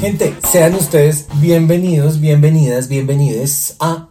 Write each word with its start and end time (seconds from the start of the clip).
Gente, 0.00 0.36
sean 0.50 0.74
ustedes 0.74 1.26
bienvenidos, 1.40 2.20
bienvenidas, 2.20 2.88
bienvenides 2.88 3.76
a 3.80 4.08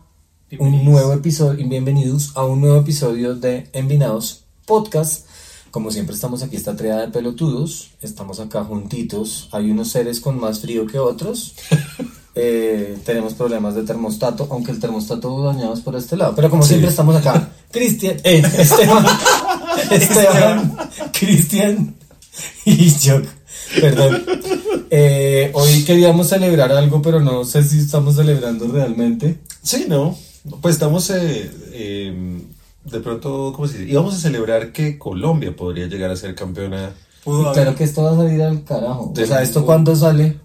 un 0.59 0.83
nuevo 0.83 1.13
episodio, 1.13 1.59
y 1.59 1.67
bienvenidos 1.67 2.33
a 2.35 2.43
un 2.45 2.61
nuevo 2.61 2.77
episodio 2.81 3.35
de 3.35 3.69
Envinados 3.73 4.43
Podcast. 4.65 5.25
Como 5.71 5.91
siempre 5.91 6.13
estamos 6.13 6.43
aquí 6.43 6.55
esta 6.57 6.75
triada 6.75 7.05
de 7.05 7.11
pelotudos, 7.11 7.91
estamos 8.01 8.39
acá 8.39 8.63
juntitos, 8.65 9.47
hay 9.51 9.71
unos 9.71 9.89
seres 9.89 10.19
con 10.19 10.39
más 10.39 10.59
frío 10.59 10.85
que 10.85 10.99
otros. 10.99 11.55
Eh, 12.39 12.99
tenemos 13.03 13.33
problemas 13.33 13.73
de 13.73 13.81
termostato, 13.81 14.47
aunque 14.51 14.71
el 14.71 14.79
termostato 14.79 15.41
dañado 15.41 15.73
es 15.73 15.81
por 15.81 15.95
este 15.95 16.15
lado. 16.15 16.35
Pero 16.35 16.51
como 16.51 16.61
siempre 16.61 16.87
estamos 16.87 17.15
acá, 17.15 17.51
Cristian, 17.71 18.17
eh, 18.23 18.41
Esteban, 18.57 19.05
Esteban, 19.91 20.77
Cristian 21.13 21.95
y 22.65 22.89
yo. 22.97 23.21
Perdón. 23.81 24.23
Eh, 24.89 25.51
hoy 25.53 25.83
queríamos 25.83 26.29
celebrar 26.29 26.71
algo, 26.71 27.01
pero 27.01 27.19
no 27.19 27.43
sé 27.43 27.63
si 27.63 27.79
estamos 27.79 28.15
celebrando 28.15 28.67
realmente. 28.67 29.39
Sí, 29.61 29.85
no. 29.89 30.17
Pues 30.61 30.75
estamos 30.75 31.09
eh, 31.09 31.51
eh, 31.73 32.41
de 32.85 32.99
pronto, 33.01 33.51
¿cómo 33.53 33.67
se 33.67 33.79
dice? 33.79 33.91
Íbamos 33.91 34.15
a 34.15 34.19
celebrar 34.19 34.71
que 34.71 34.97
Colombia 34.97 35.53
podría 35.55 35.87
llegar 35.87 36.09
a 36.11 36.15
ser 36.15 36.33
campeona. 36.35 36.91
Y 37.25 37.43
claro 37.53 37.75
que 37.75 37.83
esto 37.83 38.03
va 38.03 38.11
a 38.13 38.15
salir 38.15 38.41
al 38.41 38.63
carajo. 38.63 39.11
Del 39.13 39.25
o 39.25 39.27
sea, 39.27 39.41
¿esto 39.41 39.65
cuándo 39.65 39.93
sale? 39.93 40.39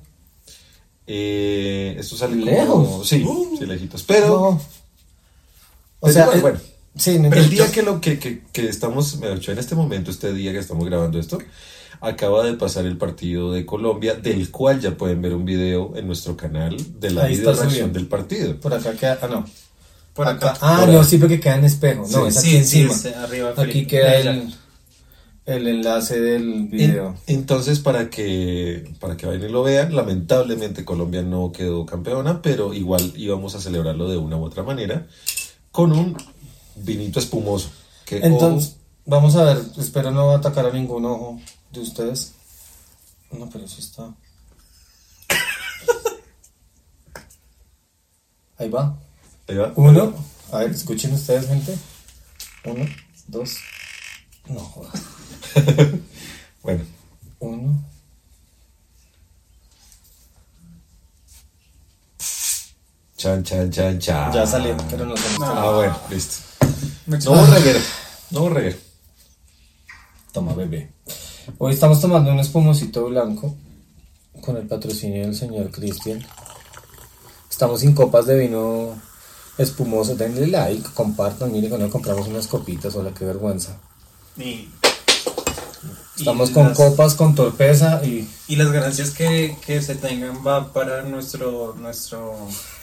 Eh, 1.06 1.94
esto 1.98 2.16
sale 2.16 2.32
como- 2.34 2.44
Lejos. 2.50 3.08
sí, 3.08 3.22
Uh. 3.24 3.56
sí, 3.58 3.66
lejitos. 3.66 4.02
Pero, 4.02 4.26
No. 4.28 4.60
O 6.00 6.10
sea, 6.10 6.24
igual, 6.24 6.40
bueno, 6.40 6.60
sí, 6.96 7.18
no, 7.18 7.28
el 7.28 7.44
yo- 7.44 7.48
día 7.50 7.70
que, 7.72 7.82
lo, 7.82 8.00
que, 8.00 8.18
que, 8.18 8.42
que 8.52 8.68
estamos, 8.68 9.16
me 9.18 9.28
en 9.32 9.58
este 9.58 9.74
momento, 9.74 10.10
este 10.10 10.32
día 10.32 10.52
que 10.52 10.58
estamos 10.58 10.84
grabando 10.86 11.18
esto, 11.18 11.38
acaba 12.00 12.44
de 12.44 12.54
pasar 12.54 12.84
el 12.86 12.96
partido 12.98 13.52
de 13.52 13.64
Colombia, 13.64 14.14
del 14.14 14.50
cual 14.50 14.80
ya 14.80 14.96
pueden 14.96 15.22
ver 15.22 15.34
un 15.34 15.44
video 15.44 15.92
en 15.96 16.06
nuestro 16.06 16.36
canal 16.36 16.76
de 17.00 17.10
la 17.10 17.24
Ahí 17.24 17.36
video 17.36 17.52
reacción 17.54 17.92
del 17.92 18.06
partido. 18.08 18.56
Por 18.60 18.74
acá 18.74 18.92
queda. 18.94 19.18
Ah, 19.22 19.28
no. 19.28 19.44
Por 20.12 20.26
acá. 20.28 20.54
Ah, 20.60 20.78
Por 20.80 20.88
no, 20.88 20.98
acá. 21.00 21.08
sí, 21.08 21.18
porque 21.18 21.38
queda 21.40 21.56
en 21.56 21.64
espejo. 21.64 22.02
No, 22.10 22.22
Sí, 22.22 22.28
es 22.28 22.36
aquí 22.38 22.46
Sí, 22.48 22.64
sí, 22.64 22.80
encima. 22.82 22.92
es 23.10 23.16
arriba. 23.16 23.54
Aquí 23.56 23.86
queda 23.86 24.16
el, 24.16 24.52
el 25.46 25.66
enlace 25.68 26.20
del 26.20 26.42
En- 26.42 26.70
video. 26.70 27.16
entonces, 27.28 27.78
para 27.78 28.10
que, 28.10 28.92
para 29.00 29.16
que 29.16 29.26
vayan 29.26 29.48
y 29.48 29.52
lo 29.52 29.62
vean, 29.62 29.94
lamentablemente 29.94 30.84
Colombia 30.84 31.22
no 31.22 31.52
quedó 31.52 31.86
campeona, 31.86 32.42
pero 32.42 32.74
igual 32.74 33.12
íbamos 33.16 33.54
a 33.54 33.60
celebrarlo 33.60 34.08
de 34.10 34.16
una 34.16 34.36
u 34.36 34.44
otra 34.44 34.64
manera 34.64 35.06
con 35.70 35.92
un 35.92 36.16
vinito 36.76 37.18
espumoso. 37.20 37.70
Que, 38.04 38.18
Entonces, 38.18 38.76
vamos 39.06 39.36
a 39.36 39.44
ver. 39.44 39.62
Espero 39.78 40.10
no 40.10 40.30
atacar 40.32 40.66
a 40.66 40.72
ningún 40.72 41.04
ojo 41.04 41.40
de 41.72 41.80
ustedes. 41.80 42.32
No, 43.30 43.48
pero 43.48 43.64
eso 43.64 43.80
está. 43.80 44.12
Ahí 48.58 48.68
va. 48.68 48.96
ahí 49.48 49.56
va. 49.56 49.72
Uno. 49.76 50.14
A 50.52 50.58
ver, 50.58 50.70
escuchen 50.70 51.12
ustedes, 51.14 51.46
gente. 51.48 51.76
Uno, 52.64 52.84
dos. 53.28 53.56
No 54.48 54.60
jodas. 54.60 55.00
Bueno, 56.62 56.84
Uno. 57.40 57.82
chan, 63.16 63.42
chan, 63.44 63.70
chan, 63.70 63.98
chan. 63.98 64.32
Ya 64.32 64.46
salió, 64.46 64.76
pero 64.90 65.06
no 65.06 65.14
me 65.14 65.20
está- 65.20 65.62
Ah, 65.62 65.70
bueno, 65.70 65.98
listo. 66.10 66.36
No 67.24 67.32
hubo 67.32 67.46
reguero, 67.46 67.78
no 68.30 68.40
hubo 68.40 68.48
reguero. 68.50 68.76
Toma, 70.32 70.54
bebé. 70.54 70.92
Hoy 71.58 71.74
estamos 71.74 72.00
tomando 72.00 72.32
un 72.32 72.38
espumosito 72.40 73.04
blanco 73.06 73.54
con 74.40 74.56
el 74.56 74.66
patrocinio 74.66 75.22
del 75.22 75.36
señor 75.36 75.70
Cristian. 75.70 76.24
Estamos 77.50 77.80
sin 77.80 77.94
copas 77.94 78.26
de 78.26 78.38
vino 78.38 78.94
espumoso. 79.58 80.14
Denle 80.16 80.46
like, 80.46 80.88
compartan. 80.94 81.52
Miren 81.52 81.68
cuando 81.68 81.90
compramos 81.90 82.28
unas 82.28 82.46
copitas. 82.46 82.94
Hola, 82.94 83.12
qué 83.16 83.26
vergüenza. 83.26 83.76
Y, 84.38 84.70
Estamos 86.16 86.50
y 86.50 86.52
con 86.54 86.68
las- 86.68 86.76
copas, 86.76 87.14
con 87.14 87.34
torpeza 87.34 88.00
y 88.04 88.26
Y 88.48 88.56
las 88.56 88.70
ganancias 88.72 89.10
que, 89.10 89.56
que 89.66 89.82
se 89.82 89.96
tengan 89.96 90.46
va 90.46 90.72
para 90.72 91.02
nuestro, 91.02 91.74
nuestro, 91.78 92.36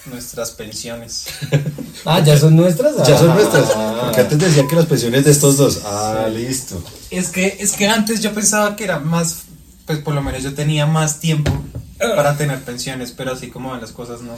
nuestras 0.09 0.51
pensiones. 0.51 1.25
Ah, 2.05 2.21
¿ya 2.23 2.39
son 2.39 2.55
nuestras? 2.55 2.95
Ya 3.05 3.17
son 3.17 3.31
Ah. 3.31 3.33
nuestras. 3.33 3.65
Porque 3.71 4.21
antes 4.21 4.39
decía 4.39 4.65
que 4.69 4.75
las 4.77 4.85
pensiones 4.85 5.25
de 5.25 5.31
estos 5.31 5.57
dos. 5.57 5.81
Ah, 5.83 6.29
listo. 6.33 6.81
Es 7.11 7.27
que, 7.27 7.57
es 7.59 7.73
que 7.73 7.87
antes 7.87 8.21
yo 8.21 8.33
pensaba 8.33 8.77
que 8.77 8.85
era 8.85 8.99
más, 8.99 9.39
pues 9.85 9.99
por 9.99 10.13
lo 10.15 10.21
menos 10.21 10.41
yo 10.41 10.53
tenía 10.53 10.85
más 10.85 11.19
tiempo 11.19 11.51
para 11.97 12.37
tener 12.37 12.61
pensiones, 12.63 13.11
pero 13.11 13.33
así 13.33 13.49
como 13.49 13.71
van 13.71 13.81
las 13.81 13.91
cosas 13.91 14.21
no. 14.21 14.33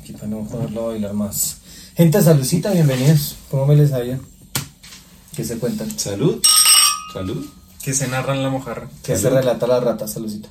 Aquí 0.00 0.12
para 0.12 0.26
no 0.26 0.44
poderlo 0.44 0.82
a 0.82 0.86
bailar 0.88 1.12
más. 1.12 1.58
Gente, 1.96 2.20
saludcita, 2.22 2.72
bienvenidos. 2.72 3.36
¿Cómo 3.50 3.66
me 3.66 3.76
les 3.76 3.92
había? 3.92 4.18
¿Qué 5.36 5.44
se 5.44 5.56
cuentan? 5.58 5.96
Salud. 5.98 6.42
Salud. 7.12 7.46
Que 7.82 7.94
se 7.94 8.08
narran 8.08 8.42
la 8.42 8.50
mojarra. 8.50 8.88
¿Qué 9.04 9.16
se 9.16 9.30
relata 9.30 9.66
la 9.68 9.78
rata? 9.80 10.08
Saludcita. 10.08 10.48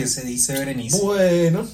Que 0.00 0.06
se 0.06 0.22
dice 0.24 0.54
Berenice. 0.54 0.98
Bueno. 1.02 1.66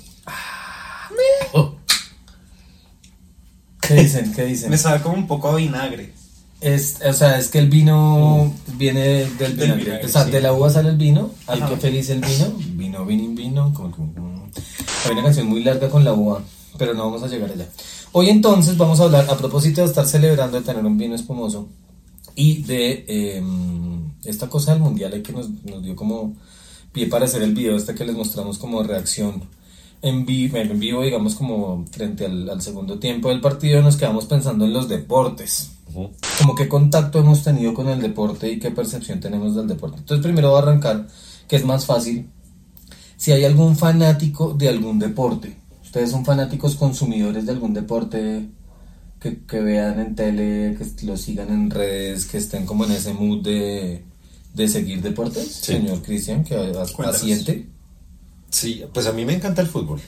¿Qué 3.81 3.95
dicen? 3.95 4.33
¿Qué 4.35 4.45
dicen? 4.47 4.71
Me 4.71 4.79
sabe 4.79 5.01
como 5.01 5.15
un 5.15 5.29
poco 5.29 5.49
a 5.49 5.55
vinagre. 5.57 6.13
Es, 6.61 6.99
o 7.07 7.13
sea, 7.13 7.39
es 7.39 7.49
que 7.49 7.59
el 7.59 7.69
vino 7.69 8.53
viene 8.77 9.01
del 9.27 9.37
Del 9.39 9.53
vinagre. 9.55 9.85
vinagre, 9.85 10.07
o 10.07 10.09
sea, 10.09 10.25
sí. 10.25 10.31
de 10.33 10.41
la 10.41 10.53
uva 10.53 10.71
sale 10.71 10.89
el 10.89 10.97
vino. 10.97 11.31
Ay, 11.47 11.61
Ajá. 11.61 11.71
qué 11.71 11.77
feliz 11.77 12.11
el 12.11 12.21
vino. 12.21 12.53
Vino, 12.75 13.07
vino, 13.07 13.35
vino. 13.35 13.73
como 13.75 13.95
que, 13.95 14.01
mm. 14.21 14.51
Hay 15.05 15.13
una 15.13 15.23
canción 15.23 15.47
muy 15.47 15.63
larga 15.63 15.89
con 15.89 16.03
la 16.05 16.13
uva, 16.15 16.43
pero 16.79 16.95
no 16.95 17.05
vamos 17.05 17.23
a 17.23 17.29
llegar 17.29 17.53
allá. 17.53 17.69
Hoy 18.11 18.31
entonces 18.31 18.77
vamos 18.77 18.99
a 18.99 19.05
hablar, 19.05 19.27
a 19.31 19.37
propósito 19.37 19.83
de 19.83 19.87
estar 19.87 20.07
celebrando 20.07 20.59
de 20.59 20.65
tener 20.67 20.85
un 20.85 20.99
vino 20.99 21.15
espumoso 21.15 21.69
y 22.35 22.63
de 22.63 23.05
eh, 23.07 23.43
esta 24.25 24.49
cosa 24.49 24.73
del 24.73 24.81
mundial 24.81 25.23
que 25.23 25.33
nos, 25.33 25.49
nos 25.65 25.83
dio 25.83 25.95
como 25.95 26.35
pie 26.97 27.07
para 27.07 27.27
hacer 27.27 27.43
el 27.43 27.55
video 27.55 27.77
este 27.77 27.95
que 27.95 28.07
les 28.07 28.17
mostramos 28.17 28.57
como 28.57 28.83
reacción 28.83 29.45
en 30.01 30.25
vivo, 30.25 30.57
en 30.57 30.81
vivo 30.81 31.03
digamos 31.03 31.35
como 31.35 31.85
frente 31.91 32.25
al, 32.25 32.49
al 32.49 32.63
segundo 32.63 32.99
tiempo 32.99 33.29
del 33.29 33.43
partido 33.43 33.83
nos 33.83 33.99
quedamos 33.99 34.25
pensando 34.25 34.65
en 34.65 34.73
los 34.73 34.89
deportes 34.89 35.77
como 36.39 36.55
qué 36.55 36.69
contacto 36.69 37.19
hemos 37.19 37.43
tenido 37.43 37.75
con 37.75 37.89
el 37.89 38.01
deporte 38.01 38.51
y 38.51 38.59
qué 38.59 38.71
percepción 38.71 39.21
tenemos 39.21 39.55
del 39.55 39.67
deporte. 39.67 39.99
Entonces 39.99 40.23
primero 40.23 40.51
voy 40.51 40.59
a 40.59 40.63
arrancar, 40.63 41.07
que 41.49 41.57
es 41.57 41.65
más 41.65 41.87
fácil, 41.87 42.29
si 43.17 43.33
hay 43.33 43.45
algún 43.45 43.77
fanático 43.77 44.53
de 44.53 44.69
algún 44.69 44.99
deporte. 44.99 45.57
Ustedes 45.83 46.11
son 46.11 46.25
fanáticos 46.25 46.77
consumidores 46.77 47.47
de 47.47 47.53
algún 47.53 47.73
deporte 47.73 48.49
que, 49.21 49.45
que 49.45 49.61
vean 49.61 49.99
en 50.01 50.15
tele, 50.15 50.77
que 50.77 51.07
lo 51.07 51.17
sigan 51.17 51.49
en 51.49 51.71
redes, 51.71 52.27
que 52.27 52.39
estén 52.39 52.67
como 52.67 52.85
en 52.85 52.93
ese 52.93 53.15
mood 53.15 53.43
de, 53.43 54.05
de 54.57 54.69
seguir 54.69 55.03
deportes. 55.03 55.47
Sí. 55.47 55.75
Señor 55.75 56.03
Cristian, 56.03 56.43
que 56.43 56.57
asiente. 57.05 57.69
Sí, 58.51 58.83
pues 58.93 59.07
a 59.07 59.13
mí 59.13 59.25
me 59.25 59.35
encanta 59.35 59.61
el 59.61 59.69
fútbol. 59.69 60.01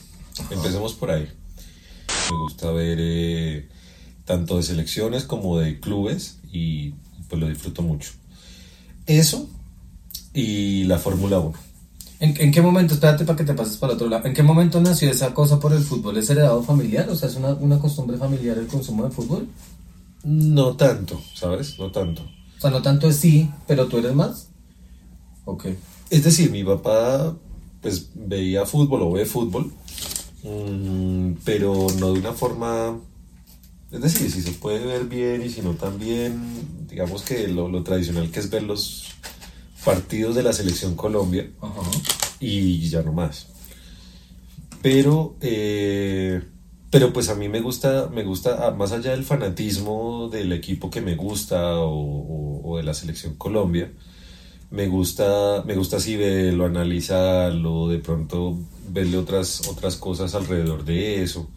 Empecemos 0.49 0.93
por 0.93 1.11
ahí. 1.11 1.29
Me 2.31 2.37
gusta 2.37 2.71
ver 2.71 2.97
eh, 2.99 3.69
tanto 4.25 4.57
de 4.57 4.63
selecciones 4.63 5.25
como 5.25 5.59
de 5.59 5.79
clubes 5.79 6.39
y 6.51 6.95
pues 7.27 7.39
lo 7.39 7.47
disfruto 7.47 7.83
mucho. 7.83 8.11
Eso 9.05 9.47
y 10.33 10.85
la 10.85 10.97
Fórmula 10.97 11.39
1. 11.39 11.53
¿En, 12.21 12.41
en 12.41 12.51
qué 12.51 12.61
momento, 12.61 12.95
espérate 12.95 13.25
para 13.25 13.37
que 13.37 13.43
te 13.43 13.53
pases 13.53 13.77
para 13.77 13.93
el 13.93 13.97
otro 13.97 14.09
lado, 14.09 14.25
en 14.25 14.33
qué 14.33 14.43
momento 14.43 14.81
nació 14.81 15.11
esa 15.11 15.33
cosa 15.33 15.59
por 15.59 15.73
el 15.73 15.83
fútbol? 15.83 16.17
¿Es 16.17 16.29
heredado 16.29 16.63
familiar? 16.63 17.07
O 17.09 17.15
sea, 17.15 17.29
¿es 17.29 17.35
una, 17.35 17.53
una 17.53 17.77
costumbre 17.77 18.17
familiar 18.17 18.57
el 18.57 18.67
consumo 18.67 19.03
de 19.05 19.11
fútbol? 19.11 19.47
No 20.23 20.75
tanto, 20.75 21.21
¿sabes? 21.35 21.77
No 21.77 21.91
tanto. 21.91 22.23
O 22.59 22.61
sea, 22.61 22.71
no 22.71 22.81
tanto 22.81 23.07
es 23.07 23.15
sí, 23.15 23.49
pero 23.67 23.87
tú 23.87 23.99
eres 23.99 24.13
más. 24.13 24.49
Ok. 25.45 25.67
Es 26.09 26.25
decir, 26.25 26.51
mi 26.51 26.61
papá 26.61 27.33
pues 27.81 28.09
veía 28.13 28.65
fútbol 28.65 29.03
o 29.03 29.11
ve 29.13 29.25
fútbol, 29.25 29.71
mm, 30.43 31.35
pero 31.45 31.87
no 31.99 32.11
de 32.11 32.19
una 32.19 32.33
forma... 32.33 32.99
Es 33.91 34.01
decir, 34.01 34.29
si 34.29 34.41
se 34.41 34.51
puede 34.51 34.85
ver 34.85 35.05
bien 35.05 35.41
y 35.41 35.49
si 35.49 35.61
no 35.61 35.75
también, 35.75 36.37
digamos 36.89 37.21
que 37.21 37.47
lo, 37.47 37.69
lo 37.69 37.81
tradicional 37.81 38.29
que 38.29 38.41
es 38.41 38.49
ver 38.49 38.63
los 38.63 39.05
partidos 39.85 40.35
de 40.35 40.43
la 40.43 40.51
selección 40.51 40.95
Colombia 40.95 41.49
Ajá. 41.61 41.79
y 42.41 42.89
ya 42.89 43.01
no 43.03 43.13
más. 43.13 43.47
Pero, 44.81 45.37
eh, 45.39 46.43
pero 46.91 47.13
pues 47.13 47.29
a 47.29 47.35
mí 47.35 47.49
me 47.49 47.61
gusta, 47.61 48.09
me 48.13 48.23
gusta, 48.23 48.67
ah, 48.67 48.71
más 48.71 48.91
allá 48.91 49.11
del 49.11 49.23
fanatismo 49.23 50.29
del 50.31 50.51
equipo 50.53 50.89
que 50.89 51.01
me 51.01 51.15
gusta 51.15 51.77
o, 51.79 51.91
o- 51.93 52.61
o 52.71 52.77
de 52.77 52.83
la 52.83 52.93
selección 52.93 53.35
Colombia, 53.35 53.91
me 54.71 54.87
gusta, 54.87 55.63
me 55.65 55.75
gusta 55.75 55.97
así 55.97 56.15
verlo, 56.15 56.65
analizarlo, 56.65 57.87
de 57.89 57.99
pronto 57.99 58.57
verle 58.89 59.17
otras, 59.17 59.67
otras 59.67 59.95
cosas 59.97 60.35
alrededor 60.35 60.83
de 60.85 61.23
eso. 61.23 61.49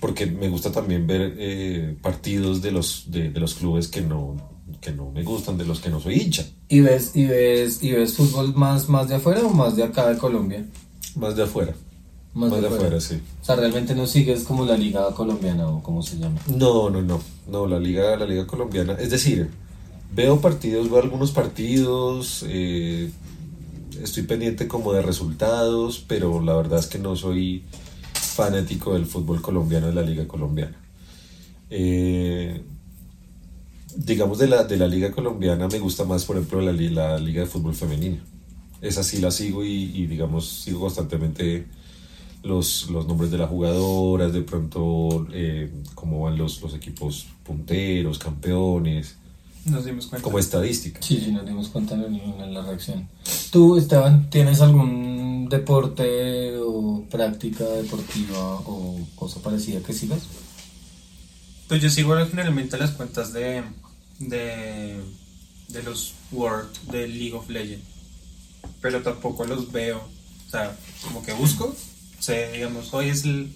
porque 0.00 0.26
me 0.26 0.48
gusta 0.48 0.70
también 0.70 1.06
ver 1.08 1.34
eh, 1.38 1.96
partidos 2.02 2.62
de 2.62 2.70
los, 2.70 3.10
de, 3.10 3.30
de 3.30 3.40
los 3.40 3.54
clubes 3.54 3.88
que 3.88 4.00
no, 4.00 4.36
que 4.80 4.92
no 4.92 5.10
me 5.10 5.24
gustan, 5.24 5.58
de 5.58 5.64
los 5.64 5.80
que 5.80 5.90
no 5.90 5.98
soy 6.00 6.20
hincha. 6.20 6.46
¿Y 6.68 6.80
ves, 6.80 7.16
y 7.16 7.24
ves, 7.26 7.82
y 7.82 7.90
ves 7.92 8.14
fútbol 8.14 8.54
más, 8.54 8.88
más 8.88 9.08
de 9.08 9.16
afuera 9.16 9.40
o 9.44 9.50
más 9.50 9.74
de 9.74 9.82
acá 9.82 10.08
de 10.08 10.16
Colombia? 10.18 10.64
Más 11.16 11.34
de 11.34 11.42
afuera. 11.44 11.74
Más, 12.34 12.50
de, 12.50 12.66
afuera. 12.66 13.00
sí. 13.00 13.20
O 13.40 13.44
sea, 13.44 13.56
realmente 13.56 13.94
no 13.94 14.06
sigues 14.06 14.44
como 14.44 14.64
la 14.64 14.76
liga 14.76 15.12
colombiana 15.14 15.68
o 15.68 15.82
como 15.82 16.02
se 16.02 16.18
llama. 16.18 16.40
No, 16.46 16.90
no, 16.90 17.02
no. 17.02 17.20
No, 17.48 17.66
la 17.66 17.80
liga, 17.80 18.16
la 18.16 18.26
liga 18.26 18.46
colombiana. 18.46 18.94
Es 18.94 19.10
decir, 19.10 19.50
veo 20.14 20.40
partidos, 20.40 20.90
veo 20.90 21.00
algunos 21.02 21.32
partidos, 21.32 22.44
eh, 22.48 23.10
estoy 24.02 24.22
pendiente 24.24 24.68
como 24.68 24.92
de 24.92 25.02
resultados, 25.02 26.04
pero 26.06 26.42
la 26.42 26.54
verdad 26.54 26.78
es 26.78 26.86
que 26.86 26.98
no 26.98 27.16
soy 27.16 27.64
fanático 28.12 28.94
del 28.94 29.06
fútbol 29.06 29.42
colombiano, 29.42 29.88
de 29.88 29.94
la 29.94 30.02
liga 30.02 30.28
colombiana. 30.28 30.76
Eh, 31.70 32.62
digamos 33.96 34.38
de 34.38 34.46
la, 34.46 34.64
de 34.64 34.76
la 34.76 34.86
liga 34.86 35.10
colombiana 35.10 35.66
me 35.68 35.78
gusta 35.80 36.04
más, 36.04 36.24
por 36.24 36.36
ejemplo, 36.36 36.60
la, 36.60 36.72
la 36.72 37.18
liga 37.18 37.40
de 37.40 37.46
fútbol 37.46 37.74
femenina. 37.74 38.22
Esa 38.80 39.02
sí 39.02 39.18
la 39.18 39.30
sigo 39.30 39.64
y, 39.64 39.90
y 39.94 40.06
digamos, 40.06 40.46
sigo 40.48 40.80
constantemente 40.80 41.66
los, 42.42 42.90
los 42.90 43.06
nombres 43.06 43.30
de 43.30 43.38
las 43.38 43.48
jugadoras, 43.48 44.32
de 44.32 44.42
pronto 44.42 45.26
eh, 45.32 45.70
cómo 45.94 46.22
van 46.22 46.38
los, 46.38 46.60
los 46.62 46.74
equipos 46.74 47.26
punteros, 47.44 48.18
campeones. 48.18 49.16
Nos 49.64 49.84
dimos 49.84 50.06
cuenta. 50.06 50.24
Como 50.24 50.38
estadística. 50.38 51.00
Sí, 51.02 51.20
sí, 51.22 51.32
nos 51.32 51.44
dimos 51.44 51.68
cuenta 51.68 51.94
en 51.94 52.54
la 52.54 52.62
reacción. 52.62 53.08
¿Tú, 53.50 53.76
Esteban, 53.76 54.30
tienes 54.30 54.60
algún 54.60 55.48
deporte 55.50 56.56
o 56.58 57.04
práctica 57.10 57.64
deportiva 57.64 58.54
o 58.60 58.98
cosa 59.14 59.40
parecida 59.40 59.80
que 59.80 59.92
sigas? 59.92 60.20
Pues 61.66 61.82
yo 61.82 61.90
sigo 61.90 62.14
generalmente 62.26 62.78
las 62.78 62.92
cuentas 62.92 63.32
de, 63.34 63.62
de, 64.20 65.02
de 65.68 65.82
los 65.82 66.14
World, 66.32 66.70
de 66.90 67.08
League 67.08 67.34
of 67.34 67.50
Legends. 67.50 67.84
Pero 68.80 69.02
tampoco 69.02 69.44
los 69.44 69.70
veo. 69.70 69.98
O 69.98 70.50
sea, 70.50 70.74
como 71.04 71.22
que 71.22 71.34
busco 71.34 71.74
sé, 72.18 72.52
digamos, 72.52 72.92
hoy 72.92 73.08
es 73.08 73.24
el, 73.24 73.52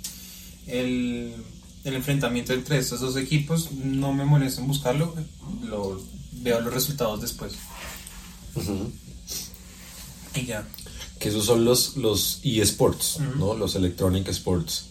el, 0.67 1.35
el, 1.85 1.95
enfrentamiento 1.95 2.53
entre 2.53 2.79
estos 2.79 3.01
dos 3.01 3.17
equipos, 3.17 3.73
no 3.73 4.13
me 4.13 4.25
molesta 4.25 4.61
en 4.61 4.69
buscarlo, 4.69 5.15
lo, 5.65 6.01
veo 6.33 6.61
los 6.61 6.73
resultados 6.73 7.21
después. 7.21 7.55
Y 10.35 10.47
ya. 10.47 10.67
Que 11.19 11.29
esos 11.29 11.45
son 11.47 11.65
los, 11.65 11.97
los 11.97 12.41
eSports, 12.43 13.21
¿no? 13.37 13.55
Los 13.55 13.75
Electronic 13.75 14.29
Sports 14.29 14.87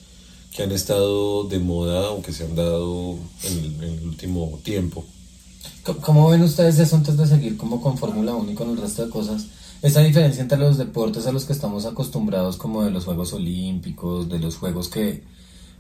que 0.52 0.64
han 0.64 0.72
estado 0.72 1.46
de 1.46 1.60
moda 1.60 2.12
o 2.12 2.22
que 2.22 2.34
se 2.34 2.44
han 2.44 2.56
dado 2.56 3.18
en 3.44 3.84
el, 3.84 4.04
último 4.04 4.60
tiempo. 4.64 5.06
¿Cómo 5.84 6.30
ven 6.30 6.44
ustedes 6.44 6.78
eso 6.78 6.96
antes 6.96 7.18
de 7.18 7.26
seguir 7.26 7.58
como 7.58 7.82
con 7.82 7.98
Fórmula 7.98 8.36
1 8.36 8.52
y 8.52 8.56
con 8.56 8.70
el 8.70 8.78
resto 8.78 9.04
de 9.04 9.10
cosas? 9.10 9.48
Esa 9.82 10.02
diferencia 10.02 10.44
entre 10.44 10.60
los 10.60 10.78
deportes 10.78 11.26
a 11.26 11.32
los 11.32 11.46
que 11.46 11.54
estamos 11.54 11.88
acostumbrados, 11.88 12.58
como 12.58 12.84
de 12.84 12.92
los 12.92 13.06
Juegos 13.06 13.34
Olímpicos, 13.34 14.30
de 14.30 14.38
los 14.38 14.58
juegos 14.58 14.90
que, 14.90 15.24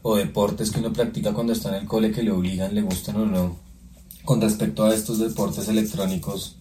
o 0.01 0.15
deportes 0.15 0.71
que 0.71 0.79
uno 0.79 0.91
practica 0.91 1.33
cuando 1.33 1.53
está 1.53 1.69
en 1.69 1.83
el 1.83 1.87
cole 1.87 2.11
que 2.11 2.23
le 2.23 2.31
obligan, 2.31 2.73
le 2.73 2.81
gustan 2.81 3.17
o 3.17 3.25
no, 3.27 3.57
con 4.25 4.41
respecto 4.41 4.85
a 4.85 4.95
estos 4.95 5.19
deportes 5.19 5.67
electrónicos, 5.67 6.55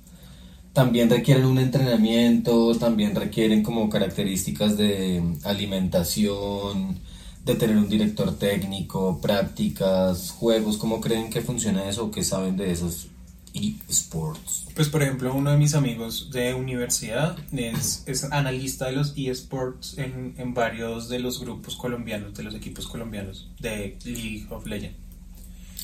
también 0.74 1.08
requieren 1.08 1.46
un 1.46 1.58
entrenamiento, 1.58 2.74
también 2.74 3.14
requieren 3.14 3.62
como 3.62 3.88
características 3.88 4.76
de 4.76 5.22
alimentación, 5.44 6.98
de 7.46 7.54
tener 7.54 7.78
un 7.78 7.88
director 7.88 8.36
técnico, 8.36 9.18
prácticas, 9.22 10.30
juegos, 10.30 10.76
¿cómo 10.76 11.00
creen 11.00 11.30
que 11.30 11.40
funciona 11.40 11.88
eso 11.88 12.10
qué 12.10 12.22
saben 12.22 12.58
de 12.58 12.70
esos 12.70 13.09
eSports? 13.54 14.66
Pues 14.74 14.88
por 14.88 15.02
ejemplo, 15.02 15.34
uno 15.34 15.50
de 15.50 15.56
mis 15.56 15.74
amigos 15.74 16.30
de 16.30 16.54
universidad 16.54 17.36
es, 17.52 18.02
es 18.06 18.24
analista 18.24 18.86
de 18.86 18.92
los 18.92 19.14
eSports 19.16 19.98
en, 19.98 20.34
en 20.38 20.54
varios 20.54 21.08
de 21.08 21.18
los 21.18 21.40
grupos 21.40 21.76
colombianos, 21.76 22.34
de 22.34 22.42
los 22.42 22.54
equipos 22.54 22.86
colombianos 22.86 23.48
de 23.58 23.98
League 24.04 24.46
of 24.50 24.66
Legends. 24.66 24.96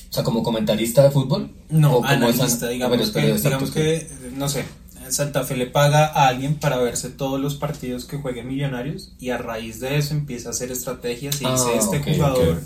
O 0.09 0.13
sea, 0.13 0.23
como 0.23 0.41
comentarista 0.41 1.03
de 1.03 1.11
fútbol? 1.11 1.51
No, 1.69 2.03
analista, 2.03 2.69
digamos, 2.69 3.11
que, 3.11 3.33
digamos 3.33 3.71
que, 3.71 4.07
no 4.35 4.47
sé, 4.47 4.63
Santa 5.09 5.43
Fe 5.43 5.57
le 5.57 5.67
paga 5.67 6.05
a 6.05 6.27
alguien 6.27 6.55
para 6.55 6.77
verse 6.77 7.09
todos 7.09 7.39
los 7.39 7.55
partidos 7.55 8.05
que 8.05 8.17
jueguen 8.17 8.47
Millonarios 8.47 9.13
y 9.19 9.29
a 9.29 9.37
raíz 9.37 9.79
de 9.79 9.97
eso 9.97 10.13
empieza 10.13 10.49
a 10.49 10.51
hacer 10.51 10.71
estrategias 10.71 11.41
y 11.41 11.45
ah, 11.45 11.51
dice, 11.51 11.77
este 11.77 11.99
jugador, 11.99 12.61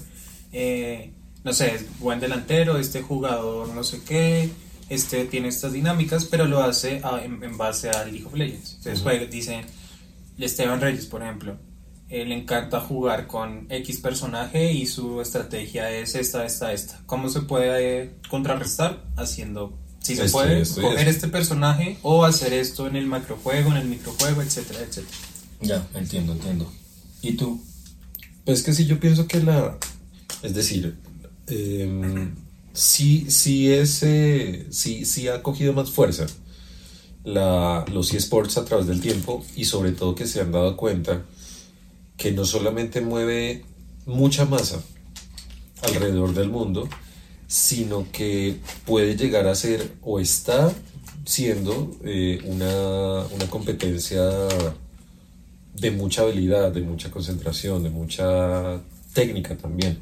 eh, 0.52 1.12
no 1.44 1.54
sé, 1.54 1.86
buen 2.00 2.20
delantero, 2.20 2.78
este 2.78 3.02
jugador 3.02 3.70
no 3.70 3.84
sé 3.84 4.02
qué, 4.04 4.50
este 4.92 5.24
tiene 5.24 5.48
estas 5.48 5.72
dinámicas, 5.72 6.26
pero 6.26 6.46
lo 6.46 6.62
hace 6.62 7.02
en, 7.24 7.58
base 7.58 7.90
a 7.90 8.04
League 8.04 8.26
of 8.26 8.34
Legends. 8.34 8.78
Entonces 8.84 9.32
dice 9.32 9.62
Esteban 10.38 10.82
Reyes, 10.82 11.06
por 11.06 11.24
ejemplo, 11.24 11.58
él 12.10 12.28
le 12.28 12.36
encanta 12.36 12.82
jugar 12.82 13.26
con 13.26 13.68
X 13.70 14.02
personaje 14.02 14.74
y 14.74 14.86
su 14.86 15.22
estrategia 15.22 15.90
es 15.90 16.16
esta, 16.16 16.46
esta, 16.46 16.74
esta. 16.74 17.02
¿Cómo 17.06 17.30
se 17.30 17.40
puede 17.42 18.18
contrarrestar? 18.30 19.06
Haciendo, 19.16 19.80
si 20.02 20.18
se 20.18 20.30
puede, 20.30 20.68
coger 20.68 21.08
este 21.08 21.30
personaje 21.30 21.98
o 22.02 22.26
hacer 22.26 22.52
esto 22.52 22.86
en 22.86 22.98
el 22.98 23.08
macrojuego, 23.08 23.72
en 23.72 23.78
el 23.78 23.88
microjuego, 23.88 24.42
etcétera, 24.42 24.82
etcétera. 24.82 25.18
Ya, 25.62 25.88
entiendo, 25.94 26.34
entiendo. 26.34 26.70
¿Y 27.22 27.38
tú? 27.38 27.64
Pues 28.44 28.62
que 28.62 28.74
sí, 28.74 28.86
yo 28.88 29.00
pienso 29.00 29.26
que 29.26 29.42
la... 29.42 29.78
Es 30.44 30.54
decir, 30.54 30.98
eh, 31.48 32.30
sí, 32.74 33.26
sí, 33.30 33.72
es, 33.72 34.04
eh, 34.04 34.68
sí, 34.70 35.06
sí 35.06 35.28
ha 35.28 35.44
cogido 35.44 35.74
más 35.74 35.90
fuerza 35.90 36.26
la, 37.24 37.86
los 37.92 38.14
eSports 38.14 38.58
a 38.58 38.66
través 38.66 38.88
del 38.88 39.02
tiempo 39.02 39.44
y 39.56 39.66
sobre 39.66 39.92
todo 39.92 40.16
que 40.16 40.26
se 40.26 40.42
han 40.42 40.52
dado 40.52 40.76
cuenta 40.78 41.24
que 42.18 42.32
no 42.32 42.46
solamente 42.46 43.02
mueve 43.02 43.64
mucha 44.06 44.46
masa 44.46 44.82
alrededor 45.82 46.34
del 46.34 46.50
mundo, 46.50 46.88
sino 47.48 48.08
que 48.12 48.58
puede 48.86 49.16
llegar 49.16 49.48
a 49.48 49.56
ser 49.56 49.94
o 50.02 50.20
está 50.20 50.72
siendo 51.26 51.92
eh, 52.04 52.40
una, 52.46 53.26
una 53.34 53.48
competencia 53.50 54.22
de 55.76 55.92
mucha 55.92 56.24
habilidad, 56.24 56.72
de 56.72 56.82
mucha 56.82 57.10
concentración, 57.12 57.84
de 57.84 57.90
mucha 57.90 58.82
técnica 59.14 59.58
también 59.58 60.00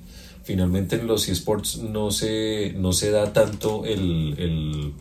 finalmente 0.50 0.96
en 0.96 1.06
los 1.06 1.30
eSports 1.30 1.78
no 1.78 2.10
se, 2.10 2.74
no 2.76 2.92
se 2.92 3.12
da 3.12 3.34
tanto 3.34 3.86
el, 3.86 4.96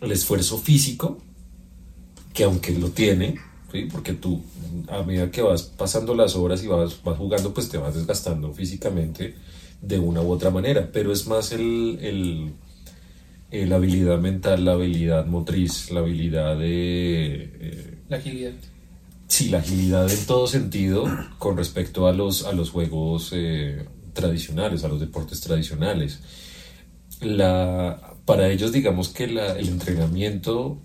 el, 0.00 0.10
esfuerzo 0.10 0.58
físico, 0.58 1.18
que 2.34 2.42
aunque 2.42 2.76
lo 2.76 2.88
tiene, 2.88 3.38
porque 3.92 4.14
tú 4.14 4.42
a 4.88 5.04
medida 5.04 5.30
que 5.30 5.42
vas 5.42 5.62
pasando 5.62 6.16
las 6.16 6.34
horas 6.34 6.64
y 6.64 6.66
vas, 6.66 7.00
vas 7.04 7.16
jugando, 7.16 7.54
pues 7.54 7.68
te 7.68 7.78
vas 7.78 7.94
desgastando 7.94 8.52
físicamente 8.52 9.36
de 9.80 10.00
una 10.00 10.22
u 10.22 10.32
otra 10.32 10.50
manera, 10.50 10.90
pero 10.92 11.12
es 11.12 11.28
más 11.28 11.52
el, 11.52 12.00
el, 13.52 13.68
la 13.68 13.76
habilidad 13.76 14.18
mental, 14.18 14.64
la 14.64 14.72
habilidad 14.72 15.24
motriz, 15.26 15.92
la 15.92 16.00
habilidad 16.00 16.58
de... 16.58 17.48
Eh, 17.60 17.98
la 18.08 18.16
agilidad. 18.16 18.54
Sí, 19.28 19.50
la 19.50 19.58
agilidad 19.58 20.10
en 20.10 20.26
todo 20.26 20.48
sentido 20.48 21.04
con 21.38 21.56
respecto 21.56 22.08
a 22.08 22.12
los, 22.12 22.44
a 22.44 22.52
los 22.52 22.70
juegos 22.70 23.30
eh, 23.32 23.86
tradicionales, 24.12 24.84
a 24.84 24.88
los 24.88 25.00
deportes 25.00 25.40
tradicionales. 25.40 26.20
La, 27.20 28.14
para 28.24 28.48
ellos 28.48 28.72
digamos 28.72 29.08
que 29.08 29.24
el 29.24 29.68
entrenamiento 29.68 30.78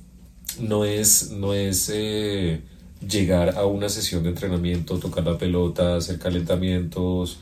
no 0.60 0.86
es, 0.86 1.31
no 1.31 1.53
es 1.53 1.91
eh, 1.93 2.62
llegar 3.07 3.57
a 3.57 3.65
una 3.65 3.89
sesión 3.89 4.24
de 4.24 4.29
entrenamiento, 4.29 4.98
tocar 5.00 5.25
la 5.25 5.38
pelota, 5.38 5.98
hacer 5.98 6.19
calentamientos, 6.19 7.39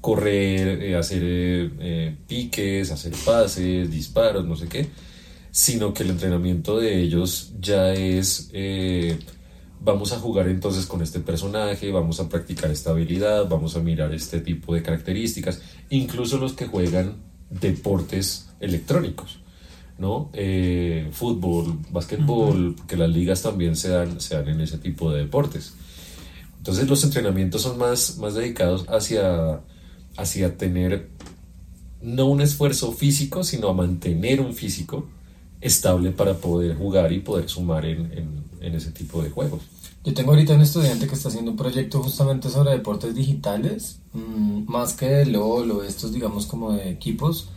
correr, 0.00 0.82
eh, 0.82 0.96
hacer 0.96 1.22
eh, 1.24 2.16
piques, 2.26 2.90
hacer 2.90 3.12
pases, 3.24 3.90
disparos, 3.90 4.44
no 4.44 4.56
sé 4.56 4.68
qué, 4.68 4.88
sino 5.50 5.92
que 5.94 6.02
el 6.02 6.10
entrenamiento 6.10 6.78
de 6.78 7.00
ellos 7.00 7.52
ya 7.60 7.92
es 7.92 8.50
vamos 9.80 10.12
a 10.12 10.18
jugar 10.18 10.48
entonces 10.48 10.86
con 10.86 11.02
este 11.02 11.20
personaje, 11.20 11.90
vamos 11.90 12.20
a 12.20 12.28
practicar 12.28 12.70
esta 12.70 12.90
habilidad, 12.90 13.48
vamos 13.48 13.76
a 13.76 13.80
mirar 13.80 14.12
este 14.12 14.40
tipo 14.40 14.74
de 14.74 14.82
características, 14.82 15.60
incluso 15.90 16.38
los 16.38 16.52
que 16.52 16.66
juegan 16.66 17.16
deportes 17.50 18.50
electrónicos, 18.60 19.40
¿no? 19.98 20.30
Eh, 20.32 21.08
fútbol, 21.12 21.78
básquetbol, 21.90 22.76
que 22.86 22.96
las 22.96 23.10
ligas 23.10 23.42
también 23.42 23.76
se 23.76 23.90
dan, 23.90 24.20
se 24.20 24.34
dan 24.36 24.48
en 24.48 24.60
ese 24.60 24.78
tipo 24.78 25.10
de 25.12 25.20
deportes. 25.20 25.74
Entonces 26.58 26.88
los 26.88 27.02
entrenamientos 27.04 27.62
son 27.62 27.78
más, 27.78 28.18
más 28.18 28.34
dedicados 28.34 28.84
hacia, 28.88 29.60
hacia 30.16 30.56
tener 30.56 31.08
no 32.02 32.26
un 32.26 32.40
esfuerzo 32.40 32.92
físico, 32.92 33.44
sino 33.44 33.68
a 33.68 33.72
mantener 33.72 34.40
un 34.40 34.54
físico 34.54 35.08
estable 35.60 36.10
para 36.10 36.34
poder 36.34 36.76
jugar 36.76 37.12
y 37.12 37.20
poder 37.20 37.48
sumar 37.48 37.84
en, 37.84 38.12
en, 38.12 38.47
ese 38.60 38.90
tipo 38.92 39.22
de 39.22 39.30
juegos. 39.30 39.62
Yo 40.04 40.14
tengo 40.14 40.30
ahorita 40.30 40.54
un 40.54 40.62
estudiante 40.62 41.06
que 41.06 41.14
está 41.14 41.28
haciendo 41.28 41.50
un 41.50 41.56
proyecto 41.56 42.02
justamente 42.02 42.48
sobre 42.48 42.72
deportes 42.72 43.14
digitales, 43.14 43.98
mm, 44.12 44.70
más 44.70 44.94
que 44.94 45.06
de 45.06 45.26
LOL 45.26 45.70
o 45.70 45.82
estos, 45.82 46.12
digamos, 46.12 46.46
como 46.46 46.72
de 46.72 46.90
equipos, 46.90 47.48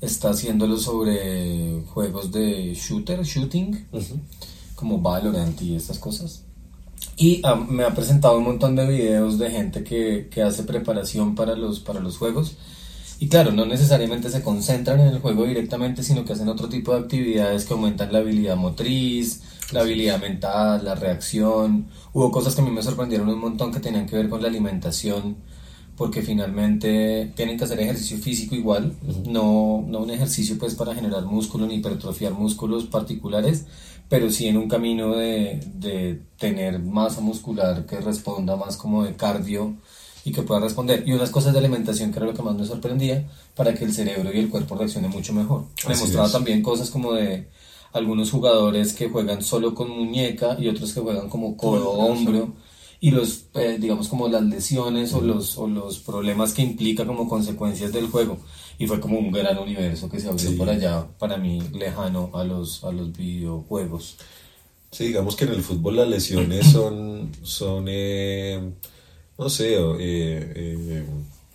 está 0.00 0.30
haciéndolo 0.30 0.78
sobre 0.78 1.82
juegos 1.92 2.32
de 2.32 2.74
shooter, 2.74 3.22
shooting, 3.22 3.86
como 4.74 5.00
Valorant 5.00 5.60
y 5.62 5.76
estas 5.76 5.98
cosas. 5.98 6.44
Y 7.16 7.40
ah, 7.44 7.54
me 7.54 7.84
ha 7.84 7.94
presentado 7.94 8.38
un 8.38 8.44
montón 8.44 8.74
de 8.74 8.86
videos 8.86 9.38
de 9.38 9.50
gente 9.50 9.84
que, 9.84 10.28
que 10.30 10.42
hace 10.42 10.64
preparación 10.64 11.34
para 11.34 11.54
los, 11.54 11.80
para 11.80 12.00
los 12.00 12.16
juegos. 12.18 12.56
Y 13.22 13.28
claro, 13.28 13.52
no 13.52 13.64
necesariamente 13.64 14.30
se 14.30 14.42
concentran 14.42 14.98
en 14.98 15.06
el 15.06 15.20
juego 15.20 15.44
directamente, 15.44 16.02
sino 16.02 16.24
que 16.24 16.32
hacen 16.32 16.48
otro 16.48 16.68
tipo 16.68 16.92
de 16.92 17.02
actividades 17.02 17.64
que 17.64 17.72
aumentan 17.72 18.12
la 18.12 18.18
habilidad 18.18 18.56
motriz, 18.56 19.42
la 19.70 19.82
habilidad 19.82 20.20
mental, 20.20 20.84
la 20.84 20.96
reacción. 20.96 21.86
Hubo 22.12 22.32
cosas 22.32 22.56
que 22.56 22.62
a 22.62 22.64
mí 22.64 22.72
me 22.72 22.82
sorprendieron 22.82 23.28
un 23.28 23.38
montón 23.38 23.72
que 23.72 23.78
tenían 23.78 24.06
que 24.06 24.16
ver 24.16 24.28
con 24.28 24.42
la 24.42 24.48
alimentación, 24.48 25.36
porque 25.96 26.22
finalmente 26.22 27.32
tienen 27.36 27.56
que 27.56 27.62
hacer 27.62 27.78
ejercicio 27.78 28.18
físico 28.18 28.56
igual, 28.56 28.96
no, 29.24 29.84
no 29.86 30.00
un 30.00 30.10
ejercicio 30.10 30.58
pues 30.58 30.74
para 30.74 30.92
generar 30.92 31.24
músculo 31.24 31.68
ni 31.68 31.76
hipertrofiar 31.76 32.32
músculos 32.32 32.86
particulares, 32.86 33.66
pero 34.08 34.32
sí 34.32 34.48
en 34.48 34.56
un 34.56 34.68
camino 34.68 35.14
de, 35.14 35.60
de 35.76 36.20
tener 36.38 36.80
masa 36.80 37.20
muscular 37.20 37.86
que 37.86 38.00
responda 38.00 38.56
más 38.56 38.76
como 38.76 39.04
de 39.04 39.14
cardio 39.14 39.76
y 40.24 40.32
que 40.32 40.42
pueda 40.42 40.60
responder. 40.60 41.02
Y 41.06 41.12
unas 41.12 41.30
cosas 41.30 41.52
de 41.52 41.58
alimentación 41.58 42.12
que 42.12 42.18
era 42.18 42.26
lo 42.26 42.34
que 42.34 42.42
más 42.42 42.54
me 42.54 42.66
sorprendía 42.66 43.28
para 43.54 43.74
que 43.74 43.84
el 43.84 43.92
cerebro 43.92 44.32
y 44.32 44.38
el 44.38 44.48
cuerpo 44.48 44.76
reaccionen 44.76 45.10
mucho 45.10 45.32
mejor. 45.32 45.64
Me 45.88 45.96
mostraba 45.96 46.30
también 46.30 46.62
cosas 46.62 46.90
como 46.90 47.12
de 47.12 47.48
algunos 47.92 48.30
jugadores 48.30 48.92
que 48.94 49.08
juegan 49.08 49.42
solo 49.42 49.74
con 49.74 49.90
muñeca 49.90 50.56
y 50.58 50.68
otros 50.68 50.92
que 50.92 51.00
juegan 51.00 51.28
como 51.28 51.56
codo 51.56 51.90
hombro. 51.90 52.54
Y 53.00 53.10
los 53.10 53.46
eh, 53.54 53.78
digamos 53.80 54.06
como 54.06 54.28
las 54.28 54.44
lesiones 54.44 55.12
o 55.12 55.20
los 55.20 55.58
o 55.58 55.66
los 55.66 55.98
problemas 55.98 56.52
que 56.52 56.62
implica 56.62 57.04
como 57.04 57.28
consecuencias 57.28 57.92
del 57.92 58.06
juego. 58.06 58.38
Y 58.78 58.86
fue 58.86 59.00
como 59.00 59.18
un 59.18 59.32
gran 59.32 59.58
universo 59.58 60.08
que 60.08 60.20
se 60.20 60.28
abrió 60.28 60.56
por 60.56 60.70
allá 60.70 61.06
para 61.18 61.36
mí 61.36 61.60
lejano 61.72 62.30
a 62.32 62.44
los 62.44 62.84
a 62.84 62.92
los 62.92 63.12
videojuegos. 63.12 64.18
Sí 64.92 65.06
digamos 65.06 65.34
que 65.34 65.46
en 65.46 65.52
el 65.52 65.62
fútbol 65.62 65.96
las 65.96 66.08
lesiones 66.08 66.64
son 66.70 67.32
son 67.42 67.86
eh, 67.88 68.72
no 69.42 69.50
sé 69.50 69.76
eh, 69.98 71.04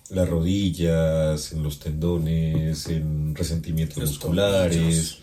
las 0.10 0.30
rodillas 0.30 1.52
en 1.54 1.64
los 1.64 1.80
tendones 1.80 2.88
en 2.88 3.36
resentimientos 3.36 3.98
musculares 3.98 5.20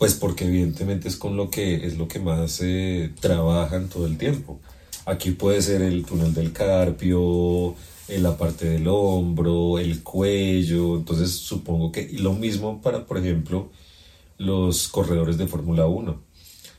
pues 0.00 0.14
porque 0.14 0.46
evidentemente 0.46 1.08
es 1.08 1.18
con 1.18 1.36
lo 1.36 1.50
que 1.50 1.86
es 1.86 1.98
lo 1.98 2.08
que 2.08 2.20
más 2.20 2.60
eh, 2.62 3.12
trabajan 3.20 3.90
todo 3.90 4.06
el 4.06 4.16
tiempo. 4.16 4.58
Aquí 5.04 5.32
puede 5.32 5.60
ser 5.60 5.82
el 5.82 6.06
túnel 6.06 6.32
del 6.32 6.54
carpio, 6.54 7.76
en 8.08 8.16
eh, 8.16 8.18
la 8.18 8.34
parte 8.38 8.66
del 8.66 8.88
hombro, 8.88 9.78
el 9.78 10.02
cuello, 10.02 10.96
entonces 10.96 11.32
supongo 11.32 11.92
que 11.92 12.00
y 12.00 12.16
lo 12.16 12.32
mismo 12.32 12.80
para, 12.80 13.04
por 13.04 13.18
ejemplo, 13.18 13.72
los 14.38 14.88
corredores 14.88 15.36
de 15.36 15.46
Fórmula 15.46 15.86
1. 15.86 16.22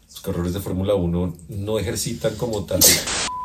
Los 0.07 0.21
corredores 0.21 0.53
de 0.53 0.59
Fórmula 0.59 0.95
1 0.95 1.37
no 1.49 1.77
ejercitan 1.77 2.35
como 2.37 2.65
tal. 2.65 2.79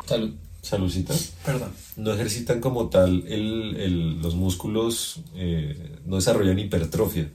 Salud. 0.06 0.45
Salucita. 0.66 1.14
Perdón. 1.44 1.70
No 1.94 2.12
ejercitan 2.12 2.61
como 2.61 2.88
tal 2.88 3.23
el, 3.28 3.76
el, 3.76 4.20
los 4.20 4.35
músculos, 4.35 5.20
eh, 5.37 6.00
no 6.04 6.16
desarrollan 6.16 6.58
hipertrofia 6.58 7.30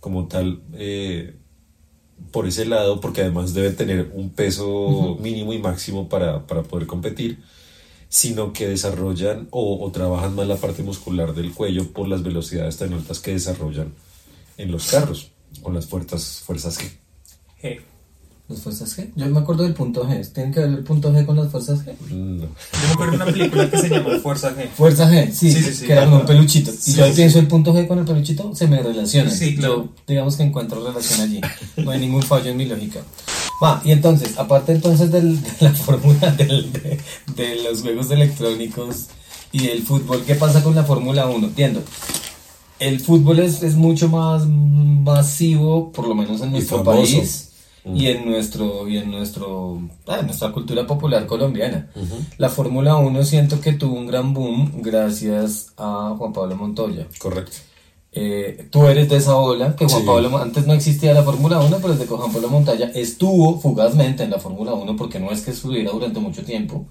como 0.00 0.28
tal. 0.28 0.60
Eh, 0.74 1.34
por 2.30 2.46
ese 2.46 2.66
lado, 2.66 3.00
porque 3.00 3.22
además 3.22 3.54
debe 3.54 3.70
tener 3.70 4.10
un 4.12 4.28
peso 4.28 5.16
mínimo 5.18 5.54
y 5.54 5.60
máximo 5.60 6.10
para, 6.10 6.46
poder 6.46 6.86
competir, 6.86 7.42
sino 8.10 8.52
que 8.52 8.68
desarrollan 8.68 9.48
o, 9.50 9.90
trabajan 9.90 10.34
más 10.34 10.46
la 10.46 10.56
parte 10.56 10.82
muscular 10.82 11.34
del 11.34 11.54
cuello 11.54 11.90
por 11.94 12.06
las 12.06 12.22
velocidades 12.22 12.76
tan 12.76 12.92
altas 12.92 13.20
que 13.20 13.30
desarrollan 13.30 13.94
en 14.58 14.70
los 14.70 14.90
carros, 14.90 15.30
con 15.62 15.72
las 15.72 15.86
fuerzas, 15.86 16.42
fuerzas 16.44 16.78
G. 17.62 17.80
¿Las 18.48 18.60
fuerzas 18.60 18.96
G? 18.96 19.10
Yo 19.14 19.26
me 19.26 19.40
acuerdo 19.40 19.64
del 19.64 19.74
punto 19.74 20.08
G. 20.08 20.26
¿Tienen 20.32 20.54
que 20.54 20.60
ver 20.60 20.70
el 20.70 20.82
punto 20.82 21.12
G 21.12 21.26
con 21.26 21.36
las 21.36 21.50
fuerzas 21.50 21.84
G? 21.84 21.92
No. 22.08 22.44
Yo 22.44 22.48
me 22.86 22.92
acuerdo 22.94 23.10
de 23.10 23.16
una 23.16 23.26
película 23.26 23.70
que 23.70 23.76
se 23.76 23.90
llama 23.90 24.18
Fuerza 24.22 24.56
G. 24.56 24.68
Fuerza 24.70 25.10
G, 25.10 25.30
sí, 25.30 25.52
sí, 25.52 25.62
sí, 25.74 25.86
que 25.86 25.92
era 25.92 26.08
un 26.08 26.24
peluchito. 26.24 26.72
y 26.86 26.92
yo 26.94 27.14
pienso 27.14 27.40
el 27.40 27.46
punto 27.46 27.74
G 27.74 27.86
con 27.86 27.98
el 27.98 28.06
peluchito, 28.06 28.54
se 28.54 28.66
me 28.66 28.82
relaciona. 28.82 29.30
Sí, 29.30 29.58
Yo, 29.60 29.90
digamos 30.06 30.36
que 30.36 30.44
encuentro 30.44 30.82
relación 30.82 31.20
allí. 31.20 31.42
No 31.76 31.90
hay 31.90 32.00
ningún 32.00 32.22
fallo 32.22 32.50
en 32.50 32.56
mi 32.56 32.64
lógica. 32.64 33.00
Va, 33.62 33.82
y 33.84 33.92
entonces, 33.92 34.38
aparte 34.38 34.72
entonces 34.72 35.10
del, 35.10 35.42
de 35.42 35.50
la 35.60 35.72
fórmula 35.74 36.30
del, 36.30 36.72
de, 36.72 36.98
de, 37.36 37.62
los 37.64 37.82
juegos 37.82 38.10
electrónicos 38.10 39.08
y 39.52 39.66
el 39.66 39.82
fútbol, 39.82 40.24
¿qué 40.26 40.36
pasa 40.36 40.62
con 40.62 40.74
la 40.74 40.84
Fórmula 40.84 41.26
1? 41.26 41.48
Entiendo. 41.48 41.82
El 42.78 42.98
fútbol 43.00 43.40
es, 43.40 43.62
es 43.62 43.74
mucho 43.74 44.08
más 44.08 44.46
masivo, 44.46 45.92
por 45.92 46.08
lo 46.08 46.14
menos 46.14 46.40
en 46.40 46.52
nuestro 46.52 46.82
país 46.82 47.48
y 47.84 48.06
en 48.08 48.28
nuestro 48.28 48.88
y 48.88 48.98
en 48.98 49.10
nuestro 49.10 49.80
ah, 50.06 50.22
nuestra 50.22 50.52
cultura 50.52 50.86
popular 50.86 51.26
colombiana. 51.26 51.90
La 52.38 52.48
Fórmula 52.48 52.96
1 52.96 53.24
siento 53.24 53.60
que 53.60 53.72
tuvo 53.72 53.96
un 53.96 54.06
gran 54.06 54.34
boom 54.34 54.82
gracias 54.82 55.72
a 55.76 56.14
Juan 56.16 56.32
Pablo 56.32 56.56
Montoya. 56.56 57.06
Correcto. 57.18 57.58
Eh, 58.10 58.68
tú 58.70 58.86
eres 58.86 59.08
de 59.08 59.16
esa 59.16 59.36
ola, 59.36 59.76
que 59.76 59.86
Juan 59.86 60.04
Pablo, 60.04 60.38
antes 60.38 60.66
no 60.66 60.72
existía 60.72 61.12
la 61.12 61.22
Fórmula 61.22 61.60
1, 61.60 61.76
pero 61.76 61.92
desde 61.92 62.06
que 62.06 62.14
Juan 62.14 62.32
Pablo 62.32 62.48
Montoya 62.48 62.90
estuvo 62.94 63.60
fugazmente 63.60 64.24
en 64.24 64.30
la 64.30 64.38
Fórmula 64.38 64.72
1, 64.72 64.96
porque 64.96 65.20
no 65.20 65.30
es 65.30 65.42
que 65.42 65.50
estuviera 65.50 65.92
durante 65.92 66.18
mucho 66.18 66.42
tiempo, 66.42 66.86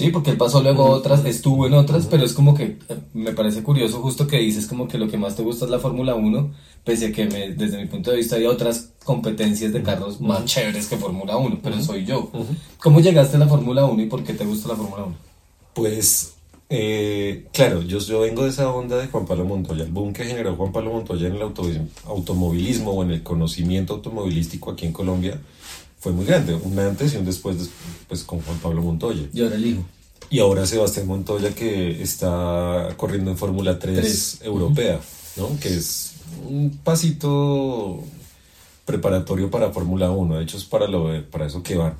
Sí, 0.00 0.08
porque 0.08 0.30
él 0.30 0.38
pasó 0.38 0.62
luego 0.62 0.86
a 0.86 0.90
otras, 0.92 1.26
estuvo 1.26 1.66
en 1.66 1.74
otras, 1.74 2.06
pero 2.06 2.24
es 2.24 2.32
como 2.32 2.54
que 2.54 2.78
eh, 2.88 2.96
me 3.12 3.34
parece 3.34 3.62
curioso 3.62 4.00
justo 4.00 4.26
que 4.26 4.38
dices 4.38 4.66
como 4.66 4.88
que 4.88 4.96
lo 4.96 5.08
que 5.08 5.18
más 5.18 5.36
te 5.36 5.42
gusta 5.42 5.66
es 5.66 5.70
la 5.70 5.78
Fórmula 5.78 6.14
1, 6.14 6.54
pese 6.84 7.08
a 7.08 7.12
que 7.12 7.26
desde 7.26 7.76
mi 7.76 7.84
punto 7.84 8.10
de 8.10 8.16
vista 8.16 8.36
hay 8.36 8.46
otras 8.46 8.92
competencias 9.04 9.74
de 9.74 9.82
carros 9.82 10.18
más 10.22 10.46
chéveres 10.46 10.86
que 10.86 10.96
Fórmula 10.96 11.36
1, 11.36 11.58
pero 11.62 11.82
soy 11.82 12.06
yo. 12.06 12.30
¿Cómo 12.78 13.00
llegaste 13.00 13.36
a 13.36 13.40
la 13.40 13.46
Fórmula 13.46 13.84
1 13.84 14.02
y 14.02 14.06
por 14.06 14.24
qué 14.24 14.32
te 14.32 14.46
gusta 14.46 14.68
la 14.68 14.76
Fórmula 14.76 15.04
1? 15.04 15.14
Pues, 15.74 16.32
eh, 16.70 17.48
claro, 17.52 17.82
yo, 17.82 17.98
yo 17.98 18.20
vengo 18.20 18.44
de 18.44 18.48
esa 18.48 18.72
onda 18.72 18.96
de 18.96 19.06
Juan 19.06 19.26
Pablo 19.26 19.44
Montoya, 19.44 19.84
el 19.84 19.92
boom 19.92 20.14
que 20.14 20.24
generó 20.24 20.56
Juan 20.56 20.72
Pablo 20.72 20.94
Montoya 20.94 21.28
en 21.28 21.36
el 21.36 21.42
automovilismo 21.42 22.92
o 22.92 23.02
en 23.02 23.10
el 23.10 23.22
conocimiento 23.22 23.92
automovilístico 23.92 24.70
aquí 24.70 24.86
en 24.86 24.94
Colombia 24.94 25.38
fue 26.00 26.12
muy 26.12 26.24
grande, 26.24 26.54
un 26.54 26.78
antes 26.78 27.14
y 27.14 27.18
un 27.18 27.26
después 27.26 27.56
pues, 28.08 28.24
con 28.24 28.40
Juan 28.40 28.58
Pablo 28.58 28.82
Montoya. 28.82 29.28
Y 29.32 29.42
ahora 29.42 29.56
el 29.56 29.66
hijo. 29.66 29.84
Y 30.30 30.38
ahora 30.38 30.66
Sebastián 30.66 31.06
Montoya 31.06 31.54
que 31.54 32.02
está 32.02 32.88
corriendo 32.96 33.30
en 33.30 33.36
Fórmula 33.36 33.78
3, 33.78 34.40
europea, 34.44 35.00
¿no? 35.36 35.50
que 35.60 35.68
es 35.68 36.14
un 36.48 36.78
pasito 36.82 38.02
preparatorio 38.84 39.50
para 39.50 39.70
Fórmula 39.70 40.10
1, 40.10 40.38
de 40.38 40.42
hecho 40.42 40.56
es 40.56 40.64
para, 40.64 40.88
lo, 40.88 41.22
para 41.30 41.46
eso 41.46 41.62
que 41.62 41.76
van. 41.76 41.94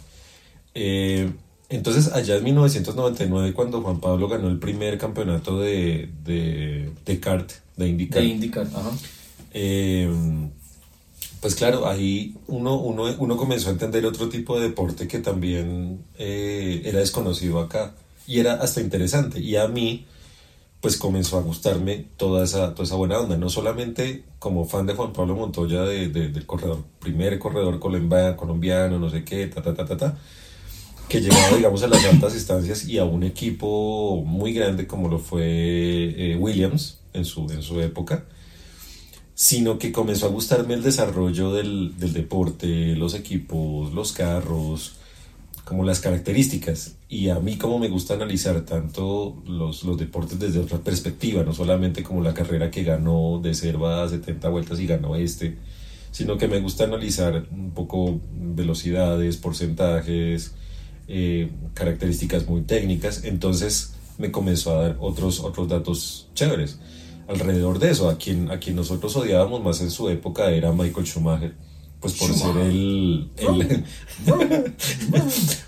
Eh, 0.75 1.31
entonces, 1.69 2.13
allá 2.13 2.37
en 2.37 2.45
1999, 2.45 3.53
cuando 3.53 3.83
Juan 3.83 4.01
Pablo 4.01 4.29
ganó 4.29 4.49
el 4.49 4.59
primer 4.59 4.97
campeonato 4.97 5.59
de, 5.61 6.09
de, 6.25 6.91
de 7.05 7.21
kart, 7.21 7.51
de 7.77 7.89
IndyCar. 7.89 8.23
De 8.23 8.29
IndyCar, 8.29 8.67
ajá. 8.67 8.91
Eh, 9.53 10.09
pues 11.41 11.55
claro, 11.55 11.89
ahí 11.89 12.37
uno, 12.49 12.77
uno, 12.79 13.05
uno, 13.19 13.37
comenzó 13.37 13.71
a 13.71 13.73
entender 13.73 14.05
otro 14.05 14.29
tipo 14.29 14.59
de 14.59 14.69
deporte 14.69 15.09
que 15.09 15.21
también 15.21 16.05
eh, 16.19 16.83
era 16.85 16.99
desconocido 16.99 17.61
acá 17.61 17.95
y 18.27 18.41
era 18.41 18.55
hasta 18.55 18.83
interesante. 18.83 19.41
Y 19.41 19.57
a 19.57 19.67
mí, 19.67 20.07
pues 20.83 20.99
comenzó 20.99 21.39
a 21.39 21.43
gustarme 21.43 22.07
toda 22.19 22.45
esa, 22.45 22.75
toda 22.75 22.85
esa 22.85 22.97
buena 22.97 23.19
onda, 23.19 23.39
no 23.39 23.49
solamente 23.49 24.25
como 24.39 24.67
fan 24.67 24.87
de 24.87 24.95
Juan 24.95 25.15
Pablo 25.15 25.35
Montoya, 25.35 25.83
de, 25.83 26.09
del 26.09 26.47
corredor, 26.47 26.85
primer 27.01 27.39
corredor 27.39 27.81
colombiano, 27.81 28.99
no 28.99 29.09
sé 29.09 29.25
qué, 29.25 29.47
ta, 29.47 29.63
ta, 29.63 29.75
ta, 29.75 29.87
ta, 29.87 29.97
ta, 29.97 30.19
que 31.09 31.23
llegaba, 31.23 31.57
digamos, 31.57 31.83
a 31.83 31.89
las 31.89 32.05
altas 32.05 32.35
instancias 32.35 32.87
y 32.87 32.99
a 32.99 33.05
un 33.05 33.23
equipo 33.23 34.23
muy 34.27 34.53
grande 34.53 34.87
como 34.87 35.09
lo 35.09 35.19
fue 35.19 35.43
eh, 35.45 36.37
Williams 36.39 36.99
en 37.15 37.25
su, 37.25 37.51
en 37.51 37.63
su 37.63 37.81
época 37.81 38.27
sino 39.41 39.79
que 39.79 39.91
comenzó 39.91 40.27
a 40.27 40.29
gustarme 40.29 40.75
el 40.75 40.83
desarrollo 40.83 41.51
del, 41.55 41.99
del, 41.99 42.13
deporte, 42.13 42.95
los 42.95 43.15
equipos, 43.15 43.95
los 43.95 44.13
carros, 44.13 44.97
como 45.65 45.83
las 45.83 46.01
características. 46.01 46.97
Y 47.09 47.31
a 47.31 47.41
mí 47.41 47.57
como 47.57 47.79
me 47.79 47.89
gusta 47.89 48.13
analizar 48.13 48.61
tanto 48.67 49.43
los, 49.47 49.83
los 49.85 49.97
deportes 49.97 50.39
desde 50.39 50.59
otra 50.59 50.77
perspectiva, 50.81 51.43
no 51.43 51.55
solamente 51.55 52.03
como 52.03 52.23
la 52.23 52.35
carrera 52.35 52.71
que 52.71 52.85
ganó 52.85 53.41
de 53.43 53.55
Serva 53.55 54.03
a 54.03 54.11
70 54.11 54.47
vueltas 54.51 54.79
y 54.79 54.87
ganó 54.87 55.17
este, 55.17 55.57
sino 56.11 56.37
que 56.37 56.47
me 56.47 56.61
gusta 56.61 56.85
analizar 56.85 57.47
un 57.51 57.71
poco 57.71 58.21
velocidades, 58.35 59.39
porcentajes, 59.39 60.53
eh, 61.09 61.51
características 61.73 62.47
muy 62.47 62.61
técnicas. 62.61 63.25
Entonces 63.25 63.95
me 64.19 64.31
comenzó 64.31 64.79
a 64.79 64.83
dar 64.83 64.97
otros, 65.01 65.41
otros 65.41 65.67
datos 65.67 66.29
chéveres 66.35 66.79
alrededor 67.31 67.79
de 67.79 67.91
eso. 67.91 68.09
A 68.09 68.19
quien, 68.19 68.51
a 68.51 68.59
quien 68.59 68.77
nosotros 68.77 69.17
odiábamos 69.17 69.63
más 69.63 69.81
en 69.81 69.91
su 69.91 70.09
época 70.09 70.51
era 70.51 70.73
Michael 70.73 71.07
Schumacher, 71.07 71.55
pues 72.01 72.15
por 72.15 72.35
ser 72.35 72.57
el, 72.57 73.31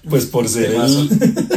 pues 0.09 0.26
por 0.26 0.49
ser 0.49 0.75
el, 0.75 1.09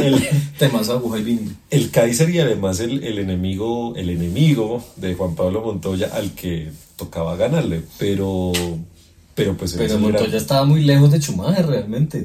el 0.02 0.28
temas 0.58 0.88
aguja 0.88 1.18
y. 1.18 1.50
El 1.70 1.90
Kaiser 1.90 2.30
y 2.30 2.40
además 2.40 2.80
el, 2.80 3.02
el, 3.04 3.18
enemigo, 3.18 3.94
el 3.96 4.10
enemigo 4.10 4.84
de 4.96 5.14
Juan 5.14 5.34
Pablo 5.34 5.62
Montoya 5.62 6.10
al 6.12 6.32
que 6.32 6.70
tocaba 6.96 7.36
ganarle, 7.36 7.82
pero 7.98 8.52
pero 9.34 9.54
pues 9.54 9.74
Pero 9.74 9.98
Montoya 9.98 10.38
estaba 10.38 10.64
muy 10.64 10.82
lejos 10.82 11.10
de 11.10 11.20
Schumacher 11.20 11.66
realmente. 11.66 12.24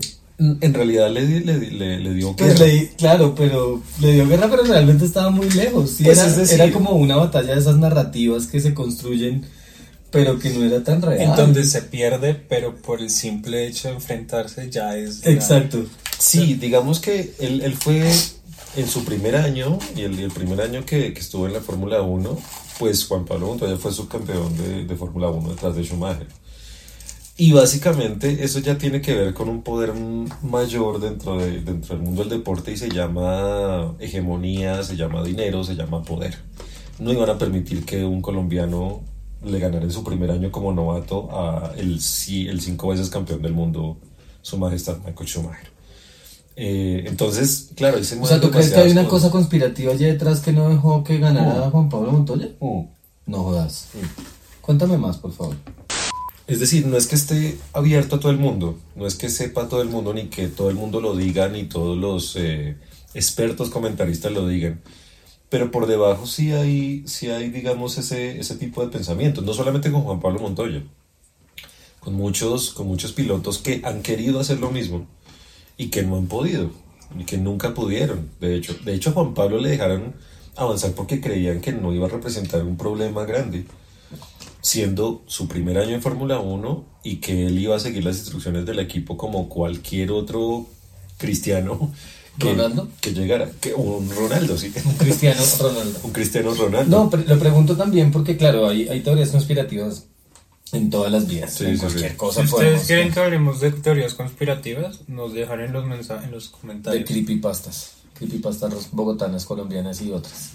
En 0.62 0.74
realidad 0.74 1.12
le, 1.12 1.41
le, 1.41 2.00
le, 2.00 2.13
dio 2.15 2.36
pues 2.36 2.60
guerra. 2.60 2.89
claro, 2.98 3.36
pero 3.36 3.81
le 4.00 4.13
dio 4.13 4.27
guerra, 4.27 4.48
pero 4.50 4.63
realmente 4.63 5.05
estaba 5.05 5.29
muy 5.29 5.48
lejos. 5.51 5.98
Pues 6.03 6.17
era, 6.17 6.63
era 6.65 6.74
como 6.74 6.91
una 6.91 7.15
batalla 7.15 7.53
de 7.53 7.60
esas 7.60 7.77
narrativas 7.77 8.48
que 8.48 8.60
se 8.60 8.74
construyen 8.74 9.45
pero 10.12 10.38
que 10.38 10.50
no 10.50 10.63
era 10.65 10.83
tan 10.83 11.01
real. 11.01 11.21
En 11.21 11.36
donde 11.36 11.63
se 11.63 11.81
pierde, 11.83 12.36
pero 12.36 12.75
por 12.75 13.00
el 13.00 13.10
simple 13.10 13.65
hecho 13.65 13.88
de 13.88 13.95
enfrentarse 13.95 14.69
ya 14.69 14.98
es... 14.98 15.25
Exacto. 15.25 15.86
Sí, 16.19 16.55
digamos 16.55 17.00
que 17.00 17.33
él, 17.39 17.62
él, 17.62 17.75
fue 17.75 18.12
en 18.75 18.88
su 18.88 19.05
primer 19.05 19.38
año, 19.38 19.79
y 19.95 20.01
el, 20.01 20.19
el 20.19 20.31
primer 20.31 20.62
año 20.62 20.86
que, 20.86 21.13
que, 21.13 21.19
estuvo 21.19 21.48
en 21.48 21.53
la 21.53 21.62
Fórmula 21.62 22.01
1, 22.01 22.38
pues 22.77 23.05
Juan 23.05 23.25
Pablo 23.25 23.48
Montoya 23.48 23.77
fue 23.77 23.91
subcampeón 23.91 24.55
de, 24.57 24.86
de 24.86 24.95
Fórmula 24.95 25.29
1 25.29 25.50
detrás 25.50 25.75
de 25.75 25.83
Schumacher. 25.83 26.27
Y 27.38 27.54
básicamente 27.54 28.44
eso 28.44 28.60
ya 28.60 28.78
tiene 28.78 29.02
que 29.02 29.16
ver 29.16 29.34
con 29.34 29.50
un 29.50 29.64
poder 29.64 29.94
mayor 30.44 31.00
dentro, 31.00 31.38
de, 31.38 31.62
dentro 31.62 31.96
del 31.96 32.04
mundo 32.04 32.22
del 32.24 32.30
deporte 32.30 32.72
y 32.72 32.78
se 32.78 32.90
llama 32.90 33.96
hegemonía, 34.00 34.84
se 34.84 34.96
llama 34.96 35.24
dinero, 35.24 35.64
se 35.64 35.76
llama 35.76 36.04
poder. 36.04 36.38
No 37.00 37.12
iban 37.12 37.30
a 37.30 37.38
permitir 37.38 37.84
que 37.86 38.04
un 38.06 38.22
colombiano 38.22 39.02
le 39.44 39.60
ganara 39.60 39.84
en 39.84 39.92
su 39.92 40.04
primer 40.04 40.30
año 40.30 40.52
como 40.52 40.72
novato 40.72 41.30
a 41.32 41.74
el, 41.78 41.94
el 41.94 42.62
cinco 42.62 42.90
veces 42.90 43.10
campeón 43.10 43.42
del 43.42 43.54
mundo, 43.54 43.98
su 44.42 44.58
majestad 44.58 44.98
Michael 45.06 45.28
Schumacher. 45.28 45.72
Eh, 46.56 47.06
entonces, 47.08 47.72
claro, 47.76 47.98
ese 47.98 48.20
O 48.20 48.26
sea, 48.26 48.40
¿tú 48.40 48.52
crees 48.52 48.72
que 48.72 48.80
hay 48.80 48.92
una 48.92 49.08
cosa 49.08 49.32
conspirativa 49.32 49.94
allí 49.94 50.06
detrás 50.06 50.42
que 50.42 50.52
no 50.52 50.70
dejó 50.70 51.04
que 51.04 51.18
ganara 51.18 51.68
mm. 51.68 51.72
Juan 51.72 51.90
Pablo 51.90 52.12
Montoya? 52.12 52.50
Mm. 52.60 52.82
No 53.26 53.44
jodas. 53.44 53.88
Mm. 53.94 54.62
Cuéntame 54.62 54.98
más, 54.98 55.18
por 55.18 55.32
favor. 55.32 55.56
Es 56.51 56.60
decir, 56.60 56.86
no 56.86 56.98
es 56.98 57.08
que 57.08 57.15
esté 57.15 57.58
abierto 57.74 58.17
a 58.17 58.20
todo 58.20 58.31
el 58.31 58.38
mundo, 58.38 58.77
no 58.96 59.08
es 59.08 59.15
que 59.15 59.29
sepa 59.29 59.70
todo 59.70 59.81
el 59.81 59.89
mundo, 59.89 60.13
ni 60.13 60.25
que 60.25 60.48
todo 60.48 60.70
el 60.70 60.75
mundo 60.75 61.00
lo 61.00 61.15
diga, 61.15 61.48
ni 61.48 61.63
todos 61.63 61.98
los 61.98 62.36
eh, 62.36 62.75
expertos 63.13 63.70
comentaristas 63.70 64.31
lo 64.31 64.48
digan 64.48 64.81
pero 65.51 65.70
por 65.70 65.86
debajo 65.86 66.25
sí 66.27 66.53
hay, 66.53 67.03
sí 67.08 67.29
hay 67.29 67.50
digamos, 67.50 67.98
ese, 67.98 68.39
ese 68.39 68.55
tipo 68.55 68.86
de 68.86 68.89
pensamientos, 68.89 69.43
no 69.43 69.53
solamente 69.53 69.91
con 69.91 70.03
Juan 70.03 70.22
Pablo 70.22 70.39
Montoya, 70.39 70.81
con 72.00 72.13
muchos, 72.13 72.70
con 72.72 72.88
muchos 72.88 73.12
pilotos 73.12 73.58
que 73.58 73.81
han 73.84 74.01
querido 74.01 74.39
hacer 74.39 74.62
lo 74.62 74.72
mismo 74.72 75.08
y 75.75 75.89
que 75.89 76.03
no 76.03 76.15
han 76.15 76.27
podido, 76.27 76.72
y 77.20 77.25
que 77.25 77.38
nunca 77.38 77.74
pudieron, 77.74 78.29
de 78.39 78.55
hecho. 78.55 78.75
De 78.86 78.93
hecho, 78.93 79.10
a 79.10 79.13
Juan 79.13 79.34
Pablo 79.34 79.60
le 79.60 79.72
dejaron 79.72 80.15
avanzar 80.55 80.93
porque 80.93 81.20
creían 81.20 81.60
que 81.60 81.74
no 81.74 81.93
iba 81.93 82.08
a 82.08 82.10
representar 82.10 82.63
un 82.63 82.77
problema 82.77 83.25
grande, 83.25 83.65
siendo 84.62 85.24
su 85.27 85.48
primer 85.48 85.77
año 85.77 85.96
en 85.96 86.01
Fórmula 86.01 86.39
1 86.39 86.86
y 87.03 87.18
que 87.18 87.48
él 87.48 87.60
iba 87.60 87.75
a 87.75 87.80
seguir 87.80 88.03
las 88.03 88.18
instrucciones 88.18 88.65
del 88.65 88.80
equipo 88.80 89.18
como 89.18 89.50
cualquier 89.50 90.12
otro 90.12 90.68
cristiano 91.18 91.91
¿Ronaldo? 92.38 92.88
Que 93.01 93.13
llegara, 93.13 93.50
que, 93.60 93.74
un 93.74 94.10
Ronaldo, 94.10 94.58
sí. 94.58 94.72
Un 94.86 94.94
Cristiano 94.96 95.41
Ronaldo. 95.60 96.00
un 96.03 96.12
Cristiano 96.12 96.53
Ronaldo. 96.53 96.98
No, 96.98 97.10
pero 97.10 97.24
lo 97.27 97.39
pregunto 97.39 97.75
también 97.75 98.12
porque, 98.12 98.38
claro, 98.38 98.68
hay, 98.68 98.88
hay 98.88 99.01
teorías 99.01 99.30
conspirativas 99.30 100.06
en 100.72 100.89
todas 100.89 101.12
las 101.12 101.27
vías. 101.27 101.60
en 101.62 101.77
cualquier 101.77 102.15
cosa. 102.15 102.48
Si 102.48 102.53
ustedes 102.53 102.88
quieren 102.88 103.12
que 103.12 103.20
hablemos 103.20 103.60
de 103.60 103.72
teorías 103.72 104.13
conspirativas, 104.13 105.01
nos 105.08 105.34
dejarán 105.34 105.68
en 105.68 105.74
los, 105.74 105.86
mensajes, 105.86 106.25
en 106.25 106.32
los 106.32 106.50
comentarios. 106.50 107.08
De 107.08 107.13
creepypastas. 107.13 107.94
Creepypastas 108.13 108.91
bogotanas, 108.91 109.46
colombianas 109.46 110.01
y 110.01 110.12
otras. 110.12 110.51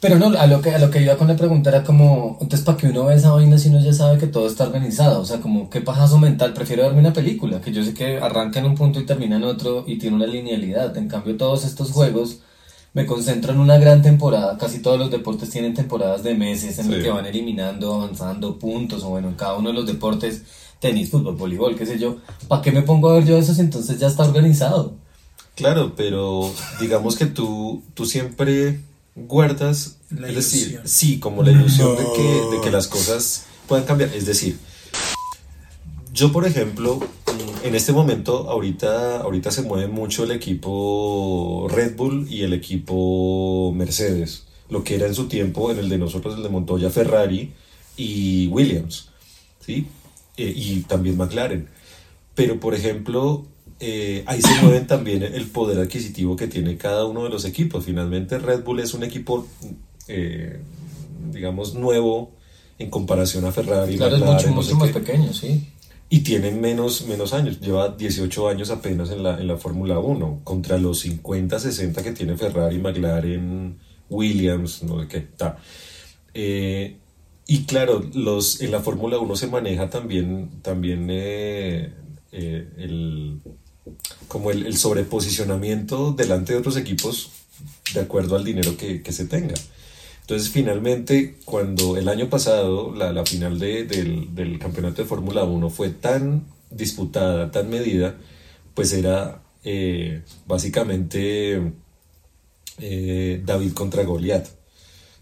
Pero 0.00 0.18
no, 0.18 0.26
a 0.38 0.46
lo 0.46 0.60
que 0.60 0.74
a 0.74 0.78
lo 0.78 0.90
que 0.90 1.02
iba 1.02 1.16
con 1.16 1.26
la 1.26 1.36
pregunta 1.36 1.70
era 1.70 1.82
como, 1.82 2.36
entonces 2.40 2.64
para 2.64 2.76
que 2.76 2.88
uno 2.88 3.06
ve 3.06 3.14
esa 3.14 3.30
vaina 3.30 3.58
si 3.58 3.70
uno 3.70 3.80
ya 3.80 3.92
sabe 3.92 4.18
que 4.18 4.26
todo 4.26 4.46
está 4.46 4.64
organizado, 4.64 5.20
o 5.20 5.24
sea, 5.24 5.40
como 5.40 5.70
qué 5.70 5.80
pajazo 5.80 6.18
mental, 6.18 6.52
prefiero 6.52 6.82
verme 6.82 7.00
una 7.00 7.14
película, 7.14 7.60
que 7.60 7.72
yo 7.72 7.82
sé 7.82 7.94
que 7.94 8.18
arranca 8.18 8.60
en 8.60 8.66
un 8.66 8.74
punto 8.74 9.00
y 9.00 9.06
termina 9.06 9.36
en 9.36 9.44
otro 9.44 9.84
y 9.86 9.98
tiene 9.98 10.16
una 10.16 10.26
linealidad. 10.26 10.96
En 10.96 11.08
cambio 11.08 11.36
todos 11.36 11.64
estos 11.64 11.92
juegos 11.92 12.40
me 12.92 13.06
concentro 13.06 13.52
en 13.52 13.60
una 13.60 13.78
gran 13.78 14.02
temporada, 14.02 14.56
casi 14.58 14.80
todos 14.80 14.98
los 14.98 15.10
deportes 15.10 15.50
tienen 15.50 15.74
temporadas 15.74 16.22
de 16.22 16.34
meses 16.34 16.78
en 16.78 16.90
los 16.90 17.02
que 17.02 17.10
van 17.10 17.26
eliminando, 17.26 17.94
avanzando 17.94 18.58
puntos 18.58 19.02
o 19.02 19.10
bueno, 19.10 19.28
en 19.28 19.34
cada 19.34 19.56
uno 19.56 19.68
de 19.70 19.74
los 19.74 19.86
deportes, 19.86 20.42
tenis, 20.78 21.10
fútbol, 21.10 21.36
voleibol, 21.36 21.76
qué 21.76 21.84
sé 21.84 21.98
yo, 21.98 22.16
¿para 22.48 22.62
qué 22.62 22.72
me 22.72 22.82
pongo 22.82 23.10
a 23.10 23.14
ver 23.14 23.24
yo 23.24 23.36
eso 23.36 23.54
si 23.54 23.60
entonces 23.60 23.98
ya 23.98 24.06
está 24.06 24.24
organizado? 24.24 24.94
Claro, 25.54 25.94
pero 25.96 26.50
digamos 26.80 27.16
que 27.16 27.26
tú, 27.26 27.82
tú 27.94 28.06
siempre 28.06 28.80
guardas, 29.16 29.98
es 30.10 30.34
decir, 30.34 30.80
sí, 30.84 31.18
como 31.18 31.42
la 31.42 31.50
ilusión 31.50 31.96
de, 31.96 32.04
que, 32.14 32.56
de 32.56 32.60
que 32.62 32.70
las 32.70 32.86
cosas 32.86 33.46
puedan 33.66 33.86
cambiar. 33.86 34.14
Es 34.14 34.26
decir, 34.26 34.58
yo 36.12 36.30
por 36.32 36.46
ejemplo, 36.46 37.00
en 37.64 37.74
este 37.74 37.92
momento, 37.92 38.48
ahorita, 38.50 39.22
ahorita 39.22 39.50
se 39.50 39.62
mueve 39.62 39.88
mucho 39.88 40.24
el 40.24 40.30
equipo 40.30 41.66
Red 41.70 41.96
Bull 41.96 42.26
y 42.30 42.42
el 42.42 42.52
equipo 42.52 43.72
Mercedes, 43.74 44.46
lo 44.68 44.84
que 44.84 44.94
era 44.94 45.06
en 45.06 45.14
su 45.14 45.28
tiempo, 45.28 45.70
en 45.70 45.78
el 45.78 45.88
de 45.88 45.98
nosotros, 45.98 46.36
el 46.36 46.42
de 46.42 46.48
Montoya, 46.50 46.90
Ferrari 46.90 47.52
y 47.96 48.48
Williams, 48.48 49.08
¿sí? 49.60 49.86
Eh, 50.36 50.52
y 50.54 50.80
también 50.82 51.16
McLaren. 51.16 51.68
Pero 52.34 52.60
por 52.60 52.74
ejemplo, 52.74 53.46
eh, 53.78 54.24
ahí 54.26 54.40
se 54.40 54.62
mueven 54.62 54.86
también 54.86 55.22
el 55.22 55.46
poder 55.46 55.78
adquisitivo 55.78 56.34
que 56.34 56.48
tiene 56.48 56.78
cada 56.78 57.04
uno 57.04 57.24
de 57.24 57.30
los 57.30 57.44
equipos. 57.44 57.84
Finalmente 57.84 58.38
Red 58.38 58.64
Bull 58.64 58.80
es 58.80 58.94
un 58.94 59.04
equipo, 59.04 59.46
eh, 60.08 60.60
digamos, 61.30 61.74
nuevo 61.74 62.32
en 62.78 62.88
comparación 62.88 63.44
a 63.44 63.52
Ferrari. 63.52 63.96
Claro, 63.96 64.16
es 64.16 64.50
mucho, 64.50 64.76
más 64.76 64.90
pequeño, 64.90 65.32
sí. 65.32 65.68
Y 66.08 66.20
tienen 66.20 66.60
menos, 66.60 67.06
menos 67.06 67.34
años, 67.34 67.60
lleva 67.60 67.88
18 67.88 68.48
años 68.48 68.70
apenas 68.70 69.10
en 69.10 69.22
la, 69.22 69.38
en 69.40 69.46
la 69.48 69.56
Fórmula 69.56 69.98
1, 69.98 70.40
contra 70.44 70.78
los 70.78 71.00
50, 71.00 71.58
60 71.58 72.02
que 72.02 72.12
tiene 72.12 72.36
Ferrari, 72.36 72.78
McLaren, 72.78 73.76
Williams, 74.08 74.84
no 74.84 75.00
sé 75.00 75.08
qué, 75.08 75.16
está. 75.18 75.58
Eh, 76.32 76.96
y 77.48 77.64
claro, 77.64 78.04
los, 78.14 78.60
en 78.60 78.70
la 78.70 78.80
Fórmula 78.80 79.18
1 79.18 79.36
se 79.36 79.48
maneja 79.48 79.90
también, 79.90 80.62
también 80.62 81.10
el, 81.10 81.92
como 84.28 84.50
el, 84.50 84.76
sobreposicionamiento 84.76 86.12
delante 86.12 86.52
de 86.52 86.58
otros 86.58 86.76
equipos 86.76 87.30
de 87.94 88.00
acuerdo 88.00 88.36
al 88.36 88.44
dinero 88.44 88.76
que, 88.76 89.02
se 89.12 89.26
tenga. 89.26 89.54
Entonces, 90.22 90.50
finalmente, 90.50 91.36
cuando 91.44 91.96
el 91.96 92.08
año 92.08 92.28
pasado 92.28 92.94
la, 92.94 93.24
final 93.24 93.58
de, 93.58 93.84
del, 93.84 94.34
del, 94.34 94.58
campeonato 94.58 95.02
de 95.02 95.08
Fórmula 95.08 95.44
1 95.44 95.70
fue 95.70 95.90
tan 95.90 96.46
disputada, 96.70 97.50
tan 97.50 97.70
medida, 97.70 98.16
pues 98.74 98.92
era 98.92 99.42
eh, 99.64 100.22
básicamente 100.46 101.72
eh, 102.78 103.42
David 103.44 103.72
contra 103.72 104.04
Goliat. 104.04 104.46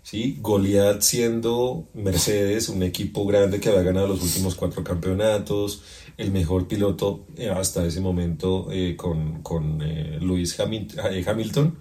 ¿sí? 0.03 0.39
Goliat 0.41 1.01
siendo 1.01 1.89
Mercedes, 1.95 2.69
un 2.69 2.83
equipo 2.83 3.27
grande 3.27 3.61
que 3.61 3.69
había 3.69 3.83
ganado 3.83 4.09
los 4.09 4.23
últimos 4.23 4.55
cuatro 4.55 4.85
campeonatos, 4.85 5.83
el 6.17 6.31
mejor 6.31 6.69
piloto 6.69 7.27
eh, 7.37 7.51
hasta 7.51 7.87
ese 7.87 8.01
momento 8.01 8.69
eh, 8.71 8.97
con, 8.97 9.43
con 9.43 9.83
eh, 9.83 10.19
Lewis 10.21 10.59
Hamilton 10.59 11.77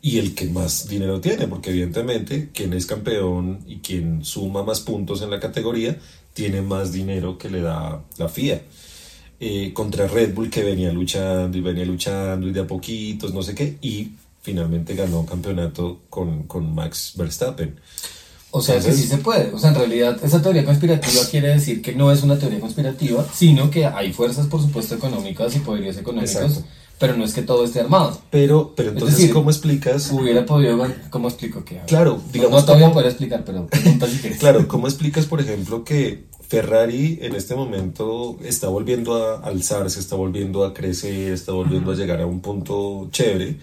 y 0.00 0.18
el 0.18 0.34
que 0.34 0.46
más 0.46 0.88
dinero 0.88 1.20
tiene, 1.20 1.46
porque 1.46 1.70
evidentemente 1.70 2.50
quien 2.52 2.72
es 2.72 2.86
campeón 2.86 3.60
y 3.66 3.76
quien 3.78 4.24
suma 4.24 4.62
más 4.62 4.80
puntos 4.80 5.22
en 5.22 5.30
la 5.30 5.38
categoría 5.40 5.96
tiene 6.32 6.62
más 6.62 6.92
dinero 6.92 7.38
que 7.38 7.50
le 7.50 7.60
da 7.60 8.02
la 8.18 8.28
FIA. 8.28 8.62
contra 9.74 10.06
Red 10.08 10.34
Bull 10.34 10.50
que 10.50 10.64
venía 10.64 10.92
luchando 10.92 11.56
y 11.58 11.60
venía 11.60 11.84
luchando 11.84 12.48
y 12.48 12.52
de 12.52 12.60
a 12.60 12.66
poquitos, 12.66 13.32
no 13.34 13.42
sé 13.42 13.54
qué, 13.54 13.78
y 13.80 14.12
finalmente 14.40 14.94
ganó 14.94 15.24
campeonato 15.26 16.00
con, 16.08 16.44
con 16.44 16.74
Max 16.74 17.14
Verstappen. 17.16 17.76
O 18.54 18.60
sea, 18.60 18.78
que 18.78 18.92
sí 18.92 19.04
se 19.04 19.16
puede. 19.16 19.50
O 19.54 19.58
sea, 19.58 19.70
en 19.70 19.76
realidad 19.76 20.18
esa 20.22 20.42
teoría 20.42 20.62
conspirativa 20.62 21.22
quiere 21.30 21.48
decir 21.48 21.80
que 21.80 21.94
no 21.94 22.12
es 22.12 22.22
una 22.22 22.38
teoría 22.38 22.60
conspirativa, 22.60 23.26
sino 23.32 23.70
que 23.70 23.86
hay 23.86 24.12
fuerzas, 24.12 24.46
por 24.46 24.60
supuesto, 24.60 24.94
económicas 24.94 25.56
y 25.56 25.60
poderíos 25.60 25.96
económicos, 25.96 26.60
pero 26.98 27.16
no 27.16 27.24
es 27.24 27.32
que 27.32 27.40
todo 27.40 27.64
esté 27.64 27.80
armado. 27.80 28.20
Pero, 28.30 28.74
pero 28.76 28.90
entonces, 28.90 29.30
¿cómo 29.32 29.48
explicas? 29.48 30.12
Hubiera 30.12 30.44
podido, 30.44 30.86
¿cómo 31.08 31.28
explico 31.28 31.64
que? 31.64 31.80
Claro, 31.86 32.20
digamos. 32.30 32.60
No, 32.60 32.66
todavía 32.66 32.92
poder 32.92 33.08
explicar, 33.08 33.42
pero 33.46 33.68
Claro, 34.38 34.68
¿cómo 34.68 34.86
explicas, 34.86 35.24
por 35.24 35.40
ejemplo, 35.40 35.82
que 35.82 36.24
Ferrari 36.46 37.20
en 37.22 37.34
este 37.34 37.54
momento 37.54 38.36
está 38.44 38.68
volviendo 38.68 39.16
a 39.16 39.38
alzarse, 39.38 39.98
está 39.98 40.16
volviendo 40.16 40.66
a 40.66 40.74
crecer, 40.74 41.32
está 41.32 41.52
volviendo 41.52 41.92
a 41.92 41.94
llegar 41.94 42.20
a 42.20 42.26
un 42.26 42.40
punto 42.40 43.08
chévere? 43.10 43.56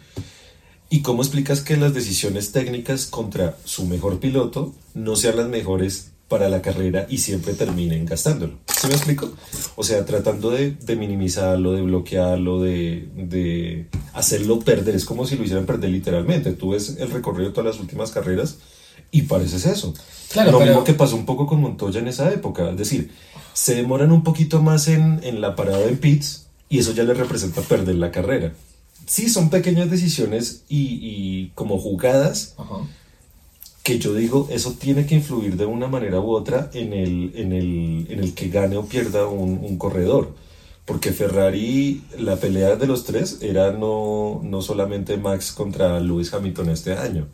¿Y 0.89 1.01
cómo 1.01 1.21
explicas 1.21 1.61
que 1.61 1.77
las 1.77 1.93
decisiones 1.93 2.51
técnicas 2.51 3.05
contra 3.05 3.57
su 3.63 3.85
mejor 3.85 4.19
piloto 4.19 4.73
no 4.93 5.15
sean 5.15 5.37
las 5.37 5.47
mejores 5.47 6.11
para 6.29 6.47
la 6.47 6.61
carrera 6.61 7.07
y 7.09 7.17
siempre 7.17 7.53
terminen 7.53 8.05
gastándolo. 8.05 8.53
¿Se 8.67 8.87
me 8.87 8.93
explico? 8.93 9.33
O 9.75 9.83
sea, 9.83 10.05
tratando 10.05 10.51
de, 10.51 10.77
minimizarlo, 10.95 11.73
de 11.73 11.81
bloquearlo, 11.81 12.61
de, 12.61 13.09
de, 13.15 13.87
hacerlo 14.13 14.59
perder. 14.59 14.95
Es 14.95 15.05
como 15.05 15.25
si 15.25 15.35
lo 15.35 15.43
hicieran 15.43 15.65
perder 15.65 15.89
literalmente. 15.89 16.53
Tú 16.53 16.71
ves 16.71 16.97
el 16.99 17.09
recorrido 17.09 17.49
de 17.49 17.55
todas 17.55 17.73
las 17.73 17.81
últimas 17.81 18.11
carreras 18.11 18.59
y 19.11 19.23
pareces 19.23 19.65
eso. 19.65 19.93
Claro, 20.31 20.51
lo 20.51 20.59
mismo 20.59 20.83
que 20.83 20.93
pasó 20.93 21.15
un 21.15 21.25
poco 21.25 21.47
con 21.47 21.61
Montoya 21.61 21.99
en 21.99 22.07
esa 22.07 22.31
época. 22.31 22.69
Es 22.69 22.77
decir, 22.77 23.11
se 23.53 23.73
demoran 23.73 24.11
un 24.11 24.23
poquito 24.23 24.61
más 24.61 24.87
en, 24.87 25.19
en 25.23 25.41
la 25.41 25.55
parada 25.55 25.83
en 25.85 25.97
pits 25.97 26.45
y 26.69 26.77
eso 26.77 26.93
ya 26.93 27.03
le 27.03 27.15
representa 27.15 27.61
perder 27.61 27.95
la 27.95 28.11
carrera. 28.11 28.53
Sí, 29.05 29.29
son 29.29 29.49
pequeñas 29.49 29.89
decisiones 29.89 30.63
y, 30.69 30.99
y 31.01 31.51
como 31.55 31.79
jugadas. 31.79 32.55
Ajá 32.57 32.87
que 33.89 33.97
yo 33.97 34.13
digo, 34.13 34.47
eso 34.51 34.73
tiene 34.73 35.07
que 35.07 35.15
influir 35.15 35.57
de 35.57 35.65
una 35.65 35.87
manera 35.87 36.19
u 36.19 36.29
otra 36.29 36.69
en 36.73 36.93
el, 36.93 37.31
en 37.33 37.53
el, 37.53 38.05
en 38.09 38.19
el 38.19 38.35
que 38.35 38.49
gane 38.49 38.77
o 38.77 38.85
pierda 38.85 39.25
un, 39.27 39.77
corredor. 39.79 40.35
Porque 40.85 41.11
Ferrari, 41.11 42.03
la 42.19 42.35
pelea 42.35 42.75
de 42.75 42.85
los 42.85 43.03
tres 43.03 43.39
era 43.41 43.71
no, 43.71 44.41
no 44.43 44.61
solamente 44.61 45.17
Max 45.17 45.51
contra 45.51 45.99
Lewis 45.99 46.31
Hamilton 46.31 46.69
este 46.69 46.93
año, 46.93 47.27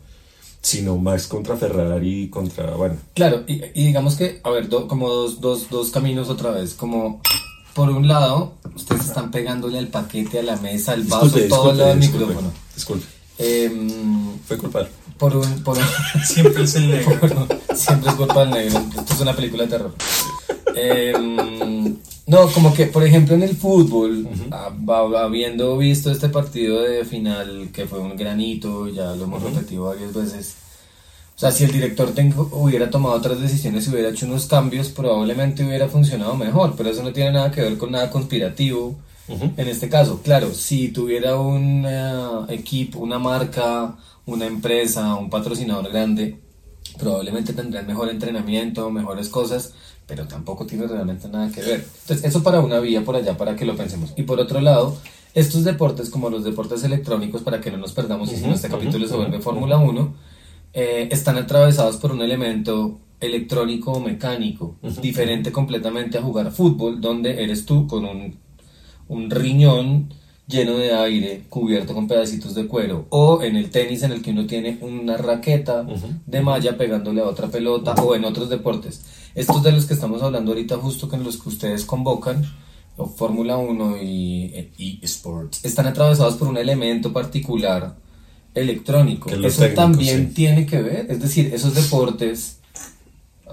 sino 0.62 0.96
Max 0.96 1.26
contra 1.26 1.58
Ferrari 1.58 2.30
contra, 2.30 2.74
bueno. 2.74 2.96
Claro, 3.12 3.44
y, 3.46 3.58
digamos 3.74 4.16
que, 4.16 4.40
a 4.42 4.48
ver, 4.48 4.70
como 4.70 5.10
dos, 5.10 5.42
dos, 5.42 5.68
dos 5.68 5.90
caminos 5.90 6.30
otra 6.30 6.52
vez, 6.52 6.72
como 6.72 7.20
por 7.76 7.90
un 7.90 8.08
lado, 8.08 8.54
ustedes 8.74 9.04
están 9.04 9.30
pegándole 9.30 9.78
al 9.78 9.88
paquete, 9.88 10.38
a 10.38 10.42
la 10.42 10.56
mesa, 10.56 10.92
al 10.92 11.02
vaso, 11.02 11.38
todo 11.46 11.92
el 11.92 11.98
micrófono. 11.98 12.50
Disculpe. 12.74 13.04
Em, 13.36 14.38
Fue 14.46 14.56
culpable. 14.56 14.88
Por 15.18 15.36
un, 15.36 15.62
por 15.62 15.76
siempre 16.26 16.64
es 16.64 16.74
el 16.76 16.90
negro. 16.90 17.46
siempre 17.74 18.10
es 18.10 18.16
culpa 18.16 18.40
del 18.46 18.50
negro. 18.50 18.82
Esto 18.98 19.12
es 19.12 19.20
una 19.20 19.36
película 19.36 19.64
de 19.64 19.68
terror. 19.68 19.94
Em, 20.74 21.96
no, 22.26 22.48
como 22.48 22.72
que, 22.72 22.86
por 22.86 23.04
ejemplo, 23.04 23.34
en 23.34 23.42
el 23.42 23.54
fútbol, 23.54 24.26
habiendo 25.18 25.76
visto 25.76 26.10
este 26.10 26.30
partido 26.30 26.80
de 26.80 27.04
final 27.04 27.68
que 27.74 27.86
fue 27.86 27.98
un 27.98 28.16
granito, 28.16 28.88
ya 28.88 29.14
lo 29.14 29.24
hemos 29.24 29.42
repetido 29.42 29.84
varias 29.84 30.14
veces. 30.14 30.54
O 31.36 31.38
sea, 31.38 31.50
si 31.50 31.64
el 31.64 31.72
director 31.72 32.14
hubiera 32.52 32.88
tomado 32.88 33.14
otras 33.14 33.38
decisiones 33.38 33.86
y 33.86 33.90
hubiera 33.90 34.08
hecho 34.08 34.24
unos 34.24 34.46
cambios, 34.46 34.88
probablemente 34.88 35.66
hubiera 35.66 35.86
funcionado 35.86 36.34
mejor, 36.34 36.72
pero 36.78 36.88
eso 36.88 37.02
no 37.02 37.12
tiene 37.12 37.32
nada 37.32 37.50
que 37.50 37.60
ver 37.60 37.76
con 37.76 37.92
nada 37.92 38.08
conspirativo. 38.10 38.96
En 39.28 39.68
este 39.68 39.90
caso, 39.90 40.22
claro, 40.22 40.54
si 40.54 40.88
tuviera 40.88 41.36
un 41.36 41.84
eh, 41.86 42.54
equipo, 42.54 43.00
una 43.00 43.18
marca, 43.18 43.96
una 44.24 44.46
empresa, 44.46 45.14
un 45.16 45.28
patrocinador 45.28 45.90
grande, 45.90 46.38
probablemente 46.98 47.52
tendrán 47.52 47.86
mejor 47.86 48.08
entrenamiento, 48.08 48.90
mejores 48.90 49.28
cosas, 49.28 49.74
pero 50.06 50.26
tampoco 50.26 50.64
tiene 50.64 50.86
realmente 50.86 51.28
nada 51.28 51.50
que 51.50 51.60
ver. 51.60 51.86
Entonces, 52.02 52.24
eso 52.24 52.42
para 52.42 52.60
una 52.60 52.78
vía 52.78 53.04
por 53.04 53.14
allá, 53.14 53.36
para 53.36 53.56
que 53.56 53.66
lo 53.66 53.76
pensemos. 53.76 54.14
Y 54.16 54.22
por 54.22 54.40
otro 54.40 54.62
lado, 54.62 54.96
estos 55.34 55.64
deportes, 55.64 56.08
como 56.08 56.30
los 56.30 56.44
deportes 56.44 56.82
electrónicos, 56.84 57.42
para 57.42 57.60
que 57.60 57.70
no 57.70 57.76
nos 57.76 57.92
perdamos, 57.92 58.32
y 58.32 58.36
si 58.36 58.46
no 58.46 58.54
este 58.54 58.70
capítulo 58.70 59.06
se 59.06 59.16
vuelve 59.16 59.40
Fórmula 59.40 59.76
1, 59.76 60.14
eh, 60.78 61.08
están 61.10 61.38
atravesados 61.38 61.96
por 61.96 62.12
un 62.12 62.20
elemento 62.20 63.00
electrónico 63.18 63.92
o 63.92 64.00
mecánico, 64.00 64.76
diferente 65.00 65.50
completamente 65.50 66.18
a 66.18 66.22
jugar 66.22 66.52
fútbol, 66.52 67.00
donde 67.00 67.42
eres 67.42 67.64
tú 67.64 67.86
con 67.86 68.04
un, 68.04 68.36
un 69.08 69.30
riñón 69.30 70.12
lleno 70.46 70.76
de 70.76 70.92
aire, 70.92 71.44
cubierto 71.48 71.94
con 71.94 72.06
pedacitos 72.06 72.54
de 72.54 72.66
cuero, 72.66 73.06
o 73.08 73.42
en 73.42 73.56
el 73.56 73.70
tenis 73.70 74.02
en 74.02 74.12
el 74.12 74.20
que 74.20 74.32
uno 74.32 74.46
tiene 74.46 74.76
una 74.82 75.16
raqueta 75.16 75.86
de 76.26 76.42
malla 76.42 76.76
pegándole 76.76 77.22
a 77.22 77.24
otra 77.26 77.48
pelota, 77.48 77.94
o 77.94 78.14
en 78.14 78.26
otros 78.26 78.50
deportes. 78.50 79.02
Estos 79.34 79.62
de 79.62 79.72
los 79.72 79.86
que 79.86 79.94
estamos 79.94 80.22
hablando 80.22 80.50
ahorita, 80.50 80.76
justo 80.76 81.08
con 81.08 81.24
los 81.24 81.38
que 81.38 81.48
ustedes 81.48 81.86
convocan, 81.86 82.44
o 82.98 83.06
Fórmula 83.06 83.56
1 83.56 83.96
y 84.02 85.00
eSports, 85.00 85.64
están 85.64 85.86
atravesados 85.86 86.34
por 86.34 86.48
un 86.48 86.58
elemento 86.58 87.14
particular 87.14 87.96
electrónico. 88.56 89.30
Eso 89.30 89.66
también 89.68 90.34
tiene 90.34 90.66
que 90.66 90.82
ver, 90.82 91.06
es 91.08 91.20
decir, 91.20 91.52
esos 91.54 91.74
deportes, 91.74 92.58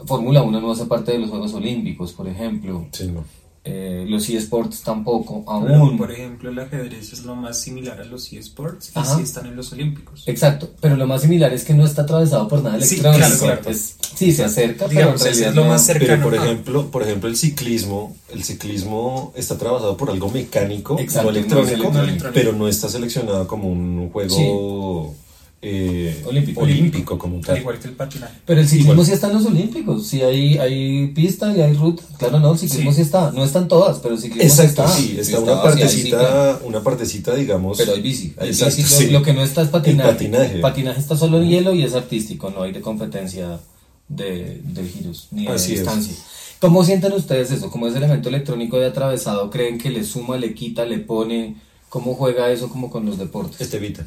Fórmula 0.06 0.42
1 0.42 0.60
no 0.60 0.72
hace 0.72 0.86
parte 0.86 1.12
de 1.12 1.20
los 1.20 1.30
Juegos 1.30 1.54
Olímpicos, 1.54 2.14
por 2.14 2.28
ejemplo. 2.28 2.88
Sí, 2.92 3.08
no 3.08 3.43
eh, 3.66 4.06
los 4.10 4.28
eSports 4.28 4.82
tampoco, 4.82 5.46
aún. 5.48 5.98
por 5.98 6.12
ejemplo, 6.12 6.50
el 6.50 6.60
ajedrez 6.60 7.14
es 7.14 7.24
lo 7.24 7.34
más 7.36 7.62
similar 7.62 8.02
a 8.02 8.04
los 8.04 8.34
eSports 8.34 8.92
y 8.94 9.06
sí 9.06 9.22
están 9.22 9.46
en 9.46 9.56
los 9.56 9.72
Olímpicos. 9.72 10.24
Exacto, 10.28 10.72
pero 10.82 10.98
lo 10.98 11.08
más 11.08 11.22
similar 11.22 11.54
es 11.54 11.64
que 11.64 11.74
no 11.74 11.86
está 11.86 12.02
atravesado 12.02 12.50
por 12.50 12.62
nada 12.62 12.76
electrónico. 12.76 13.26
Sí, 13.26 13.40
claro, 13.40 13.62
sí 13.74 14.32
se 14.34 14.44
acerca, 14.44 14.88
pero 14.88 15.16
es 15.16 15.56
lo 15.56 15.64
más 15.64 15.86
cercano. 15.86 16.08
Pero 16.08 16.24
por 16.24 16.36
ejemplo, 16.36 16.92
por 16.92 17.04
ejemplo, 17.04 17.30
el 17.30 17.38
ciclismo, 17.38 18.18
el 18.34 18.44
ciclismo 18.44 19.32
está 19.34 19.54
atravesado 19.54 19.96
por 19.96 20.10
algo 20.10 20.30
mecánico, 20.30 20.96
no 20.96 21.30
electrónico, 21.30 21.92
pero 22.34 22.52
no 22.52 22.68
está 22.68 22.90
seleccionado 22.90 23.48
como 23.48 23.70
un 23.70 24.10
juego 24.10 25.16
eh, 25.66 26.22
olímpico. 26.26 26.62
olímpico 26.62 27.18
como 27.18 27.40
tal. 27.40 27.58
Igual 27.58 27.80
que 27.80 27.88
el 27.88 27.94
patinaje. 27.94 28.34
Pero 28.46 28.60
el 28.60 28.68
ciclismo 28.68 29.06
sí 29.06 29.14
está 29.14 29.28
en 29.28 29.34
los 29.34 29.46
olímpicos, 29.46 30.06
sí 30.06 30.22
hay, 30.22 30.58
hay 30.58 31.08
pista 31.08 31.56
y 31.56 31.62
hay 31.62 31.74
ruta. 31.74 32.04
Claro, 32.18 32.42
no, 32.42 32.52
el 32.52 32.60
ciclismo 32.60 32.92
sí, 32.92 33.02
está. 33.02 33.32
No 33.32 33.46
están 33.46 33.70
todas, 33.70 34.00
pero 34.00 34.16
el 34.16 34.20
ciclismo 34.20 34.44
Exacto, 34.44 34.84
está. 34.84 34.88
sí, 34.90 35.16
está, 35.18 35.40
una 35.40 35.64
partecita, 35.64 36.60
una 36.66 36.84
partecita, 36.84 37.34
digamos. 37.34 37.78
Pero 37.78 37.94
hay 37.94 38.02
bici. 38.02 38.36
Hay 38.38 38.50
bici 38.50 39.10
lo, 39.10 39.24
que 39.24 39.34
no 39.34 39.42
está 39.42 39.62
es 39.62 39.70
patinaje. 39.70 40.10
El 40.10 40.16
patinaje. 40.16 40.60
patinaje 40.60 41.00
está 41.00 41.16
solo 41.16 41.42
en 41.42 41.48
hielo 41.48 41.74
y 41.74 41.84
es 41.84 41.94
artístico, 41.94 42.50
no 42.50 42.64
hay 42.64 42.74
de 42.74 42.82
competencia 42.82 43.58
de, 44.10 44.62
de 44.66 44.84
giros 44.86 45.30
ni 45.32 45.46
de 45.48 45.54
distancia. 45.54 46.14
¿Cómo 46.60 46.84
sienten 46.84 47.14
ustedes 47.14 47.52
eso? 47.52 47.72
Como 47.72 47.88
ese 47.88 47.98
elemento 47.98 48.28
electrónico 48.28 48.80
de 48.80 48.88
atravesado, 48.88 49.50
¿creen 49.50 49.78
que 49.78 49.90
le 49.90 50.04
suma, 50.04 50.38
le 50.38 50.54
quita, 50.54 50.86
le 50.86 51.00
pone? 51.00 51.56
¿Cómo 51.88 52.16
juega 52.16 52.52
eso 52.52 52.70
como 52.70 52.90
con 52.90 53.06
los 53.06 53.18
deportes? 53.18 53.62
Este 53.62 53.78
evita. 53.78 54.06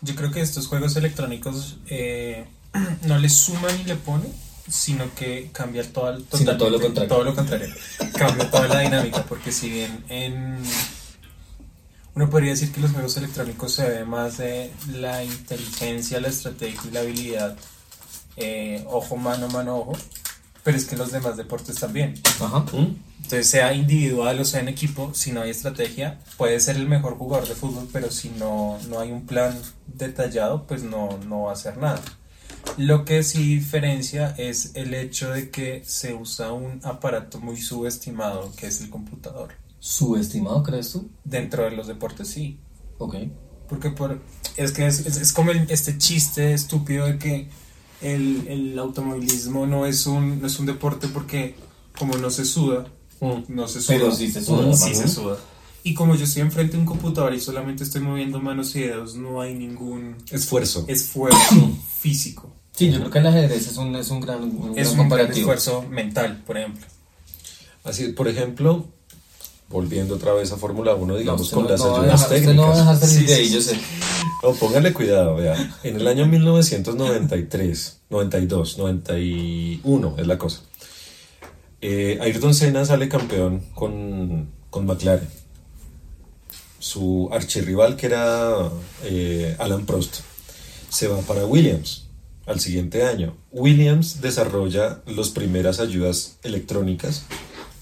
Yo 0.00 0.14
creo 0.14 0.30
que 0.30 0.40
estos 0.40 0.66
juegos 0.66 0.96
electrónicos 0.96 1.76
eh, 1.86 2.46
no 3.06 3.18
le 3.18 3.28
suman 3.28 3.76
ni 3.78 3.84
le 3.84 3.96
ponen, 3.96 4.32
sino 4.68 5.14
que 5.14 5.50
cambia 5.52 5.90
todo, 5.92 6.20
todo 6.22 6.70
lo 6.70 6.80
contrario. 6.80 7.08
Todo 7.08 7.24
lo 7.24 7.34
contrario. 7.34 7.74
cambia 8.16 8.50
toda 8.50 8.68
la 8.68 8.80
dinámica, 8.80 9.24
porque 9.24 9.52
si 9.52 9.70
bien 9.70 10.04
en... 10.08 10.58
Uno 12.14 12.30
podría 12.30 12.50
decir 12.50 12.70
que 12.70 12.80
los 12.80 12.92
juegos 12.92 13.16
electrónicos 13.16 13.74
se 13.74 13.88
ve 13.88 14.04
más 14.04 14.38
de 14.38 14.70
la 14.92 15.24
inteligencia, 15.24 16.20
la 16.20 16.28
estrategia 16.28 16.80
y 16.88 16.92
la 16.92 17.00
habilidad, 17.00 17.56
eh, 18.36 18.84
ojo, 18.86 19.16
mano, 19.16 19.48
mano, 19.48 19.78
ojo, 19.78 19.92
pero 20.62 20.76
es 20.76 20.84
que 20.84 20.96
los 20.96 21.10
demás 21.10 21.36
deportes 21.36 21.76
también. 21.76 22.14
Ajá. 22.40 22.60
¿Mm? 22.72 22.96
Entonces, 23.24 23.48
sea 23.48 23.72
individual 23.72 24.38
o 24.38 24.44
sea 24.44 24.60
en 24.60 24.68
equipo, 24.68 25.12
si 25.14 25.32
no 25.32 25.40
hay 25.40 25.50
estrategia, 25.50 26.20
puede 26.36 26.60
ser 26.60 26.76
el 26.76 26.86
mejor 26.86 27.16
jugador 27.16 27.48
de 27.48 27.54
fútbol, 27.54 27.88
pero 27.90 28.10
si 28.10 28.28
no, 28.28 28.78
no 28.88 29.00
hay 29.00 29.12
un 29.12 29.24
plan 29.24 29.58
detallado, 29.86 30.66
pues 30.66 30.82
no, 30.82 31.18
no 31.26 31.44
va 31.44 31.50
a 31.50 31.54
hacer 31.54 31.78
nada. 31.78 32.02
Lo 32.76 33.06
que 33.06 33.22
sí 33.22 33.56
diferencia 33.56 34.34
es 34.36 34.72
el 34.74 34.92
hecho 34.92 35.30
de 35.30 35.50
que 35.50 35.82
se 35.86 36.12
usa 36.12 36.52
un 36.52 36.80
aparato 36.84 37.40
muy 37.40 37.56
subestimado, 37.56 38.52
que 38.56 38.66
es 38.66 38.82
el 38.82 38.90
computador. 38.90 39.54
¿Subestimado, 39.78 40.62
crees 40.62 40.92
tú? 40.92 41.08
Dentro 41.24 41.64
de 41.64 41.70
los 41.70 41.86
deportes, 41.86 42.28
sí. 42.28 42.60
Ok. 42.98 43.16
Porque 43.70 43.88
por, 43.88 44.20
es 44.58 44.72
que 44.72 44.86
es, 44.86 45.00
es, 45.06 45.32
como 45.32 45.50
este 45.50 45.96
chiste 45.96 46.52
estúpido 46.52 47.06
de 47.06 47.18
que 47.18 47.48
el, 48.02 48.46
el 48.48 48.78
automovilismo 48.78 49.66
no 49.66 49.86
es, 49.86 50.06
un, 50.06 50.42
no 50.42 50.46
es 50.46 50.58
un 50.58 50.66
deporte 50.66 51.08
porque 51.08 51.54
como 51.98 52.18
no 52.18 52.28
se 52.28 52.44
suda. 52.44 52.86
No 53.48 53.68
se 53.68 53.80
suda. 53.80 53.96
Pero 53.96 54.14
sí 54.14 54.30
se 54.30 54.42
suda. 54.42 54.76
Sí 54.76 54.94
se 54.94 55.08
suda. 55.08 55.36
Y 55.86 55.92
como 55.92 56.14
yo 56.16 56.24
estoy 56.24 56.40
enfrente 56.42 56.72
de 56.72 56.78
un 56.78 56.86
computador 56.86 57.34
y 57.34 57.40
solamente 57.40 57.84
estoy 57.84 58.00
moviendo 58.00 58.40
manos 58.40 58.74
y 58.74 58.80
dedos, 58.80 59.16
no 59.16 59.42
hay 59.42 59.54
ningún 59.54 60.16
esfuerzo, 60.30 60.86
esfuerzo 60.88 61.38
físico. 62.00 62.50
Sí, 62.72 62.90
yo 62.90 62.98
creo 63.00 63.10
que 63.10 63.18
el 63.18 63.26
ajedrez 63.26 63.66
es 63.68 63.76
un, 63.76 63.94
es 63.94 64.08
un 64.10 64.20
gran, 64.20 64.50
es 64.76 64.92
un 64.92 65.08
gran 65.08 65.30
esfuerzo 65.30 65.82
mental, 65.82 66.42
por 66.46 66.56
ejemplo. 66.56 66.86
Así, 67.84 68.08
por 68.08 68.28
ejemplo, 68.28 68.86
volviendo 69.68 70.14
otra 70.14 70.32
vez 70.32 70.50
a 70.52 70.56
Fórmula 70.56 70.94
1, 70.94 71.16
digamos, 71.18 71.50
con 71.50 71.68
las 71.68 71.80
ayudas 71.82 72.28
técnicas. 72.28 72.56
No, 72.56 72.72
a 72.72 72.96
sí, 72.96 73.24
de 73.24 73.34
ahí, 73.34 73.48
yo 73.50 73.60
sé. 73.60 73.78
No, 74.42 74.52
póngale 74.54 74.92
cuidado, 74.92 75.36
vea. 75.36 75.76
En 75.82 75.96
el 75.96 76.06
año 76.08 76.26
1993, 76.26 77.98
92, 78.08 78.78
91 78.78 80.14
es 80.18 80.26
la 80.26 80.38
cosa. 80.38 80.62
Eh, 81.86 82.16
Ayrton 82.18 82.54
Senna 82.54 82.82
sale 82.86 83.10
campeón 83.10 83.62
con, 83.74 84.48
con 84.70 84.86
McLaren. 84.86 85.28
Su 86.78 87.28
archirrival, 87.30 87.96
que 87.96 88.06
era 88.06 88.70
eh, 89.02 89.54
Alan 89.58 89.84
Prost, 89.84 90.20
se 90.88 91.08
va 91.08 91.20
para 91.20 91.44
Williams 91.44 92.08
al 92.46 92.58
siguiente 92.58 93.04
año. 93.04 93.36
Williams 93.52 94.22
desarrolla 94.22 95.02
las 95.06 95.28
primeras 95.28 95.78
ayudas 95.78 96.38
electrónicas 96.42 97.26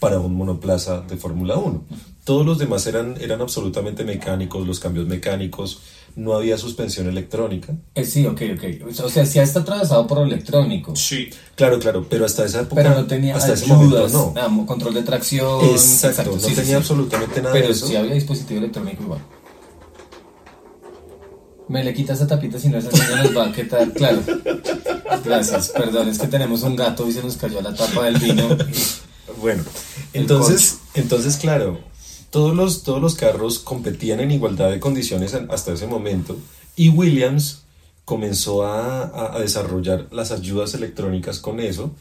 para 0.00 0.18
un 0.18 0.34
monoplaza 0.34 1.02
de 1.02 1.16
Fórmula 1.16 1.54
1. 1.54 1.84
Todos 2.24 2.44
los 2.44 2.58
demás 2.58 2.84
eran, 2.88 3.14
eran 3.20 3.40
absolutamente 3.40 4.02
mecánicos, 4.02 4.66
los 4.66 4.80
cambios 4.80 5.06
mecánicos, 5.06 5.80
no 6.16 6.34
había 6.34 6.58
suspensión 6.58 7.08
electrónica. 7.08 7.74
Eh, 7.94 8.04
sí, 8.04 8.26
ok, 8.26 8.42
ok. 8.54 8.64
O 9.04 9.08
sea, 9.08 9.24
sí 9.24 9.38
está 9.38 9.60
atravesado 9.60 10.06
por 10.06 10.18
electrónico. 10.18 10.94
Sí. 10.96 11.30
Claro, 11.54 11.78
claro, 11.78 12.06
pero 12.08 12.24
hasta 12.24 12.44
esa 12.44 12.60
época. 12.60 12.82
Pero 12.82 12.94
no 12.94 13.06
tenía 13.06 13.36
hasta 13.36 13.54
ese 13.54 13.66
momento 13.66 14.08
no. 14.08 14.66
Control 14.66 14.94
de 14.94 15.02
tracción. 15.02 15.64
Exacto, 15.64 16.36
no 16.40 16.54
tenía 16.54 16.76
absolutamente 16.76 17.40
nada 17.40 17.52
pero 17.52 17.66
de 17.66 17.72
eso. 17.72 17.86
sí 17.86 17.96
había 17.96 18.14
dispositivo 18.14 18.58
electrónico 18.60 19.02
igual. 19.02 19.20
Me 21.68 21.84
le 21.84 21.94
quitas 21.94 22.18
esa 22.18 22.26
tapita 22.26 22.58
si 22.58 22.68
no 22.68 22.78
esa 22.78 22.90
niña 22.90 23.22
nos 23.22 23.36
va 23.36 23.46
a 23.46 23.52
quitar, 23.52 23.90
claro. 23.92 24.20
Gracias, 25.24 25.68
perdón, 25.70 26.08
es 26.08 26.18
que 26.18 26.26
tenemos 26.26 26.62
un 26.62 26.76
gato 26.76 27.08
y 27.08 27.12
se 27.12 27.22
nos 27.22 27.36
cayó 27.36 27.62
la 27.62 27.72
tapa 27.74 28.04
del 28.04 28.18
vino. 28.18 28.48
Bueno, 29.40 29.62
entonces, 30.12 30.78
entonces 30.94 31.36
claro, 31.36 31.78
todos 32.32 32.56
los, 32.56 32.82
todos 32.82 33.00
los 33.00 33.14
carros 33.14 33.58
competían 33.58 34.20
en 34.20 34.30
igualdad 34.30 34.70
de 34.70 34.80
condiciones 34.80 35.34
hasta 35.34 35.74
ese 35.74 35.86
momento 35.86 36.38
y 36.74 36.88
Williams 36.88 37.64
comenzó 38.06 38.64
a, 38.64 39.36
a, 39.36 39.38
desarrollar 39.38 40.08
las 40.10 40.32
ayudas 40.32 40.72
electrónicas 40.72 41.38
con 41.38 41.60
eso 41.60 41.94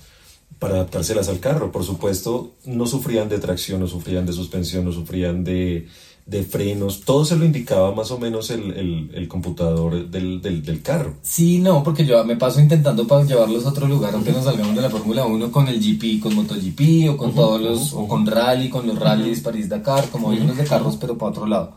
para 0.57 0.75
adaptárselas 0.75 1.27
al 1.27 1.41
carro. 1.41 1.73
Por 1.73 1.83
supuesto, 1.83 2.53
no 2.63 2.87
sufrían 2.87 3.27
de 3.27 3.39
tracción, 3.39 3.81
no 3.81 3.87
sufrían 3.87 4.25
de 4.25 4.31
suspensión, 4.31 4.85
no 4.85 4.93
sufrían 4.93 5.43
de, 5.43 5.89
de 6.31 6.43
frenos, 6.43 7.01
todo 7.01 7.25
se 7.25 7.35
lo 7.35 7.43
indicaba 7.43 7.93
más 7.93 8.09
o 8.09 8.17
menos 8.17 8.51
el, 8.51 9.11
el, 9.13 9.27
computador 9.27 10.09
del, 10.09 10.41
del, 10.41 10.63
del, 10.63 10.81
carro. 10.81 11.15
Sí, 11.21 11.59
no, 11.59 11.83
porque 11.83 12.05
yo 12.05 12.23
me 12.23 12.37
paso 12.37 12.61
intentando 12.61 13.05
para 13.05 13.25
llevarlos 13.25 13.65
a 13.65 13.69
otro 13.69 13.85
lugar, 13.85 14.13
aunque 14.13 14.31
nos 14.31 14.45
salgamos 14.45 14.73
de 14.73 14.81
la 14.81 14.89
Fórmula 14.89 15.25
1 15.25 15.51
con 15.51 15.67
el 15.67 15.81
GP, 15.81 16.21
con 16.23 16.33
MotoGP 16.33 17.09
o 17.09 17.17
con 17.17 17.35
todos 17.35 17.61
los, 17.61 17.93
o 17.93 18.07
con 18.07 18.25
Rally, 18.25 18.69
con 18.69 18.87
los 18.87 18.97
rallies 18.97 19.41
París-Dakar, 19.41 20.07
como 20.09 20.31
hay 20.31 20.39
unos 20.39 20.55
de 20.55 20.63
carros, 20.63 20.95
pero 20.95 21.17
para 21.17 21.31
otro 21.31 21.45
lado. 21.45 21.75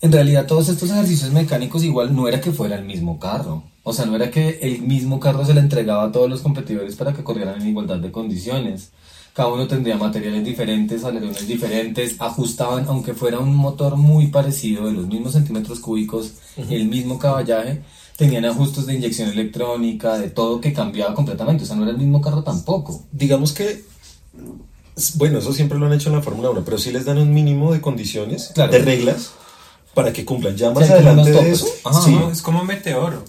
En 0.00 0.10
realidad 0.10 0.46
todos 0.46 0.68
estos 0.68 0.90
ejercicios 0.90 1.30
mecánicos 1.30 1.84
igual 1.84 2.14
no 2.14 2.26
era 2.26 2.40
que 2.40 2.50
fuera 2.50 2.76
el 2.76 2.84
mismo 2.84 3.20
carro. 3.20 3.62
O 3.84 3.92
sea, 3.92 4.06
no 4.06 4.16
era 4.16 4.28
que 4.28 4.58
el 4.60 4.82
mismo 4.82 5.20
carro 5.20 5.44
se 5.44 5.54
le 5.54 5.60
entregaba 5.60 6.02
a 6.02 6.12
todos 6.12 6.28
los 6.28 6.40
competidores 6.40 6.96
para 6.96 7.12
que 7.12 7.22
corrieran 7.22 7.62
en 7.62 7.68
igualdad 7.68 7.98
de 7.98 8.10
condiciones 8.10 8.90
cada 9.38 9.50
uno 9.50 9.68
tendría 9.68 9.96
materiales 9.96 10.44
diferentes, 10.44 11.04
alerones 11.04 11.46
diferentes, 11.46 12.16
ajustaban, 12.18 12.86
aunque 12.88 13.14
fuera 13.14 13.38
un 13.38 13.54
motor 13.54 13.94
muy 13.94 14.26
parecido, 14.26 14.86
de 14.86 14.92
los 14.92 15.06
mismos 15.06 15.34
centímetros 15.34 15.78
cúbicos, 15.78 16.32
el 16.56 16.88
mismo 16.88 17.20
caballaje, 17.20 17.84
tenían 18.16 18.46
ajustes 18.46 18.86
de 18.86 18.94
inyección 18.94 19.28
electrónica, 19.28 20.18
de 20.18 20.28
todo 20.28 20.60
que 20.60 20.72
cambiaba 20.72 21.14
completamente, 21.14 21.62
o 21.62 21.66
sea, 21.68 21.76
no 21.76 21.84
era 21.84 21.92
el 21.92 21.98
mismo 21.98 22.20
carro 22.20 22.42
tampoco. 22.42 23.04
Digamos 23.12 23.52
que, 23.52 23.84
bueno, 25.14 25.38
eso 25.38 25.52
siempre 25.52 25.78
lo 25.78 25.86
han 25.86 25.92
hecho 25.92 26.08
en 26.08 26.16
la 26.16 26.22
Fórmula 26.22 26.50
1, 26.50 26.64
pero 26.64 26.76
sí 26.76 26.90
les 26.90 27.04
dan 27.04 27.18
un 27.18 27.32
mínimo 27.32 27.72
de 27.72 27.80
condiciones, 27.80 28.52
de 28.54 28.78
reglas, 28.80 29.30
para 29.94 30.12
que 30.12 30.24
cumplan. 30.24 30.56
Ya 30.56 30.72
más 30.72 30.90
adelante 30.90 31.30
de 31.30 31.52
eso, 31.52 31.68
sí. 32.04 32.18
es 32.32 32.42
como 32.42 32.64
meteoro. 32.64 33.22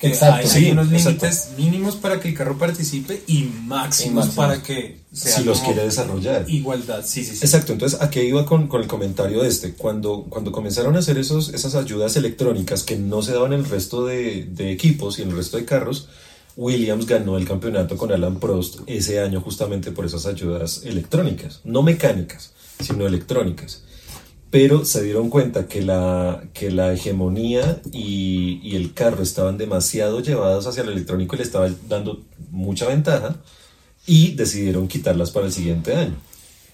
Exacto, 0.00 0.48
hay, 0.52 0.72
unos 0.72 0.90
límites 0.90 1.50
mínimos 1.56 1.96
para 1.96 2.20
que 2.20 2.28
el 2.28 2.34
carro 2.34 2.58
participe 2.58 3.22
y 3.26 3.44
máximos 3.64 4.28
para 4.28 4.62
que 4.62 4.98
sea 5.12 5.36
si 5.36 5.44
los 5.44 5.60
quiere 5.60 5.84
desarrollar. 5.84 6.44
Igualdad, 6.48 7.02
sí, 7.06 7.24
sí, 7.24 7.36
sí. 7.36 7.44
Exacto, 7.44 7.72
entonces 7.72 8.00
aquí 8.02 8.20
iba 8.20 8.44
con, 8.44 8.66
con, 8.66 8.82
el 8.82 8.88
comentario 8.88 9.42
de 9.42 9.48
este. 9.48 9.74
Cuando, 9.74 10.26
cuando 10.28 10.52
comenzaron 10.52 10.96
a 10.96 10.98
hacer 10.98 11.16
esos, 11.16 11.54
esas 11.54 11.74
ayudas 11.74 12.16
electrónicas 12.16 12.82
que 12.82 12.96
no 12.96 13.22
se 13.22 13.32
daban 13.32 13.52
en 13.52 13.60
el 13.60 13.64
resto 13.66 14.04
de, 14.04 14.44
de 14.44 14.72
equipos 14.72 15.18
y 15.18 15.22
en 15.22 15.30
el 15.30 15.36
resto 15.36 15.56
de 15.56 15.64
carros, 15.64 16.08
Williams 16.56 17.06
ganó 17.06 17.38
el 17.38 17.46
campeonato 17.46 17.96
con 17.96 18.12
Alan 18.12 18.38
Prost 18.40 18.80
ese 18.86 19.20
año 19.20 19.40
justamente 19.40 19.90
por 19.92 20.04
esas 20.04 20.26
ayudas 20.26 20.82
electrónicas, 20.84 21.60
no 21.64 21.82
mecánicas, 21.82 22.52
sino 22.80 23.06
electrónicas 23.06 23.83
pero 24.54 24.84
se 24.84 25.02
dieron 25.02 25.30
cuenta 25.30 25.66
que 25.66 25.82
la, 25.82 26.44
que 26.54 26.70
la 26.70 26.92
hegemonía 26.92 27.80
y, 27.90 28.60
y, 28.62 28.76
el 28.76 28.94
carro 28.94 29.20
estaban 29.20 29.58
demasiado 29.58 30.20
llevados 30.20 30.68
hacia 30.68 30.84
el 30.84 30.90
electrónico 30.90 31.34
y 31.34 31.38
le 31.38 31.42
estaba 31.42 31.68
dando 31.88 32.22
mucha 32.52 32.86
ventaja 32.86 33.34
y 34.06 34.36
decidieron 34.36 34.86
quitarlas 34.86 35.32
para 35.32 35.46
el 35.46 35.52
siguiente 35.52 35.96
año. 35.96 36.14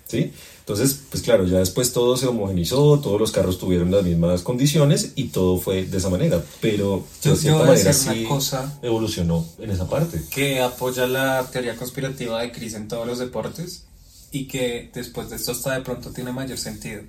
¿sí? 0.07 0.31
Entonces, 0.59 1.01
pues 1.09 1.23
claro, 1.23 1.47
ya 1.47 1.57
después 1.57 1.91
todo 1.95 2.19
se 2.19 2.27
homogenizó, 2.27 3.01
todos 3.01 3.19
los 3.19 3.33
carros 3.33 3.59
tuvieron 3.59 3.91
las 3.91 4.05
mismas 4.05 4.43
condiciones 4.43 5.13
y 5.17 5.29
todo 5.29 5.57
fue 5.57 5.87
de 5.87 5.97
esa 5.97 6.11
manera, 6.11 6.45
pero 6.61 7.07
de 7.25 7.35
cierta 7.35 7.65
manera 7.65 7.95
sí 7.95 8.25
cosa 8.25 8.79
evolucionó 8.83 9.47
en 9.59 9.71
esa 9.71 9.89
parte. 9.89 10.21
Que 10.31 10.61
apoya 10.61 11.07
la 11.07 11.49
teoría 11.51 11.77
conspirativa 11.77 12.43
de 12.43 12.53
Chris 12.53 12.75
en 12.75 12.89
todos 12.89 13.07
los 13.07 13.19
deportes 13.19 13.87
y 14.33 14.49
que 14.49 14.91
después 14.93 15.31
de 15.31 15.37
esto 15.37 15.53
hasta 15.53 15.73
de 15.73 15.81
pronto 15.81 16.11
tiene 16.11 16.31
mayor 16.31 16.59
sentido 16.59 17.05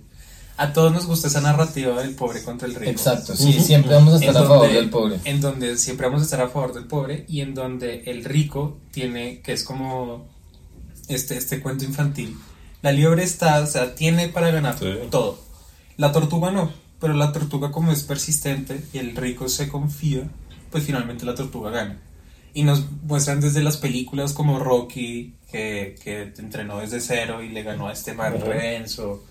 a 0.57 0.73
todos 0.73 0.91
nos 0.93 1.05
gusta 1.05 1.27
esa 1.27 1.41
narrativa 1.41 2.01
del 2.01 2.15
pobre 2.15 2.43
contra 2.43 2.67
el 2.67 2.75
rico. 2.75 2.91
Exacto, 2.91 3.35
sí, 3.35 3.53
siempre 3.59 3.93
vamos 3.93 4.13
a 4.13 4.25
estar 4.25 4.43
a 4.43 4.47
favor 4.47 4.71
del 4.71 4.89
pobre. 4.89 5.19
En 5.23 5.41
donde 5.41 5.77
siempre 5.77 6.07
vamos 6.07 6.21
a 6.21 6.25
estar 6.25 6.41
a 6.41 6.49
favor 6.49 6.73
del 6.73 6.85
pobre 6.85 7.25
y 7.27 7.41
en 7.41 7.53
donde 7.53 8.03
el 8.05 8.23
rico 8.23 8.77
tiene, 8.91 9.41
que 9.41 9.53
es 9.53 9.63
como 9.63 10.27
este, 11.07 11.37
este 11.37 11.61
cuento 11.61 11.85
infantil, 11.85 12.37
la 12.81 12.91
liebre 12.91 13.23
está, 13.23 13.59
o 13.61 13.67
sea, 13.67 13.95
tiene 13.95 14.29
para 14.29 14.51
ganar 14.51 14.77
todo. 15.09 15.39
La 15.97 16.11
tortuga 16.11 16.51
no, 16.51 16.71
pero 16.99 17.13
la 17.13 17.31
tortuga 17.31 17.71
como 17.71 17.91
es 17.91 18.03
persistente 18.03 18.83
y 18.93 18.99
el 18.99 19.15
rico 19.15 19.49
se 19.49 19.67
confía, 19.67 20.29
pues 20.69 20.83
finalmente 20.83 21.25
la 21.25 21.35
tortuga 21.35 21.71
gana. 21.71 21.99
Y 22.53 22.63
nos 22.63 22.91
muestran 23.03 23.39
desde 23.39 23.63
las 23.63 23.77
películas 23.77 24.33
como 24.33 24.59
Rocky, 24.59 25.35
que, 25.51 25.95
que 26.03 26.33
entrenó 26.37 26.79
desde 26.79 26.99
cero 26.99 27.41
y 27.41 27.49
le 27.49 27.63
ganó 27.63 27.87
a 27.87 27.93
este 27.93 28.13
man 28.13 28.39
Renzo 28.41 29.23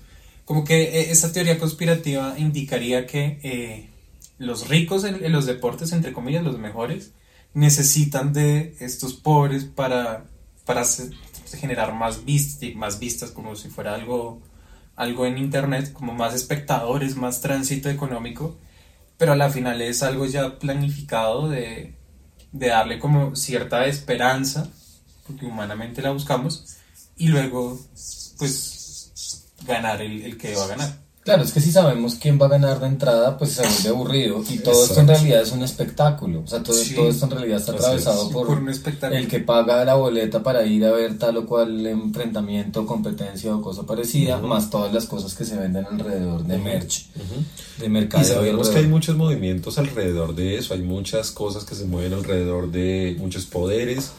como 0.51 0.65
que 0.65 0.83
eh, 0.83 1.13
esa 1.13 1.31
teoría 1.31 1.61
conspirativa 1.61 2.35
indicaría 2.37 3.07
que 3.07 3.39
eh, 3.45 3.89
los 4.37 4.67
ricos 4.67 5.05
en, 5.05 5.31
los 5.31 5.47
deportes, 5.47 5.93
entre 5.93 6.13
comillas, 6.13 6.43
los 6.43 6.59
mejores, 6.59 7.13
necesitan 7.55 8.33
de 8.33 8.75
estos 8.81 9.15
pobres 9.15 9.63
para, 9.63 10.25
para 10.65 10.83
generar 11.57 11.95
más, 11.95 12.23
más 12.75 12.99
vistas, 12.99 13.31
como 13.31 13.55
si 13.55 13.69
fuera 13.69 13.95
algo, 13.95 14.43
algo 14.97 15.25
en 15.25 15.39
Internet, 15.39 15.93
como 15.93 16.15
más 16.15 16.35
espectadores, 16.35 17.15
más 17.15 17.41
tránsito 17.41 17.89
económico, 17.89 18.59
pero 19.19 19.35
a 19.35 19.37
la 19.37 19.51
final 19.51 19.81
es 19.81 20.03
algo 20.03 20.27
ya 20.27 20.59
planificado 20.59 21.49
de, 21.49 21.95
de 22.51 22.67
darle 22.67 22.99
como 22.99 23.37
cierta 23.37 23.87
esperanza, 23.87 24.69
porque 25.29 25.47
humanamente 25.47 26.03
la 26.03 26.11
buscamos, 26.11 26.77
y 27.17 27.29
luego, 27.29 27.81
pues 28.37 28.80
ganar 29.67 30.01
el, 30.03 30.23
el 30.23 30.37
que 30.37 30.55
va 30.55 30.65
a 30.65 30.69
ganar. 30.69 31.11
Claro, 31.23 31.43
es 31.43 31.53
que 31.53 31.61
si 31.61 31.71
sabemos 31.71 32.15
quién 32.15 32.41
va 32.41 32.47
a 32.47 32.49
ganar 32.49 32.81
de 32.81 32.87
entrada, 32.87 33.37
pues 33.37 33.53
se 33.53 33.63
vuelve 33.63 33.89
aburrido. 33.91 34.43
Y 34.49 34.59
todo 34.59 34.87
esto 34.87 35.01
en 35.01 35.09
realidad 35.09 35.43
es 35.43 35.53
un 35.53 35.63
espectáculo. 35.63 36.43
O 36.45 36.47
sea, 36.47 36.63
todo, 36.63 36.77
todo 36.97 37.11
esto 37.11 37.27
en 37.27 37.31
realidad 37.33 37.59
está 37.59 37.73
atravesado 37.73 38.31
por, 38.31 38.49
un 38.49 38.69
el 39.13 39.29
que 39.29 39.41
paga 39.41 39.85
la 39.85 39.97
boleta 39.97 40.43
para 40.43 40.65
ir 40.65 40.83
a 40.87 40.93
ver 40.93 41.19
tal 41.19 41.37
o 41.37 41.47
cual 41.47 41.87
enfrentamiento, 41.87 42.87
competencia 42.87 43.55
o 43.55 43.61
cosa 43.61 43.83
parecida, 43.85 44.39
más 44.39 44.71
todas 44.71 44.95
las 44.95 45.05
cosas 45.05 45.35
que 45.35 45.45
se 45.45 45.57
venden 45.57 45.85
alrededor 45.85 46.43
de 46.43 46.57
merch, 46.57 47.07
de 47.79 47.89
mercado. 47.91 48.25
Y 48.25 48.27
sabemos 48.27 48.71
que 48.71 48.79
hay 48.79 48.87
muchos 48.87 49.15
movimientos 49.15 49.77
alrededor 49.77 50.35
de 50.35 50.57
eso. 50.57 50.73
Hay 50.73 50.83
muchas 50.83 51.33
cosas 51.33 51.65
que 51.65 51.75
se 51.75 51.85
mueven 51.85 52.15
alrededor 52.15 52.71
de 52.71 53.15
muchos 53.19 53.45
poderes 53.45 54.13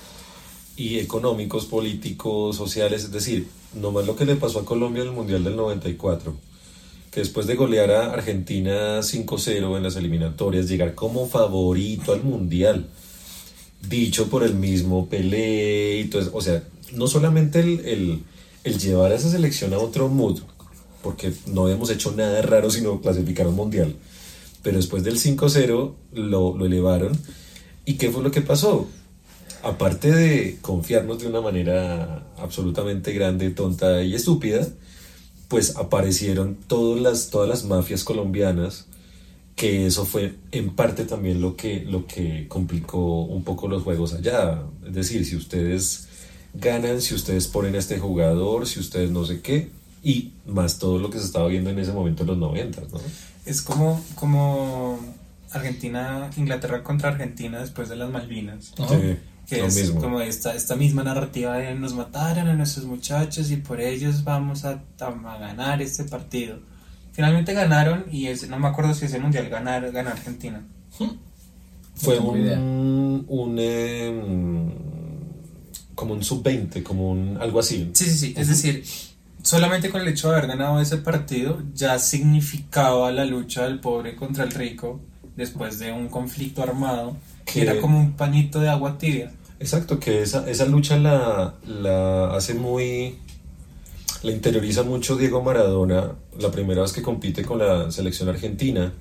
y 0.75 0.99
económicos, 0.99 1.65
políticos, 1.65 2.57
sociales. 2.57 3.05
Es 3.05 3.11
decir, 3.11 3.47
nomás 3.73 4.05
lo 4.05 4.15
que 4.15 4.25
le 4.25 4.35
pasó 4.35 4.59
a 4.59 4.65
Colombia 4.65 5.01
en 5.01 5.09
el 5.09 5.13
Mundial 5.13 5.43
del 5.43 5.55
94, 5.55 6.35
que 7.11 7.19
después 7.19 7.47
de 7.47 7.55
golear 7.55 7.91
a 7.91 8.13
Argentina 8.13 8.99
5-0 8.99 9.77
en 9.77 9.83
las 9.83 9.95
eliminatorias, 9.95 10.67
llegar 10.67 10.95
como 10.95 11.27
favorito 11.27 12.13
al 12.13 12.23
Mundial, 12.23 12.87
dicho 13.87 14.29
por 14.29 14.43
el 14.43 14.55
mismo 14.55 15.07
Pelé 15.09 15.99
y 15.99 16.05
todo. 16.05 16.29
O 16.33 16.41
sea, 16.41 16.63
no 16.93 17.07
solamente 17.07 17.59
el, 17.59 18.23
llevar 18.63 19.11
a 19.11 19.15
esa 19.15 19.29
selección 19.29 19.73
a 19.73 19.79
otro 19.79 20.07
mood, 20.07 20.41
porque 21.01 21.33
no 21.47 21.63
habíamos 21.63 21.89
hecho 21.89 22.11
nada 22.11 22.41
raro 22.41 22.69
sino 22.69 23.01
clasificar 23.01 23.47
un 23.47 23.55
Mundial, 23.55 23.95
pero 24.61 24.77
después 24.77 25.03
del 25.03 25.17
5-0 25.17 25.93
lo, 26.13 26.57
lo 26.57 26.65
elevaron. 26.65 27.17
¿Y 27.83 27.95
qué 27.95 28.11
fue 28.11 28.21
lo 28.21 28.31
que 28.31 28.41
pasó? 28.41 28.87
Aparte 29.63 30.11
de 30.11 30.57
confiarnos 30.61 31.19
de 31.19 31.27
una 31.27 31.41
manera 31.41 32.23
absolutamente 32.37 33.13
grande, 33.13 33.51
tonta 33.51 34.03
y 34.03 34.15
estúpida, 34.15 34.67
pues 35.47 35.75
aparecieron 35.75 36.55
todas 36.67 37.01
las, 37.01 37.29
todas 37.29 37.49
las 37.49 37.65
mafias 37.65 38.03
colombianas, 38.03 38.87
que 39.55 39.85
eso 39.85 40.05
fue 40.05 40.35
en 40.51 40.71
parte 40.75 41.05
también 41.05 41.41
lo 41.41 41.55
que, 41.55 41.81
lo 41.81 42.07
que 42.07 42.47
complicó 42.47 43.23
un 43.23 43.43
poco 43.43 43.67
los 43.67 43.83
juegos 43.83 44.13
allá. 44.13 44.63
Es 44.87 44.93
decir, 44.93 45.25
si 45.25 45.35
ustedes 45.35 46.07
ganan, 46.53 47.01
si 47.01 47.13
ustedes 47.13 47.47
ponen 47.47 47.75
a 47.75 47.79
este 47.79 47.99
jugador, 47.99 48.67
si 48.67 48.79
ustedes 48.79 49.11
no 49.11 49.25
sé 49.25 49.41
qué, 49.41 49.69
y 50.03 50.31
más 50.47 50.79
todo 50.79 50.97
lo 50.97 51.09
que 51.11 51.19
se 51.19 51.25
estaba 51.25 51.47
viendo 51.47 51.69
en 51.69 51.77
ese 51.77 51.91
momento 51.91 52.23
en 52.23 52.27
los 52.29 52.37
90, 52.37 52.81
¿no? 52.91 52.99
Es 53.45 53.61
como, 53.61 54.03
como 54.15 54.99
Argentina, 55.51 56.29
Inglaterra 56.37 56.81
contra 56.81 57.09
Argentina 57.09 57.59
después 57.59 57.89
de 57.89 57.97
las 57.97 58.09
Malvinas. 58.09 58.71
Sí 58.75 59.17
que 59.47 59.65
es 59.65 59.91
como 59.91 60.21
esta, 60.21 60.55
esta 60.55 60.75
misma 60.75 61.03
narrativa 61.03 61.57
de 61.57 61.75
nos 61.75 61.93
mataron 61.93 62.47
a 62.47 62.53
nuestros 62.53 62.85
muchachos 62.85 63.51
y 63.51 63.57
por 63.57 63.81
ellos 63.81 64.23
vamos 64.23 64.63
a, 64.65 64.81
a 64.99 65.37
ganar 65.37 65.81
este 65.81 66.05
partido. 66.05 66.59
Finalmente 67.11 67.53
ganaron 67.53 68.05
y 68.11 68.27
no 68.47 68.59
me 68.59 68.67
acuerdo 68.67 68.93
si 68.93 69.05
ese 69.05 69.19
mundial 69.19 69.49
ganar, 69.49 69.91
ganar 69.91 70.13
Argentina. 70.13 70.63
Fue 71.95 72.17
un, 72.17 73.25
un 73.27 73.59
em, 73.59 74.71
como 75.93 76.13
un 76.13 76.23
sub-20, 76.23 76.81
como 76.83 77.11
un 77.11 77.37
algo 77.39 77.59
así. 77.59 77.91
Sí, 77.93 78.05
sí, 78.05 78.17
sí. 78.17 78.33
Es 78.37 78.47
decir, 78.47 78.83
solamente 79.43 79.89
con 79.89 80.01
el 80.01 80.07
hecho 80.07 80.29
de 80.29 80.37
haber 80.37 80.47
ganado 80.47 80.79
ese 80.79 80.97
partido 80.97 81.61
ya 81.73 81.99
significaba 81.99 83.11
la 83.11 83.25
lucha 83.25 83.65
del 83.65 83.79
pobre 83.79 84.15
contra 84.15 84.43
el 84.45 84.51
rico 84.51 85.01
después 85.35 85.79
de 85.79 85.91
un 85.91 86.07
conflicto 86.07 86.63
armado 86.63 87.17
que 87.45 87.61
era 87.61 87.79
como 87.79 87.99
un 87.99 88.13
pañito 88.13 88.59
de 88.59 88.69
agua 88.69 88.97
tibia. 88.97 89.31
Exacto, 89.59 89.99
que 89.99 90.21
esa, 90.23 90.49
esa 90.49 90.65
lucha 90.65 90.97
la, 90.97 91.55
la 91.67 92.35
hace 92.35 92.53
muy... 92.53 93.17
La 94.23 94.31
interioriza 94.31 94.83
mucho 94.83 95.15
Diego 95.15 95.41
Maradona 95.41 96.11
la 96.39 96.51
primera 96.51 96.81
vez 96.83 96.93
que 96.93 97.01
compite 97.01 97.43
con 97.43 97.59
la 97.59 97.91
selección 97.91 98.29
argentina 98.29 98.93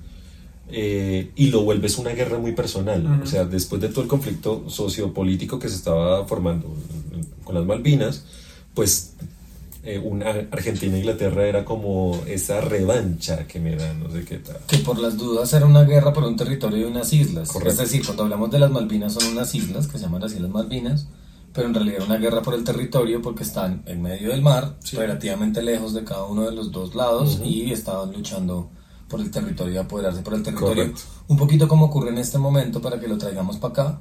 eh, 0.73 1.31
y 1.37 1.49
lo 1.49 1.63
vuelves 1.63 1.99
una 1.99 2.11
guerra 2.11 2.39
muy 2.39 2.53
personal. 2.53 3.21
O 3.23 3.27
sea, 3.27 3.45
después 3.45 3.83
de 3.83 3.89
todo 3.89 4.03
el 4.03 4.09
conflicto 4.09 4.65
sociopolítico 4.69 5.59
que 5.59 5.69
se 5.69 5.77
estaba 5.77 6.27
formando 6.27 6.75
con 7.45 7.55
las 7.55 7.65
Malvinas, 7.65 8.25
pues 8.75 9.15
eh, 9.83 9.99
una 9.99 10.31
Argentina 10.51 10.95
e 10.95 10.99
Inglaterra 10.99 11.47
era 11.47 11.65
como 11.65 12.23
esa 12.27 12.61
revancha 12.61 13.47
que 13.47 13.59
me 13.59 13.77
da, 13.77 13.95
no 13.95 14.11
sé 14.11 14.25
qué 14.25 14.39
tal. 14.39 14.59
Que 14.67 14.79
por 14.79 14.99
las 14.99 15.17
dudas 15.17 15.53
era 15.55 15.65
una 15.65 15.85
guerra 15.85 16.13
por 16.13 16.25
un 16.25 16.37
territorio 16.37 16.85
de 16.85 16.91
unas 16.91 17.13
islas. 17.13 17.51
Es 17.65 17.79
decir, 17.79 18.05
cuando 18.05 18.25
hablamos 18.25 18.51
de 18.51 18.59
las 18.59 18.71
Malvinas 18.71 19.15
son 19.15 19.33
unas 19.33 19.55
islas 19.55 19.87
que 19.87 19.97
se 19.97 20.05
llaman 20.05 20.21
las 20.21 20.35
Islas 20.35 20.51
Malvinas, 20.51 21.07
pero 21.55 21.67
en 21.67 21.75
realidad 21.75 22.05
una 22.05 22.19
guerra 22.19 22.43
por 22.43 22.55
el 22.55 22.63
territorio 22.63 23.23
porque 23.23 23.43
están 23.43 23.83
en 23.87 24.03
medio 24.03 24.31
del 24.31 24.43
mar, 24.43 24.77
relativamente 24.93 25.63
lejos 25.63 25.95
de 25.95 26.05
cada 26.05 26.25
uno 26.25 26.45
de 26.45 26.53
los 26.53 26.71
dos 26.71 26.95
lados 26.95 27.41
y 27.43 27.73
estaban 27.73 28.13
luchando 28.13 28.71
por 29.09 29.21
el 29.21 29.31
territorio 29.31 29.75
y 29.75 29.79
apoderarse 29.79 30.21
por 30.21 30.35
el 30.35 30.43
territorio. 30.43 30.93
Un 31.27 31.37
poquito 31.39 31.67
como 31.67 31.87
ocurre 31.87 32.11
en 32.11 32.19
este 32.19 32.37
momento 32.39 32.83
para 32.83 33.01
que 33.01 33.09
lo 33.09 33.17
traigamos 33.17 33.57
para 33.57 33.73
acá 33.73 34.01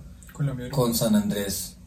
con 0.72 0.94
San 0.94 1.16
Andrés 1.16 1.79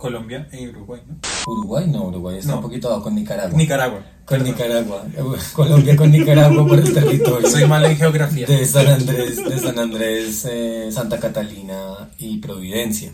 Colombia 0.00 0.48
e 0.50 0.66
Uruguay, 0.68 1.02
¿no? 1.06 1.18
Uruguay 1.46 1.86
no, 1.86 2.06
Uruguay 2.06 2.38
está 2.38 2.56
un 2.56 2.62
poquito 2.62 2.88
abajo 2.88 3.04
con 3.04 3.14
Nicaragua. 3.14 3.56
Nicaragua. 3.56 4.00
Con 4.24 4.42
Nicaragua. 4.42 5.04
Colombia 5.52 5.94
con 5.94 6.10
Nicaragua 6.10 6.66
por 6.66 6.78
el 6.78 6.92
territorio. 6.92 7.48
Soy 7.48 7.66
mal 7.66 7.84
en 7.84 7.96
geografía. 7.96 8.46
De 8.46 8.64
San 8.64 8.86
Andrés, 8.86 9.36
de 9.36 9.58
San 9.58 9.78
Andrés, 9.78 10.48
eh, 10.50 10.88
Santa 10.90 11.20
Catalina 11.20 12.10
y 12.18 12.38
Providencia. 12.38 13.12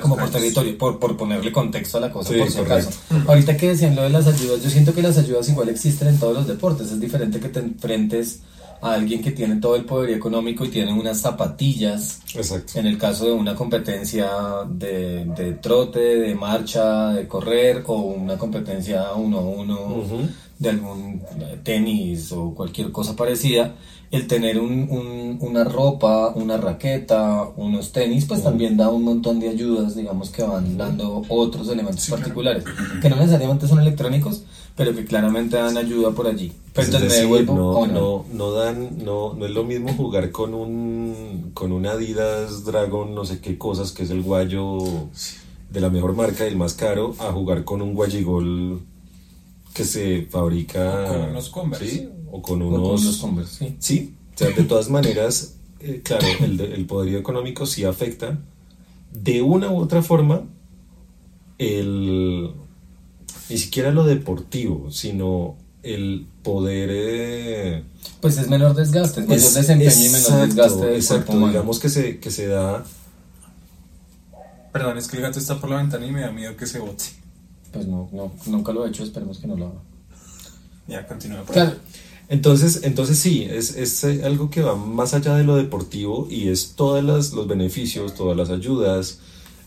como 0.00 0.16
por 0.16 0.30
territorio, 0.30 0.78
por, 0.78 1.00
por 1.00 1.16
ponerle 1.16 1.50
contexto 1.50 1.98
a 1.98 2.02
la 2.02 2.10
cosa, 2.12 2.32
por 2.32 2.50
si 2.50 2.58
acaso. 2.58 2.90
Ahorita 3.26 3.56
que 3.56 3.70
decían 3.70 3.96
lo 3.96 4.02
de 4.02 4.10
las 4.10 4.28
ayudas, 4.28 4.62
yo 4.62 4.70
siento 4.70 4.94
que 4.94 5.02
las 5.02 5.18
ayudas 5.18 5.48
igual 5.48 5.68
existen 5.70 6.06
en 6.06 6.18
todos 6.18 6.34
los 6.34 6.46
deportes. 6.46 6.92
Es 6.92 7.00
diferente 7.00 7.40
que 7.40 7.48
te 7.48 7.58
enfrentes 7.58 8.42
a 8.80 8.92
alguien 8.92 9.22
que 9.22 9.32
tiene 9.32 9.56
todo 9.56 9.76
el 9.76 9.84
poder 9.84 10.10
económico 10.10 10.64
y 10.64 10.68
tiene 10.68 10.92
unas 10.92 11.20
zapatillas. 11.20 12.20
Exacto. 12.34 12.78
En 12.78 12.86
el 12.86 12.98
caso 12.98 13.26
de 13.26 13.32
una 13.32 13.54
competencia 13.54 14.28
de, 14.68 15.24
de 15.24 15.52
trote, 15.54 15.98
de 15.98 16.34
marcha, 16.34 17.12
de 17.12 17.26
correr 17.26 17.82
o 17.86 17.94
una 17.94 18.36
competencia 18.36 19.12
uno 19.14 19.38
a 19.38 19.42
uno 19.42 20.04
de 20.58 20.68
algún 20.70 21.22
tenis 21.62 22.32
o 22.32 22.54
cualquier 22.54 22.90
cosa 22.90 23.14
parecida, 23.14 23.74
el 24.10 24.26
tener 24.26 24.58
un, 24.58 25.38
una 25.40 25.64
ropa, 25.64 26.32
una 26.34 26.56
raqueta, 26.56 27.48
unos 27.56 27.92
tenis, 27.92 28.24
pues 28.24 28.42
también 28.42 28.76
da 28.76 28.88
un 28.88 29.04
montón 29.04 29.38
de 29.38 29.50
ayudas, 29.50 29.94
digamos, 29.94 30.30
que 30.30 30.42
van 30.42 30.76
dando 30.76 31.22
otros 31.28 31.68
elementos 31.68 32.08
particulares, 32.08 32.64
que 33.02 33.10
no 33.10 33.16
necesariamente 33.16 33.68
son 33.68 33.80
electrónicos, 33.80 34.44
pero 34.78 34.94
que 34.94 35.04
claramente 35.04 35.56
dan 35.56 35.76
ayuda 35.76 36.12
por 36.12 36.28
allí. 36.28 36.52
Pero 36.72 37.00
no, 37.46 37.86
no, 37.88 38.24
no, 38.32 38.52
dan, 38.52 39.04
no, 39.04 39.34
no 39.34 39.44
es 39.44 39.50
lo 39.50 39.64
mismo 39.64 39.92
jugar 39.92 40.30
con 40.30 40.54
un, 40.54 41.50
con 41.52 41.72
un 41.72 41.84
Adidas 41.84 42.64
Dragon, 42.64 43.12
no 43.12 43.24
sé 43.24 43.40
qué 43.40 43.58
cosas, 43.58 43.90
que 43.90 44.04
es 44.04 44.10
el 44.10 44.22
guayo 44.22 44.78
de 45.68 45.80
la 45.80 45.90
mejor 45.90 46.14
marca 46.14 46.44
y 46.44 46.48
el 46.48 46.56
más 46.56 46.74
caro, 46.74 47.16
a 47.18 47.32
jugar 47.32 47.64
con 47.64 47.82
un 47.82 47.92
guayigol 47.92 48.80
que 49.74 49.82
se 49.82 50.22
fabrica. 50.30 51.06
con 51.08 51.30
unos 51.30 51.50
Converse. 51.50 52.08
O 52.30 52.40
con 52.40 52.62
unos. 52.62 53.16
Converse, 53.16 53.66
sí. 53.66 53.76
Sí, 53.80 54.14
o 54.36 54.38
sea, 54.38 54.50
de 54.50 54.62
todas 54.62 54.90
maneras, 54.90 55.56
eh, 55.80 56.02
claro, 56.04 56.24
el, 56.40 56.60
el 56.60 56.86
poderío 56.86 57.18
económico 57.18 57.66
sí 57.66 57.82
afecta 57.82 58.38
de 59.12 59.42
una 59.42 59.72
u 59.72 59.78
otra 59.78 60.02
forma 60.02 60.44
el. 61.58 62.52
Ni 63.48 63.58
siquiera 63.58 63.90
lo 63.90 64.04
deportivo, 64.04 64.90
sino 64.90 65.56
el 65.82 66.26
poder. 66.42 66.90
Eh, 66.92 67.84
pues 68.20 68.36
es 68.38 68.48
menor 68.48 68.74
desgaste, 68.74 69.20
es 69.20 69.28
mayor 69.28 69.52
desempeño 69.52 70.06
y 70.06 70.08
menor 70.10 70.46
desgaste 70.46 70.96
exacto, 70.96 71.46
Digamos 71.46 71.78
que 71.78 71.88
se, 71.88 72.18
que 72.18 72.30
se 72.30 72.48
da. 72.48 72.84
Perdón, 74.72 74.98
es 74.98 75.08
que 75.08 75.16
el 75.16 75.22
gato 75.22 75.38
está 75.38 75.58
por 75.58 75.70
la 75.70 75.76
ventana 75.76 76.06
y 76.06 76.12
me 76.12 76.20
da 76.20 76.30
miedo 76.30 76.56
que 76.56 76.66
se 76.66 76.78
bote. 76.78 77.04
Pues 77.72 77.86
no, 77.86 78.08
no, 78.12 78.32
nunca 78.46 78.72
lo 78.72 78.86
he 78.86 78.88
hecho, 78.88 79.02
esperemos 79.02 79.38
que 79.38 79.46
no 79.46 79.56
lo 79.56 79.66
haga. 79.66 79.80
Ya, 80.86 81.06
continúa. 81.06 81.44
claro. 81.44 81.76
Entonces, 82.30 82.80
entonces 82.82 83.18
sí, 83.18 83.46
es, 83.48 83.74
es, 83.74 84.04
algo 84.22 84.50
que 84.50 84.60
va 84.60 84.76
más 84.76 85.14
allá 85.14 85.34
de 85.34 85.44
lo 85.44 85.56
deportivo 85.56 86.28
y 86.30 86.48
es 86.48 86.74
todos 86.76 87.02
los 87.02 87.48
beneficios, 87.48 88.14
todas 88.14 88.36
las 88.36 88.50
ayudas, 88.50 89.20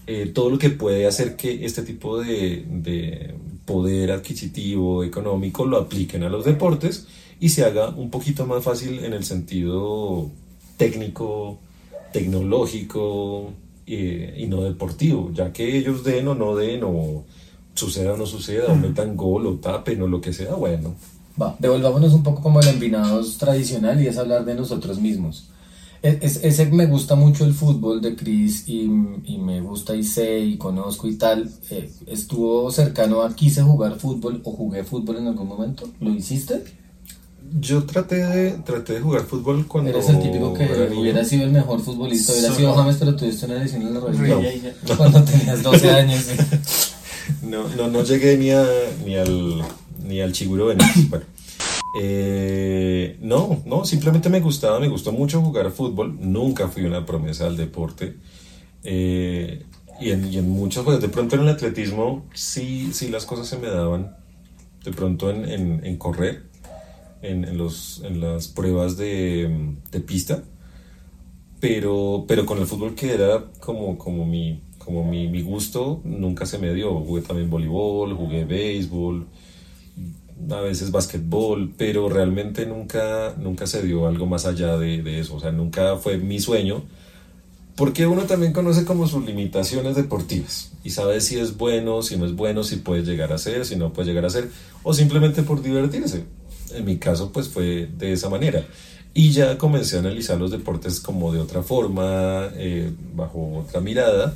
eh, 0.05 0.27
todo 0.27 0.51
lo 0.51 0.59
que 0.59 0.69
puede 0.69 1.07
hacer 1.07 1.35
que 1.35 1.65
este 1.65 1.81
tipo 1.81 2.19
de, 2.19 2.63
de, 2.69 3.33
poder 3.71 4.11
adquisitivo, 4.11 5.03
económico, 5.03 5.65
lo 5.65 5.77
apliquen 5.77 6.23
a 6.23 6.29
los 6.29 6.43
deportes 6.43 7.07
y 7.39 7.49
se 7.49 7.63
haga 7.63 7.89
un 7.89 8.09
poquito 8.09 8.45
más 8.45 8.63
fácil 8.63 9.05
en 9.05 9.13
el 9.13 9.23
sentido 9.23 10.29
técnico, 10.75 11.57
tecnológico 12.11 13.53
eh, 13.87 14.35
y 14.37 14.47
no 14.47 14.61
deportivo, 14.61 15.31
ya 15.33 15.53
que 15.53 15.77
ellos 15.77 16.03
den 16.03 16.27
o 16.27 16.35
no 16.35 16.55
den 16.55 16.83
o 16.83 17.23
suceda 17.73 18.13
o 18.13 18.17
no 18.17 18.25
suceda, 18.25 18.67
o 18.67 18.75
metan 18.75 19.15
gol 19.15 19.47
o 19.47 19.55
tapen 19.55 20.01
o 20.01 20.07
lo 20.07 20.19
que 20.19 20.33
sea, 20.33 20.53
bueno. 20.55 20.95
Va, 21.41 21.55
devolvámonos 21.57 22.13
un 22.13 22.23
poco 22.23 22.41
como 22.41 22.59
el 22.59 22.67
envinados 22.67 23.37
tradicional 23.37 24.01
y 24.01 24.07
es 24.07 24.17
hablar 24.17 24.43
de 24.43 24.53
nosotros 24.53 24.99
mismos. 24.99 25.50
Es, 26.01 26.39
ese 26.43 26.65
me 26.65 26.87
gusta 26.87 27.13
mucho 27.13 27.45
el 27.45 27.53
fútbol 27.53 28.01
de 28.01 28.15
Chris 28.15 28.63
y, 28.67 28.89
y, 29.25 29.37
me 29.37 29.61
gusta 29.61 29.95
y 29.95 30.03
sé 30.03 30.39
y 30.39 30.57
conozco 30.57 31.07
y 31.07 31.15
tal. 31.15 31.47
Eh, 31.69 31.91
¿Estuvo 32.07 32.71
cercano 32.71 33.21
a 33.21 33.35
quise 33.35 33.61
jugar 33.61 33.99
fútbol 33.99 34.41
o 34.43 34.51
jugué 34.51 34.83
fútbol 34.83 35.17
en 35.17 35.27
algún 35.27 35.47
momento? 35.47 35.87
¿Lo 35.99 36.09
hiciste? 36.09 36.63
Yo 37.59 37.83
traté 37.83 38.15
de, 38.15 38.51
traté 38.63 38.93
de 38.93 39.01
jugar 39.01 39.23
fútbol 39.25 39.67
cuando... 39.67 39.91
Eres 39.91 40.09
el 40.09 40.19
típico 40.21 40.53
que 40.53 40.63
hubiera 40.97 41.23
sido 41.23 41.43
el 41.43 41.51
mejor 41.51 41.79
futbolista, 41.81 42.31
hubiera 42.31 42.55
sido 42.55 42.73
James, 42.73 42.95
pero 42.97 43.15
tuviste 43.15 43.45
una 43.45 43.55
lesión 43.55 43.81
en 43.83 43.93
la 43.93 43.99
rodilla 43.99 44.73
cuando 44.97 45.23
tenías 45.23 45.61
12 45.61 45.89
años. 45.91 46.25
No, 47.43 47.67
no, 47.77 47.87
no 47.87 48.03
llegué 48.03 48.37
ni, 48.37 48.51
a, 48.51 48.65
ni 49.05 49.15
al, 49.15 49.61
ni 50.05 50.19
al 50.19 50.33
Chiguro 50.33 50.65
Bueno. 50.65 50.83
Eh, 51.93 53.17
no, 53.21 53.61
no, 53.65 53.83
simplemente 53.85 54.29
me 54.29 54.39
gustaba, 54.39 54.79
me 54.79 54.87
gustó 54.87 55.11
mucho 55.11 55.41
jugar 55.41 55.71
fútbol. 55.71 56.17
Nunca 56.19 56.67
fui 56.67 56.83
una 56.83 57.05
promesa 57.05 57.47
al 57.47 57.57
deporte. 57.57 58.15
Eh, 58.83 59.65
y, 59.99 60.11
en, 60.11 60.33
en 60.33 60.49
muchos, 60.49 60.83
pues 60.83 61.01
de 61.01 61.09
pronto 61.09 61.35
en 61.35 61.43
el 61.43 61.49
atletismo 61.49 62.25
sí, 62.33 62.91
sí 62.93 63.09
las 63.09 63.25
cosas 63.25 63.47
se 63.47 63.57
me 63.57 63.67
daban. 63.67 64.15
De 64.83 64.91
pronto 64.91 65.29
en, 65.29 65.97
correr, 65.97 66.43
en, 67.21 67.55
los, 67.55 68.01
las 68.09 68.47
pruebas 68.47 68.97
de, 68.97 69.75
pista. 70.07 70.43
Pero, 71.59 72.25
pero 72.27 72.47
con 72.47 72.57
el 72.57 72.65
fútbol 72.65 72.95
que 72.95 73.13
era 73.13 73.45
como, 73.59 73.99
como 73.99 74.25
mi, 74.25 74.63
como 74.79 75.03
mi, 75.03 75.27
mi, 75.27 75.43
gusto 75.43 76.01
nunca 76.03 76.47
se 76.47 76.57
me 76.57 76.73
dio. 76.73 76.99
Jugué 77.01 77.21
también 77.21 77.51
voleibol, 77.51 78.15
jugué 78.15 78.45
béisbol, 78.45 79.27
a 80.49 80.61
veces 80.61 80.91
básquetbol, 80.91 81.73
pero 81.77 82.09
realmente 82.09 82.65
nunca, 82.65 83.35
nunca 83.37 83.67
se 83.67 83.83
dio 83.83 84.07
algo 84.07 84.25
más 84.25 84.45
allá 84.45 84.77
de, 84.77 85.01
de, 85.01 85.19
eso. 85.19 85.35
O 85.35 85.39
sea, 85.39 85.51
nunca 85.51 85.97
fue 85.97 86.17
mi 86.17 86.39
sueño. 86.39 86.83
Porque 87.75 88.05
uno 88.05 88.23
también 88.23 88.53
conoce 88.53 88.85
como 88.85 89.07
sus 89.07 89.25
limitaciones 89.25 89.95
deportivas 89.95 90.71
y 90.83 90.89
sabe 90.91 91.21
si 91.21 91.39
es 91.39 91.57
bueno, 91.57 92.01
si 92.01 92.17
no 92.17 92.25
es 92.25 92.35
bueno, 92.35 92.63
si 92.63 92.75
puede 92.77 93.03
llegar 93.03 93.31
a 93.33 93.37
ser, 93.37 93.65
si 93.65 93.75
no 93.75 93.93
puede 93.93 94.09
llegar 94.09 94.25
a 94.25 94.29
ser, 94.29 94.49
o 94.83 94.93
simplemente 94.93 95.43
por 95.43 95.61
divertirse. 95.61 96.25
En 96.73 96.85
mi 96.85 96.97
caso, 96.97 97.31
pues 97.31 97.49
fue 97.49 97.87
de 97.97 98.13
esa 98.13 98.29
manera. 98.29 98.65
Y 99.13 99.31
ya 99.31 99.57
comencé 99.57 99.97
a 99.97 99.99
analizar 99.99 100.37
los 100.37 100.51
deportes 100.51 100.99
como 100.99 101.33
de 101.33 101.39
otra 101.39 101.63
forma, 101.63 102.49
eh, 102.55 102.91
bajo 103.15 103.59
otra 103.59 103.81
mirada, 103.81 104.35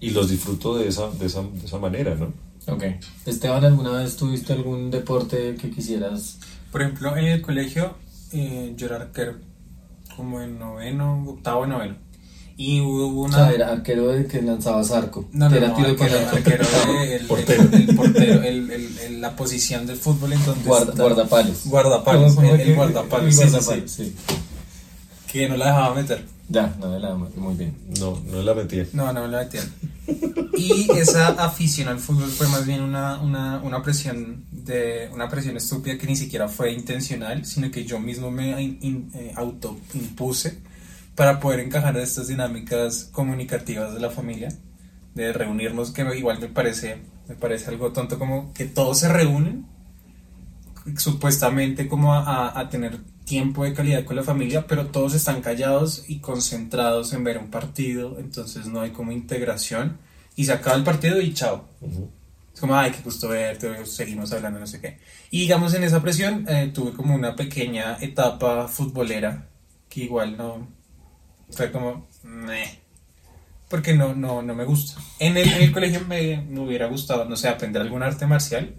y 0.00 0.10
los 0.10 0.28
disfruto 0.28 0.76
de 0.76 0.88
esa, 0.88 1.10
de 1.10 1.26
esa, 1.26 1.42
de 1.42 1.64
esa 1.64 1.78
manera, 1.78 2.14
¿no? 2.14 2.32
Ok. 2.66 2.84
Esteban, 3.26 3.64
¿alguna 3.64 3.92
vez 3.92 4.16
tuviste 4.16 4.52
algún 4.52 4.90
deporte 4.90 5.54
que 5.60 5.70
quisieras? 5.70 6.38
Por 6.72 6.82
ejemplo, 6.82 7.16
en 7.16 7.26
el 7.26 7.42
colegio 7.42 7.96
eh, 8.32 8.72
yo 8.76 8.86
era 8.86 8.96
arquero, 8.96 9.36
como 10.16 10.40
en 10.40 10.58
noveno, 10.58 11.24
octavo, 11.28 11.66
noveno. 11.66 11.96
Y 12.56 12.80
hubo 12.80 13.22
una. 13.22 13.36
O 13.36 13.40
sea, 13.46 13.52
era 13.52 13.70
arquero 13.72 14.08
de 14.08 14.26
que 14.26 14.40
lanzaba 14.40 14.80
arco. 14.96 15.28
No, 15.32 15.48
no, 15.48 15.56
era 15.56 15.68
no, 15.68 15.74
tiro 15.74 15.88
arquero, 15.88 16.18
con 16.30 16.38
arquero 16.38 16.64
de- 16.86 17.16
el, 17.16 17.26
Portero. 17.26 17.62
el- 17.64 17.74
el 17.88 17.96
portero, 17.96 18.42
el- 18.44 18.70
el- 18.70 18.98
el- 18.98 19.20
la 19.20 19.34
posición 19.36 19.86
del 19.86 19.96
fútbol 19.96 20.32
en 20.34 20.44
donde 20.46 20.64
Guarda- 20.68 20.90
está- 20.92 21.02
guardapalos. 21.02 21.66
Guardapalos, 21.66 22.34
¿Cómo 22.36 22.54
el, 22.54 22.74
guardapalos, 22.76 23.26
el 23.26 23.32
sí, 23.32 23.38
sí, 23.42 23.48
sí, 23.48 23.52
guardapalos, 23.52 23.90
sí. 23.90 24.14
que 25.32 25.48
no 25.48 25.56
la 25.56 25.66
dejaba 25.66 25.94
meter. 25.96 26.24
Ya, 26.48 26.74
no, 26.78 26.98
la 26.98 27.14
muy 27.14 27.54
bien. 27.54 27.74
No, 27.98 28.20
no 28.26 28.42
la 28.42 28.54
metí. 28.54 28.82
No, 28.92 29.12
no 29.12 29.22
me 29.22 29.28
la 29.28 29.38
metían. 29.44 29.64
Y 30.56 30.90
esa 30.92 31.28
afición 31.28 31.88
al 31.88 31.98
fútbol 31.98 32.28
fue 32.28 32.46
más 32.48 32.66
bien 32.66 32.82
una, 32.82 33.18
una, 33.20 33.58
una 33.62 33.82
presión 33.82 34.44
de 34.52 35.08
una 35.12 35.28
presión 35.28 35.56
estúpida 35.56 35.96
que 35.96 36.06
ni 36.06 36.16
siquiera 36.16 36.46
fue 36.48 36.72
intencional, 36.72 37.44
sino 37.46 37.70
que 37.70 37.84
yo 37.84 37.98
mismo 37.98 38.30
me 38.30 38.60
in- 38.62 38.78
in- 38.82 39.10
eh, 39.14 39.32
autoimpuse 39.36 40.58
para 41.14 41.40
poder 41.40 41.60
encajar 41.60 41.96
estas 41.96 42.28
dinámicas 42.28 43.08
comunicativas 43.10 43.94
de 43.94 44.00
la 44.00 44.10
familia, 44.10 44.48
de 45.14 45.32
reunirnos, 45.32 45.92
que 45.92 46.02
igual 46.16 46.40
me 46.40 46.48
parece, 46.48 46.98
me 47.28 47.36
parece 47.36 47.70
algo 47.70 47.92
tonto 47.92 48.18
como 48.18 48.52
que 48.52 48.66
todos 48.66 48.98
se 48.98 49.08
reúnen 49.08 49.66
supuestamente 50.98 51.88
como 51.88 52.14
a, 52.14 52.20
a- 52.48 52.60
a 52.60 52.68
tener 52.68 53.00
tiempo 53.24 53.64
de 53.64 53.72
calidad 53.72 54.04
con 54.04 54.16
la 54.16 54.22
familia, 54.22 54.66
pero 54.66 54.86
todos 54.86 55.14
están 55.14 55.40
callados 55.40 56.04
y 56.08 56.18
concentrados 56.18 57.12
en 57.12 57.24
ver 57.24 57.38
un 57.38 57.50
partido, 57.50 58.18
entonces 58.18 58.66
no 58.66 58.80
hay 58.80 58.90
como 58.90 59.12
integración 59.12 59.98
y 60.36 60.44
se 60.44 60.52
acaba 60.52 60.76
el 60.76 60.84
partido 60.84 61.20
y 61.20 61.32
chao. 61.32 61.68
Es 62.52 62.60
como, 62.60 62.76
ay, 62.76 62.92
qué 62.92 63.02
gusto 63.02 63.28
verte, 63.28 63.84
seguimos 63.86 64.32
hablando, 64.32 64.60
no 64.60 64.66
sé 64.66 64.80
qué. 64.80 64.98
Y 65.30 65.40
digamos, 65.40 65.74
en 65.74 65.84
esa 65.84 66.00
presión 66.00 66.46
eh, 66.48 66.70
tuve 66.72 66.92
como 66.92 67.14
una 67.14 67.34
pequeña 67.34 67.98
etapa 68.00 68.68
futbolera 68.68 69.48
que 69.88 70.04
igual 70.04 70.36
no, 70.36 70.68
fue 71.50 71.72
como, 71.72 72.08
meh, 72.22 72.78
porque 73.68 73.94
no, 73.94 74.14
no, 74.14 74.42
no 74.42 74.54
me 74.54 74.64
gusta. 74.64 75.00
En 75.18 75.36
el, 75.36 75.52
en 75.52 75.62
el 75.62 75.72
colegio 75.72 76.00
me, 76.06 76.42
me 76.48 76.60
hubiera 76.60 76.86
gustado, 76.86 77.24
no 77.24 77.36
sé, 77.36 77.48
aprender 77.48 77.82
algún 77.82 78.02
arte 78.02 78.26
marcial 78.26 78.74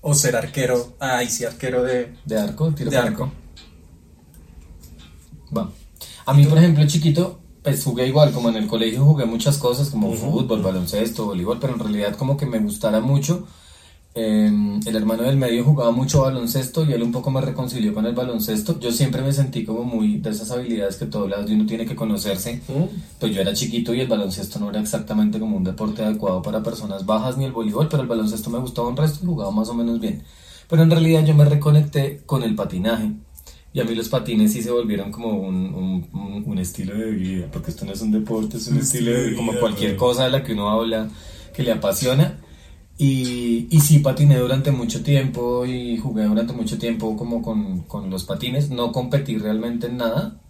o 0.00 0.14
ser 0.14 0.36
arquero, 0.36 0.96
ay, 1.00 1.28
sí, 1.28 1.44
arquero 1.44 1.82
de, 1.82 2.14
¿De 2.24 2.38
arco? 2.38 2.72
¿Tiro 2.72 2.90
de 2.90 2.96
con 2.96 3.06
arco. 3.06 3.32
A 6.28 6.34
mí, 6.34 6.44
por 6.44 6.58
ejemplo, 6.58 6.86
chiquito, 6.86 7.40
pues 7.62 7.82
jugué 7.82 8.06
igual, 8.06 8.32
como 8.32 8.50
en 8.50 8.56
el 8.56 8.66
colegio 8.66 9.02
jugué 9.02 9.24
muchas 9.24 9.56
cosas, 9.56 9.88
como 9.88 10.12
fútbol, 10.12 10.60
baloncesto, 10.60 11.24
voleibol, 11.24 11.58
pero 11.58 11.72
en 11.72 11.78
realidad 11.78 12.16
como 12.16 12.36
que 12.36 12.44
me 12.44 12.58
gustara 12.58 13.00
mucho. 13.00 13.46
Eh, 14.14 14.52
el 14.84 14.94
hermano 14.94 15.22
del 15.22 15.38
medio 15.38 15.64
jugaba 15.64 15.90
mucho 15.90 16.20
baloncesto 16.20 16.84
y 16.84 16.92
él 16.92 17.02
un 17.02 17.12
poco 17.12 17.30
me 17.30 17.40
reconcilió 17.40 17.94
con 17.94 18.04
el 18.04 18.14
baloncesto. 18.14 18.78
Yo 18.78 18.92
siempre 18.92 19.22
me 19.22 19.32
sentí 19.32 19.64
como 19.64 19.84
muy 19.84 20.18
de 20.18 20.28
esas 20.28 20.50
habilidades 20.50 20.96
que 20.96 21.06
todos 21.06 21.30
lados 21.30 21.46
de 21.46 21.54
uno 21.54 21.64
tiene 21.64 21.86
que 21.86 21.96
conocerse. 21.96 22.60
Pues 23.18 23.34
yo 23.34 23.40
era 23.40 23.54
chiquito 23.54 23.94
y 23.94 24.02
el 24.02 24.08
baloncesto 24.08 24.58
no 24.58 24.68
era 24.68 24.80
exactamente 24.80 25.38
como 25.38 25.56
un 25.56 25.64
deporte 25.64 26.02
adecuado 26.02 26.42
para 26.42 26.62
personas 26.62 27.06
bajas 27.06 27.38
ni 27.38 27.46
el 27.46 27.52
voleibol, 27.52 27.88
pero 27.88 28.02
el 28.02 28.08
baloncesto 28.08 28.50
me 28.50 28.58
gustaba 28.58 28.88
un 28.88 28.98
resto 28.98 29.20
y 29.22 29.26
jugaba 29.28 29.50
más 29.50 29.70
o 29.70 29.74
menos 29.74 29.98
bien. 29.98 30.22
Pero 30.68 30.82
en 30.82 30.90
realidad 30.90 31.24
yo 31.24 31.34
me 31.34 31.46
reconecté 31.46 32.20
con 32.26 32.42
el 32.42 32.54
patinaje. 32.54 33.14
Y 33.78 33.80
a 33.80 33.84
mí 33.84 33.94
los 33.94 34.08
patines 34.08 34.52
sí 34.52 34.60
se 34.60 34.72
volvieron 34.72 35.12
como 35.12 35.28
un, 35.38 35.72
un- 35.72 36.08
un- 36.12 36.42
un 36.44 36.58
estilo 36.58 36.96
de 36.96 37.12
vida, 37.12 37.46
porque 37.52 37.70
esto 37.70 37.84
no 37.84 37.92
es 37.92 38.00
un 38.00 38.10
deporte, 38.10 38.56
es 38.56 38.66
un, 38.66 38.78
estilo 38.78 39.12
de 39.12 39.26
vida, 39.28 39.36
como 39.36 39.52
cualquier 39.60 39.94
cosa 39.96 40.24
de 40.24 40.30
la 40.30 40.42
que 40.42 40.52
uno 40.52 40.68
habla 40.68 41.08
que 41.54 41.62
le 41.62 41.70
apasiona. 41.70 42.40
Y, 42.98 43.68
y 43.70 43.78
sí 43.80 44.00
patiné 44.00 44.36
durante 44.38 44.72
mucho 44.72 45.04
tiempo 45.04 45.64
y 45.64 45.96
jugué 45.96 46.24
durante 46.24 46.52
mucho 46.52 46.76
tiempo 46.76 47.16
como 47.16 47.40
con, 47.40 47.82
con 47.82 48.10
los 48.10 48.24
patines. 48.24 48.70
No 48.70 48.90
competí 48.90 49.38
realmente 49.38 49.86
en 49.86 49.98
nada, 49.98 50.40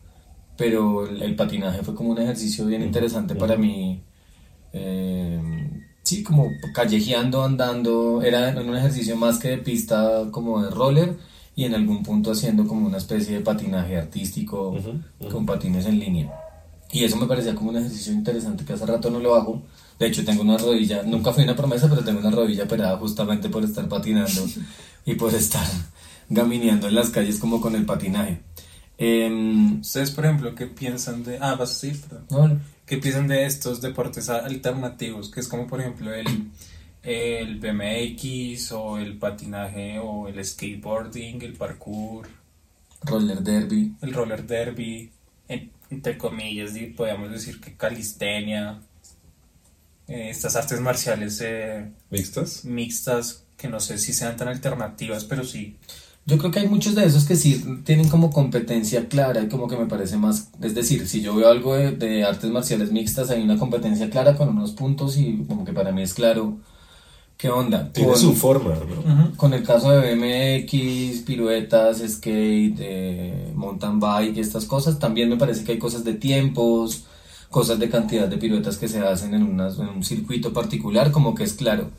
pero 0.56 1.06
el, 1.06 1.22
el 1.22 1.36
patinaje 1.36 1.82
fue 1.82 1.94
como 1.94 2.10
un 2.12 2.18
ejercicio 2.18 2.64
bien 2.66 2.82
interesante 2.82 3.34
para 3.34 3.56
mí. 3.56 4.02
Eh, 4.72 5.40
sí, 6.02 6.22
como 6.22 6.50
callejeando, 6.74 7.44
andando. 7.44 8.22
Era 8.22 8.50
un 8.60 8.74
ejercicio 8.76 9.16
más 9.16 9.38
que 9.38 9.48
de 9.50 9.58
pista, 9.58 10.28
como 10.30 10.62
de 10.62 10.70
roller 10.70 11.16
y 11.58 11.64
en 11.64 11.74
algún 11.74 12.04
punto 12.04 12.30
haciendo 12.30 12.68
como 12.68 12.86
una 12.86 12.98
especie 12.98 13.34
de 13.34 13.40
patinaje 13.40 13.96
artístico 13.96 14.76
con 15.28 15.44
patines 15.44 15.86
en 15.86 15.98
línea. 15.98 16.32
Y 16.92 17.02
eso 17.02 17.16
me 17.16 17.26
parecía 17.26 17.52
como 17.56 17.70
un 17.70 17.78
ejercicio 17.78 18.12
interesante 18.12 18.64
que 18.64 18.74
hace 18.74 18.86
rato 18.86 19.10
no 19.10 19.18
lo 19.18 19.34
hago. 19.34 19.62
De 19.98 20.06
hecho, 20.06 20.24
tengo 20.24 20.42
una 20.42 20.56
rodilla, 20.56 21.02
nunca 21.02 21.32
fui 21.32 21.42
una 21.42 21.56
promesa, 21.56 21.88
pero 21.90 22.04
tengo 22.04 22.20
una 22.20 22.30
rodilla 22.30 22.62
operada 22.62 22.96
justamente 22.98 23.48
por 23.48 23.64
estar 23.64 23.88
patinando 23.88 24.46
y 25.04 25.14
por 25.14 25.34
estar 25.34 25.66
gamineando 26.28 26.86
en 26.86 26.94
las 26.94 27.10
calles 27.10 27.40
como 27.40 27.60
con 27.60 27.74
el 27.74 27.84
patinaje. 27.84 28.40
Em, 28.96 29.80
Ustedes, 29.80 30.12
por 30.12 30.26
ejemplo, 30.26 30.54
¿qué 30.54 30.66
piensan 30.66 31.24
de... 31.24 31.38
Ah, 31.40 31.56
vas 31.56 31.70
a 31.70 31.86
decir, 31.88 32.00
¿Qué 32.86 32.98
piensan 32.98 33.26
de 33.26 33.46
estos 33.46 33.80
deportes 33.80 34.28
alternativos? 34.28 35.28
Que 35.28 35.40
es 35.40 35.48
como, 35.48 35.66
por 35.66 35.80
ejemplo, 35.80 36.14
el, 36.14 36.52
el 37.08 37.58
BMX 37.58 38.72
o 38.72 38.98
el 38.98 39.18
patinaje 39.18 39.98
o 39.98 40.28
el 40.28 40.44
skateboarding, 40.44 41.42
el 41.42 41.54
parkour, 41.54 42.28
roller 43.04 43.40
derby. 43.42 43.94
el 44.02 44.12
roller 44.12 44.46
derby, 44.46 45.10
en- 45.48 45.70
entre 45.90 46.18
comillas, 46.18 46.72
podríamos 46.96 47.30
decir 47.30 47.60
que 47.60 47.74
calistenia, 47.76 48.80
eh, 50.06 50.30
estas 50.30 50.56
artes 50.56 50.80
marciales 50.80 51.40
eh, 51.42 51.90
¿Mixtas? 52.10 52.64
mixtas 52.64 53.44
que 53.56 53.68
no 53.68 53.80
sé 53.80 53.98
si 53.98 54.12
sean 54.12 54.36
tan 54.36 54.48
alternativas, 54.48 55.24
pero 55.24 55.44
sí. 55.44 55.76
Yo 56.26 56.36
creo 56.38 56.50
que 56.50 56.60
hay 56.60 56.68
muchos 56.68 56.94
de 56.94 57.04
esos 57.06 57.24
que 57.24 57.36
sí 57.36 57.64
tienen 57.84 58.08
como 58.08 58.30
competencia 58.30 59.08
clara 59.08 59.40
y 59.42 59.48
como 59.48 59.66
que 59.66 59.76
me 59.76 59.86
parece 59.86 60.16
más, 60.18 60.50
es 60.62 60.74
decir, 60.74 61.08
si 61.08 61.22
yo 61.22 61.34
veo 61.34 61.48
algo 61.48 61.74
de, 61.74 61.92
de 61.92 62.22
artes 62.24 62.50
marciales 62.50 62.92
mixtas, 62.92 63.30
hay 63.30 63.42
una 63.42 63.56
competencia 63.58 64.10
clara 64.10 64.36
con 64.36 64.50
unos 64.50 64.72
puntos 64.72 65.16
y 65.16 65.44
como 65.48 65.64
que 65.64 65.72
para 65.72 65.90
mí 65.90 66.02
es 66.02 66.12
claro 66.14 66.58
qué 67.38 67.48
onda. 67.48 67.90
Tiene 67.92 68.10
Con- 68.12 68.20
su 68.20 68.34
forma, 68.34 68.74
¿no? 68.74 69.32
Con 69.36 69.54
el 69.54 69.62
caso 69.62 69.90
de 69.92 70.14
BMX, 70.14 71.22
piruetas, 71.22 71.98
skate, 72.06 72.76
eh, 72.80 73.52
mountain 73.54 74.00
bike 74.00 74.36
y 74.36 74.40
estas 74.40 74.64
cosas, 74.66 74.98
también 74.98 75.28
me 75.30 75.36
parece 75.36 75.64
que 75.64 75.72
hay 75.72 75.78
cosas 75.78 76.04
de 76.04 76.14
tiempos, 76.14 77.04
cosas 77.48 77.78
de 77.78 77.88
cantidad 77.88 78.28
de 78.28 78.36
piruetas 78.38 78.76
que 78.76 78.88
se 78.88 78.98
hacen 79.00 79.32
en, 79.34 79.44
unas- 79.44 79.78
en 79.78 79.88
un 79.88 80.04
circuito 80.04 80.52
particular, 80.52 81.12
como 81.12 81.34
que 81.34 81.44
es 81.44 81.54
claro. 81.54 81.90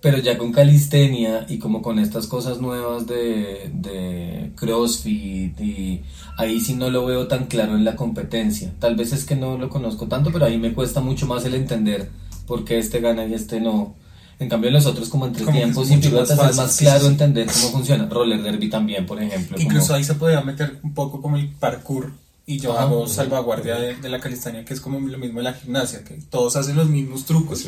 Pero 0.00 0.18
ya 0.18 0.36
con 0.38 0.52
calistenia 0.52 1.46
y 1.48 1.58
como 1.58 1.80
con 1.82 1.98
estas 1.98 2.26
cosas 2.26 2.60
nuevas 2.60 3.06
de, 3.06 3.70
de 3.72 4.52
CrossFit 4.54 5.58
y 5.60 6.02
ahí 6.36 6.60
sí 6.60 6.74
no 6.74 6.90
lo 6.90 7.06
veo 7.06 7.28
tan 7.28 7.46
claro 7.46 7.76
en 7.76 7.84
la 7.84 7.96
competencia. 7.96 8.72
Tal 8.78 8.94
vez 8.94 9.12
es 9.12 9.24
que 9.24 9.36
no 9.36 9.56
lo 9.58 9.68
conozco 9.70 10.06
tanto, 10.06 10.30
pero 10.32 10.44
ahí 10.44 10.58
me 10.58 10.74
cuesta 10.74 11.00
mucho 11.00 11.26
más 11.26 11.44
el 11.46 11.54
entender 11.54 12.10
por 12.46 12.64
qué 12.64 12.78
este 12.78 13.00
gana 13.00 13.24
y 13.26 13.34
este 13.34 13.60
no. 13.60 13.94
En 14.38 14.48
cambio, 14.50 14.68
en 14.68 14.74
los 14.74 14.84
otros, 14.86 15.08
como 15.08 15.26
entre 15.26 15.44
Como 15.44 15.56
que 15.56 15.62
es 15.62 15.64
tiempos 15.64 15.90
y 15.90 15.96
mucho 15.96 16.10
más 16.12 16.30
es 16.30 16.56
más 16.56 16.76
claro 16.76 16.98
sí, 17.00 17.06
sí. 17.06 17.10
entender 17.12 17.46
cómo 17.46 17.68
funciona. 17.70 18.06
Roller 18.06 18.42
derby 18.42 18.68
también, 18.68 19.06
por 19.06 19.22
ejemplo. 19.22 19.56
como- 19.56 19.62
Incluso 19.66 19.94
ahí 19.94 20.04
se 20.04 20.14
podría 20.14 20.40
meter 20.42 20.78
un 20.82 20.92
poco 20.92 21.22
como 21.22 21.36
el 21.36 21.48
parkour 21.48 22.12
y 22.44 22.58
yo 22.58 22.78
Ah, 22.78 22.82
hago 22.82 23.06
salvaguardia 23.08 23.76
de, 23.76 23.96
de 23.96 24.08
la 24.10 24.20
calistenia, 24.20 24.64
que 24.64 24.74
es 24.74 24.80
como 24.80 25.00
lo 25.00 25.18
mismo 25.18 25.38
de 25.38 25.44
la 25.44 25.54
gimnasia, 25.54 26.04
que 26.04 26.14
todos 26.30 26.54
hacen 26.56 26.76
los 26.76 26.88
mismos 26.88 27.24
trucos, 27.24 27.66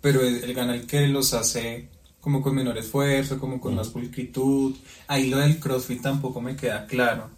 pero 0.00 0.20
el, 0.20 0.52
gana 0.54 0.74
el 0.74 0.86
que 0.86 1.08
los 1.08 1.32
hace 1.34 1.88
como 2.20 2.42
con 2.42 2.54
menor 2.54 2.76
esfuerzo, 2.76 3.38
como 3.38 3.58
con 3.58 3.74
más 3.74 3.88
pulcritud. 3.88 4.74
Ahí 5.08 5.30
lo 5.30 5.38
del 5.38 5.58
CrossFit 5.58 6.02
tampoco 6.02 6.42
me 6.42 6.54
queda 6.54 6.84
claro, 6.86 7.30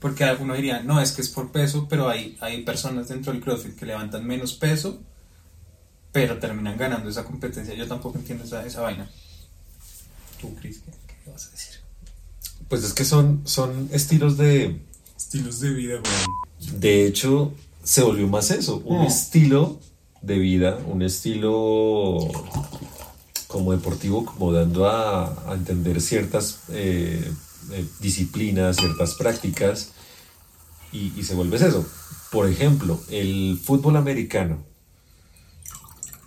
porque 0.00 0.24
alguno 0.24 0.54
diría, 0.54 0.82
no, 0.82 1.00
es 1.00 1.12
que 1.12 1.22
es 1.22 1.28
por 1.28 1.52
peso, 1.52 1.86
pero 1.88 2.08
hay, 2.08 2.36
hay 2.40 2.62
personas 2.62 3.06
dentro 3.08 3.32
del 3.32 3.40
CrossFit 3.40 3.76
que 3.76 3.86
levantan 3.86 4.26
menos 4.26 4.54
peso, 4.54 4.98
pero 6.14 6.38
terminan 6.38 6.76
ganando 6.78 7.10
esa 7.10 7.24
competencia. 7.24 7.74
Yo 7.74 7.88
tampoco 7.88 8.18
entiendo 8.18 8.44
esa, 8.44 8.64
esa 8.64 8.82
vaina. 8.82 9.10
Tú, 10.40 10.54
Cris, 10.54 10.78
¿qué, 10.78 10.92
qué 11.24 11.30
vas 11.30 11.48
a 11.48 11.50
decir? 11.50 11.74
Pues 12.68 12.84
es 12.84 12.92
que 12.92 13.04
son, 13.04 13.42
son 13.44 13.88
estilos 13.92 14.36
de... 14.36 14.80
Estilos 15.16 15.58
de 15.58 15.70
vida, 15.70 15.98
güey. 15.98 16.78
De 16.78 17.04
hecho, 17.06 17.52
se 17.82 18.02
volvió 18.02 18.28
más 18.28 18.52
eso, 18.52 18.80
un 18.84 19.00
Mm. 19.02 19.06
estilo 19.06 19.80
de 20.22 20.38
vida, 20.38 20.78
un 20.86 21.02
estilo 21.02 22.18
como 23.48 23.72
deportivo, 23.72 24.24
como 24.24 24.52
dando 24.52 24.86
a, 24.86 25.50
a 25.50 25.54
entender 25.54 26.00
ciertas 26.00 26.60
eh, 26.68 27.28
eh, 27.72 27.84
disciplinas, 27.98 28.76
ciertas 28.76 29.14
prácticas, 29.14 29.90
y, 30.92 31.12
y 31.18 31.24
se 31.24 31.34
vuelve 31.34 31.56
eso. 31.56 31.84
Por 32.30 32.48
ejemplo, 32.48 33.00
el 33.10 33.60
fútbol 33.62 33.96
americano 33.96 34.64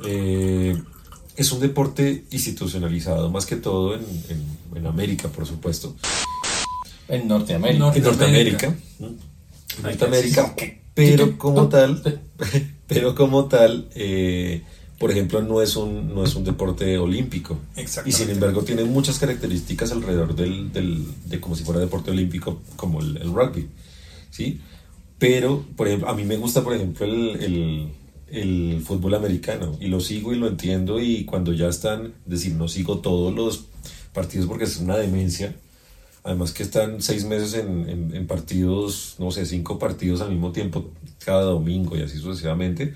eh, 0.05 0.75
es 1.35 1.51
un 1.51 1.59
deporte 1.59 2.25
institucionalizado, 2.31 3.29
más 3.29 3.45
que 3.45 3.55
todo 3.57 3.95
en, 3.95 4.01
en- 4.29 4.77
en 4.77 4.87
América, 4.87 5.29
por 5.29 5.45
supuesto. 5.45 5.95
En 7.07 7.27
Norteamérica. 7.27 7.79
Norte- 7.79 7.97
En 7.99 8.03
Norteamérica. 8.05 8.75
¿no? 8.99 9.07
En 9.07 9.17
Norteamérica. 9.83 10.55
Pero 10.93 11.37
como 11.37 11.67
tal, 11.69 12.21
pero 12.87 13.15
como 13.15 13.45
tal, 13.45 13.87
eh, 13.95 14.63
por 14.97 15.11
ejemplo, 15.11 15.41
no 15.43 15.61
es 15.61 15.75
un, 15.75 16.13
no 16.15 16.23
es 16.23 16.33
un 16.35 16.43
deporte 16.43 16.97
olímpico. 16.97 17.59
Y 18.09 18.11
sin 18.11 18.29
embargo 18.31 18.63
tiene 18.63 18.83
muchas 18.83 19.19
características 19.19 19.91
alrededor 19.91 20.35
del, 20.35 20.73
del- 20.73 21.05
de 21.25 21.39
como 21.39 21.55
si 21.55 21.63
fuera 21.63 21.79
deporte 21.79 22.09
olímpico, 22.11 22.61
como 22.75 22.99
el, 23.01 23.17
el 23.17 23.31
rugby. 23.31 23.67
¿sí? 24.31 24.59
Pero, 25.19 25.63
por 25.75 25.87
ejemplo, 25.87 26.09
a 26.09 26.15
mí 26.15 26.23
me 26.23 26.37
gusta, 26.37 26.63
por 26.63 26.73
ejemplo, 26.75 27.05
el, 27.05 27.29
el, 27.43 27.87
fútbol 28.83 29.15
americano 29.15 29.77
y 29.79 29.87
lo 29.87 29.99
sigo 29.99 30.33
y 30.33 30.37
lo 30.37 30.47
entiendo 30.47 30.99
y 30.99 31.25
cuando 31.25 31.53
ya 31.53 31.67
están, 31.67 32.13
es 32.25 32.31
decir, 32.31 32.53
no 32.53 32.67
sigo 32.67 32.99
todos 32.99 33.33
los 33.33 33.65
partidos 34.13 34.47
porque 34.47 34.65
es 34.65 34.77
una 34.77 34.97
demencia. 34.97 35.55
Además 36.23 36.51
que 36.51 36.63
están 36.63 37.01
seis 37.01 37.23
meses 37.23 37.53
en, 37.53 38.13
en, 38.13 38.27
partidos, 38.27 39.15
no 39.17 39.31
sé, 39.31 39.45
cinco 39.45 39.79
partidos 39.79 40.19
al 40.19 40.31
mismo 40.31 40.51
tiempo 40.51 40.91
cada 41.23 41.43
domingo 41.43 41.95
y 41.95 42.01
así 42.01 42.17
sucesivamente. 42.17 42.93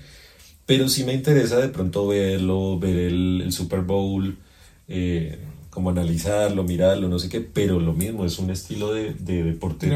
Pero 0.66 0.88
sí 0.88 1.04
me 1.04 1.14
interesa 1.14 1.58
de 1.58 1.68
pronto 1.68 2.06
verlo, 2.06 2.78
ver 2.78 2.96
el, 2.96 3.40
el 3.42 3.52
Super 3.52 3.80
Bowl, 3.80 4.36
eh, 4.86 5.38
como 5.70 5.88
analizarlo, 5.88 6.64
mirarlo, 6.64 7.08
no 7.08 7.18
sé 7.18 7.30
qué, 7.30 7.40
pero 7.40 7.80
lo 7.80 7.94
mismo, 7.94 8.26
es 8.26 8.38
un 8.38 8.50
estilo 8.50 8.92
de, 8.92 9.14
de 9.14 9.42
deporte, 9.42 9.90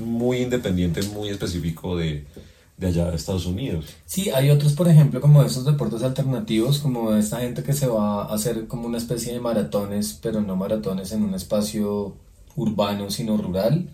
muy 0.00 0.38
independiente, 0.38 1.02
muy 1.02 1.28
específico 1.28 1.96
de, 1.96 2.24
de 2.80 2.86
allá 2.86 3.10
de 3.10 3.16
Estados 3.16 3.46
Unidos. 3.46 3.84
Sí, 4.06 4.30
hay 4.30 4.50
otros, 4.50 4.72
por 4.72 4.88
ejemplo, 4.88 5.20
como 5.20 5.42
esos 5.42 5.64
deportes 5.66 6.02
alternativos, 6.02 6.78
como 6.78 7.14
esta 7.14 7.40
gente 7.40 7.62
que 7.62 7.74
se 7.74 7.86
va 7.86 8.22
a 8.22 8.34
hacer 8.34 8.66
como 8.66 8.86
una 8.86 8.98
especie 8.98 9.34
de 9.34 9.40
maratones, 9.40 10.18
pero 10.20 10.40
no 10.40 10.56
maratones 10.56 11.12
en 11.12 11.22
un 11.22 11.34
espacio 11.34 12.14
urbano, 12.56 13.10
sino 13.10 13.36
rural 13.36 13.88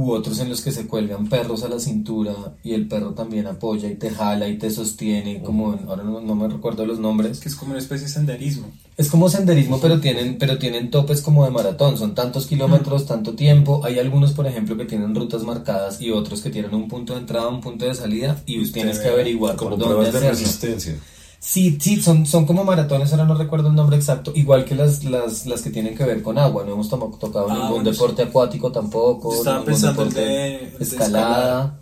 u 0.00 0.12
otros 0.12 0.38
en 0.40 0.48
los 0.48 0.62
que 0.62 0.72
se 0.72 0.86
cuelgan 0.86 1.28
perros 1.28 1.62
a 1.62 1.68
la 1.68 1.78
cintura 1.78 2.34
y 2.62 2.72
el 2.72 2.88
perro 2.88 3.10
también 3.10 3.46
apoya 3.46 3.88
y 3.90 3.96
te 3.96 4.10
jala 4.10 4.48
y 4.48 4.58
te 4.58 4.70
sostiene, 4.70 5.42
como 5.42 5.78
ahora 5.86 6.02
no, 6.02 6.34
me 6.34 6.48
recuerdo 6.48 6.86
los 6.86 6.98
nombres. 6.98 7.40
Que 7.40 7.48
es 7.48 7.56
como 7.56 7.72
una 7.72 7.80
especie 7.80 8.06
de 8.06 8.12
senderismo. 8.12 8.68
Es 8.96 9.08
como 9.08 9.28
senderismo, 9.28 9.80
pero 9.80 10.00
tienen, 10.00 10.38
pero 10.38 10.58
tienen 10.58 10.90
topes 10.90 11.22
como 11.22 11.44
de 11.44 11.50
maratón, 11.50 11.96
son 11.98 12.14
tantos 12.14 12.46
kilómetros, 12.46 13.06
tanto 13.06 13.34
tiempo. 13.34 13.82
Hay 13.84 13.98
algunos, 13.98 14.32
por 14.32 14.46
ejemplo, 14.46 14.76
que 14.76 14.84
tienen 14.84 15.14
rutas 15.14 15.42
marcadas 15.42 16.00
y 16.00 16.10
otros 16.10 16.40
que 16.40 16.50
tienen 16.50 16.74
un 16.74 16.88
punto 16.88 17.14
de 17.14 17.20
entrada, 17.20 17.48
un 17.48 17.60
punto 17.60 17.84
de 17.84 17.94
salida 17.94 18.42
y 18.46 18.64
tienes 18.72 18.98
que 18.98 19.08
averiguar 19.08 19.56
por 19.56 19.76
dónde 19.78 20.10
de 20.10 20.20
resistencia. 20.20 20.96
Sí, 21.40 21.78
sí, 21.80 22.02
son, 22.02 22.26
son 22.26 22.44
como 22.44 22.64
maratones, 22.64 23.10
ahora 23.12 23.24
no 23.24 23.34
recuerdo 23.34 23.68
el 23.70 23.74
nombre 23.74 23.96
exacto, 23.96 24.30
igual 24.34 24.66
que 24.66 24.74
las, 24.74 25.04
las, 25.04 25.46
las 25.46 25.62
que 25.62 25.70
tienen 25.70 25.96
que 25.96 26.04
ver 26.04 26.22
con 26.22 26.36
agua, 26.36 26.64
no 26.66 26.74
hemos 26.74 26.90
tocado 26.90 27.46
ah, 27.48 27.54
ningún 27.54 27.82
deporte 27.82 28.22
acuático 28.22 28.70
tampoco, 28.70 29.34
estaba 29.34 29.64
pensando 29.64 30.04
de, 30.04 30.76
escalada. 30.78 31.78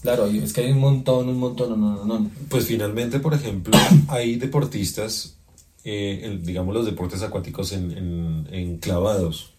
Claro, 0.00 0.26
es 0.26 0.54
que 0.54 0.62
hay 0.62 0.72
un 0.72 0.80
montón, 0.80 1.28
un 1.28 1.38
montón, 1.38 1.78
no, 1.78 2.04
no, 2.04 2.04
no. 2.06 2.30
Pues 2.48 2.64
finalmente, 2.64 3.20
por 3.20 3.34
ejemplo, 3.34 3.76
hay 4.08 4.36
deportistas, 4.36 5.36
eh, 5.84 6.40
digamos 6.42 6.74
los 6.74 6.86
deportes 6.86 7.22
acuáticos 7.22 7.72
en, 7.72 8.48
en, 8.50 8.78
clavados, 8.78 9.50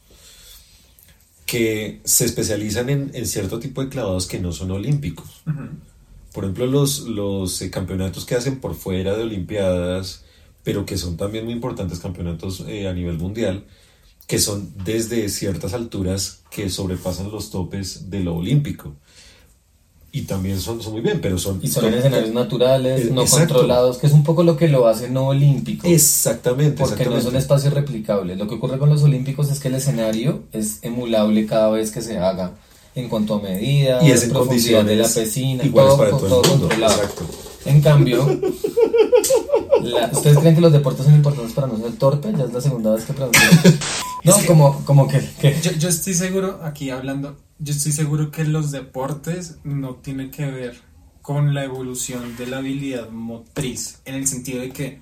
que 1.46 2.02
se 2.04 2.26
especializan 2.26 2.90
en, 2.90 3.12
en, 3.14 3.28
cierto 3.28 3.60
tipo 3.60 3.84
de 3.84 3.90
clavados 3.90 4.26
que 4.26 4.40
no 4.40 4.52
son 4.52 4.72
olímpicos 4.72 5.44
por 6.34 6.46
ejemplo, 6.46 6.66
los, 6.66 7.02
los 7.02 7.62
eh, 7.62 7.70
campeonatos 7.70 8.26
que 8.26 8.36
hacen 8.36 8.60
por 8.60 8.74
fuera 8.74 9.16
de 9.16 9.24
Olimpiadas, 9.24 10.24
pero 10.64 10.86
que 10.86 10.98
son 10.98 11.16
también 11.16 11.46
muy 11.46 11.54
importantes 11.54 12.00
campeonatos 12.00 12.64
eh, 12.68 12.88
a 12.88 12.94
nivel 12.94 13.20
mundial, 13.20 13.66
que 14.26 14.40
son 14.40 14.74
desde 14.84 15.30
ciertas 15.30 15.74
alturas 15.74 16.42
que 16.50 16.70
sobrepasan 16.70 17.32
los 17.32 17.52
topes 17.52 18.10
de 18.10 18.22
lo 18.22 18.36
olímpico. 18.36 18.96
Y 20.12 20.24
también 20.24 20.60
son, 20.60 20.82
son 20.82 20.94
muy 20.94 21.02
bien, 21.02 21.22
pero 21.22 21.38
son... 21.40 21.60
Y 21.62 21.68
son 21.68 21.86
en 21.86 21.96
escenarios 21.96 22.34
naturales, 22.34 23.12
no 23.12 23.26
controlados, 23.26 23.98
que 23.98 24.08
es 24.08 24.14
un 24.14 24.24
poco 24.24 24.44
lo 24.44 24.58
que 24.58 24.68
lo 24.68 24.88
hace 24.88 25.10
no 25.10 25.28
olímpico. 25.28 25.88
Exactamente. 25.88 26.84
Porque 26.84 27.06
no 27.06 27.20
son 27.20 27.36
espacios 27.36 27.74
replicables. 27.74 28.38
Lo 28.38 28.48
que 28.48 28.56
ocurre 28.56 28.78
con 28.78 28.90
los 28.90 29.02
olímpicos 29.02 29.52
es 29.52 29.60
que 29.60 29.70
el 29.70 29.76
escenario 29.76 30.44
es 30.52 30.80
emulable 30.84 31.48
cada 31.48 31.70
vez 31.70 31.92
que 31.92 32.02
se 32.02 32.20
haga 32.20 32.54
en 32.96 33.10
cuanto 33.10 33.36
a 33.36 33.42
medida, 33.42 34.04
y 34.04 34.12
es 34.12 34.24
en 34.24 34.30
profundidad 34.32 34.86
de 34.86 34.96
la 34.96 35.08
piscina, 35.08 35.64
igual 35.64 35.98
para 35.98 36.12
todo, 36.12 36.44
el 36.44 36.50
mundo. 36.50 36.70
Exacto. 36.72 37.26
En 37.66 37.82
cambio, 37.82 38.24
¿ustedes 40.12 40.38
creen 40.40 40.56
que 40.56 40.62
los 40.62 40.72
deportes 40.72 41.06
son 41.06 41.16
importantes 41.16 41.54
para 41.54 41.68
no 41.68 41.78
ser 41.78 41.94
torpe? 41.94 42.32
Ya 42.38 42.44
es 42.44 42.54
la 42.54 42.62
segunda 42.62 42.94
vez 42.94 43.06
que 43.06 43.14
pregunto. 43.14 43.40
No, 44.26 44.34
como, 44.48 44.86
como 44.86 45.06
que... 45.06 45.20
Yo, 45.62 45.74
yo 45.74 45.90
estoy 45.90 46.14
seguro, 46.14 46.62
aquí 46.64 46.90
hablando, 46.90 47.36
yo 47.60 47.74
estoy 47.74 47.92
seguro 47.92 48.32
que 48.32 48.46
los 48.46 48.72
deportes 48.72 49.58
no 49.66 49.96
tienen 49.96 50.32
que 50.32 50.46
ver 50.46 50.78
con 51.22 51.54
la 51.54 51.66
evolución 51.66 52.38
de 52.38 52.48
la 52.48 52.60
habilidad 52.60 53.10
motriz, 53.10 54.00
en 54.06 54.16
el 54.16 54.26
sentido 54.26 54.62
de 54.62 54.70
que 54.72 55.02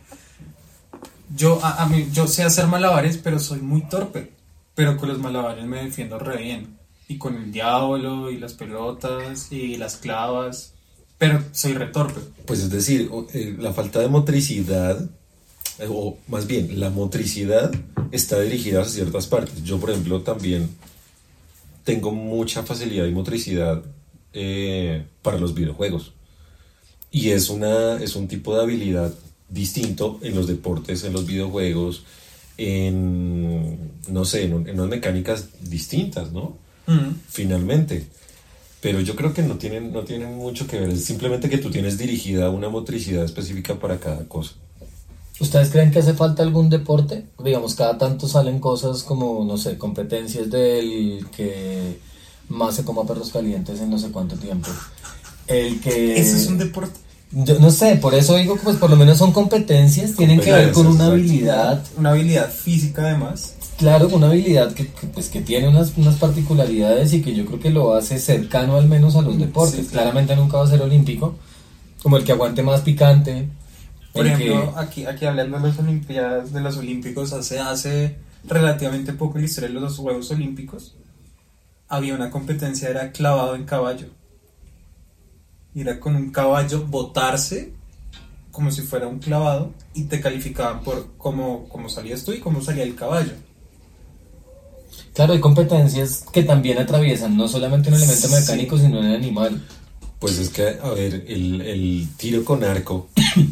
yo, 1.36 1.64
a, 1.64 1.84
a 1.84 1.86
mí, 1.88 2.08
yo 2.12 2.26
sé 2.26 2.42
hacer 2.42 2.66
malabares, 2.66 3.18
pero 3.18 3.38
soy 3.38 3.60
muy 3.60 3.88
torpe, 3.88 4.32
pero 4.74 4.98
con 4.98 5.10
los 5.10 5.20
malabares 5.20 5.66
me 5.66 5.84
defiendo 5.84 6.18
re 6.18 6.38
bien 6.38 6.81
y 7.12 7.18
con 7.18 7.36
el 7.36 7.52
diablo 7.52 8.32
y 8.32 8.38
las 8.38 8.54
pelotas 8.54 9.52
y 9.52 9.76
las 9.76 9.98
clavas, 9.98 10.74
pero 11.18 11.44
soy 11.52 11.74
retorpe. 11.74 12.22
Pues 12.46 12.62
es 12.62 12.70
decir, 12.70 13.10
eh, 13.34 13.56
la 13.60 13.74
falta 13.74 14.00
de 14.00 14.08
motricidad, 14.08 15.10
eh, 15.80 15.88
o 15.90 16.18
más 16.28 16.48
bien, 16.48 16.80
la 16.80 16.90
motricidad 16.90 17.72
está 18.12 18.40
dirigida 18.40 18.82
a 18.82 18.86
ciertas 18.86 19.28
partes. 19.28 19.62
Yo, 19.64 19.78
por 19.80 19.90
ejemplo, 19.90 20.22
también 20.22 20.70
tengo 21.84 22.12
mucha 22.12 22.64
facilidad 22.64 23.06
y 23.06 23.12
motricidad 23.12 23.84
eh, 24.34 25.06
para 25.22 25.38
los 25.38 25.54
videojuegos. 25.54 26.14
Y 27.12 27.32
es, 27.32 27.50
una, 27.50 28.02
es 28.02 28.16
un 28.16 28.30
tipo 28.30 28.56
de 28.56 28.62
habilidad 28.62 29.14
distinto 29.50 30.18
en 30.22 30.34
los 30.34 30.48
deportes, 30.48 31.04
en 31.04 31.12
los 31.12 31.26
videojuegos, 31.26 32.06
en, 32.58 33.92
no 34.08 34.24
sé, 34.24 34.44
en, 34.46 34.66
en 34.70 34.80
unas 34.80 34.90
mecánicas 34.90 35.50
distintas, 35.62 36.32
¿no? 36.32 36.71
Finalmente. 37.30 38.08
Pero 38.82 39.00
yo 39.00 39.16
creo 39.16 39.34
que 39.34 39.44
no 39.44 39.58
tienen, 39.58 39.94
no 39.94 40.04
tienen 40.04 40.36
mucho 40.38 40.66
que 40.66 40.80
ver, 40.80 40.90
es 40.90 41.06
simplemente 41.06 41.50
que 41.50 41.60
tú 41.60 41.70
tienes 41.70 41.98
dirigida 41.98 42.50
una 42.50 42.70
motricidad 42.70 43.24
específica 43.24 43.80
para 43.80 44.00
cada 44.00 44.28
cosa. 44.28 44.54
¿Ustedes 45.40 45.70
creen 45.70 45.92
que 45.92 46.00
hace 46.00 46.14
falta 46.14 46.44
algún 46.44 46.70
deporte? 46.70 47.26
Digamos, 47.44 47.76
cada 47.76 47.98
tanto 47.98 48.28
salen 48.28 48.60
cosas 48.60 49.04
como, 49.04 49.44
no 49.46 49.58
sé, 49.58 49.78
competencias 49.78 50.50
del 50.50 51.26
que 51.36 52.00
más 52.50 52.76
se 52.76 52.84
coma 52.84 53.06
perros 53.06 53.32
calientes 53.32 53.80
en 53.80 53.90
no 53.90 53.98
sé 53.98 54.12
cuánto 54.12 54.36
tiempo. 54.36 54.70
El 55.48 55.80
que... 55.82 56.20
¿Eso 56.20 56.38
es 56.38 56.48
un 56.48 56.58
deporte? 56.58 57.00
Yo 57.34 57.60
no 57.60 57.72
sé, 57.72 57.96
por 57.96 58.14
eso 58.14 58.36
digo 58.36 58.56
que 58.56 58.64
pues 58.64 58.76
por 58.76 58.90
lo 58.90 58.98
menos 58.98 59.18
son 59.18 59.32
competencias, 59.32 60.16
tienen 60.16 60.40
que 60.40 60.52
ver 60.52 60.72
con 60.72 60.88
una 60.88 61.06
habilidad. 61.06 61.84
Una 61.98 62.12
habilidad 62.12 62.52
física 62.52 63.04
además. 63.04 63.56
Claro, 63.78 64.10
una 64.10 64.28
habilidad 64.28 64.74
que, 64.74 64.84
pues, 64.84 65.30
que 65.30 65.42
tiene 65.42 65.68
unas, 65.68 65.98
unas, 65.98 66.16
particularidades 66.18 67.14
y 67.14 67.22
que 67.22 67.34
yo 67.34 67.46
creo 67.46 67.60
que 67.60 67.72
lo 67.72 67.96
hace 67.96 68.20
cercano 68.20 68.76
al 68.76 68.88
menos 68.88 69.16
a 69.16 69.22
los 69.22 69.40
deportes. 69.40 69.88
Claramente 69.88 70.36
nunca 70.36 70.58
va 70.58 70.66
a 70.66 70.70
ser 70.70 70.82
olímpico, 70.82 71.36
como 72.04 72.18
el 72.18 72.24
que 72.24 72.34
aguante 72.34 72.62
más 72.62 72.82
picante. 72.82 73.48
Por 74.14 74.28
ejemplo, 74.28 74.74
aquí, 74.78 75.06
aquí 75.06 75.26
hablando 75.26 75.58
de 75.58 75.70
las 75.70 75.80
Olimpiadas, 75.80 76.52
de 76.52 76.62
los 76.62 76.78
Olímpicos, 76.78 77.34
hace, 77.34 77.60
hace 77.60 78.18
relativamente 78.44 79.14
poco 79.14 79.38
en 79.38 79.46
la 79.46 79.50
historia 79.50 79.70
de 79.70 79.80
los 79.80 79.98
Juegos 79.98 80.30
Olímpicos, 80.32 80.96
había 81.88 82.14
una 82.14 82.30
competencia, 82.30 82.90
era 82.90 83.12
clavado 83.12 83.56
en 83.56 83.64
caballo. 83.64 84.08
Y 85.74 85.82
era 85.82 86.00
con 86.00 86.16
un 86.16 86.32
caballo 86.32 86.86
botarse 86.86 87.74
como 88.52 88.72
si 88.72 88.82
fuera 88.82 89.08
un 89.08 89.20
clavado 89.20 89.74
y 89.94 90.04
te 90.04 90.20
calificaban 90.20 90.84
por 90.84 91.08
cómo, 91.18 91.68
cómo 91.70 91.90
salías 91.90 92.24
tú 92.24 92.34
y 92.34 92.40
cómo 92.40 92.62
salía 92.62 92.84
el 92.84 92.96
caballo. 92.96 93.34
Claro, 95.14 95.34
hay 95.34 95.40
competencias 95.40 96.26
que 96.32 96.44
también 96.44 96.78
atraviesan 96.78 97.36
no 97.36 97.48
solamente 97.48 97.90
un 97.90 97.96
elemento 97.96 98.30
mecánico, 98.30 98.78
sino 98.78 99.00
un 99.00 99.06
animal. 99.06 99.62
Pues 100.20 100.38
es 100.38 100.50
que, 100.50 100.78
a 100.82 100.90
ver, 100.90 101.26
el, 101.28 102.08
tiro 102.18 102.46
con 102.46 102.64
arco 102.64 103.10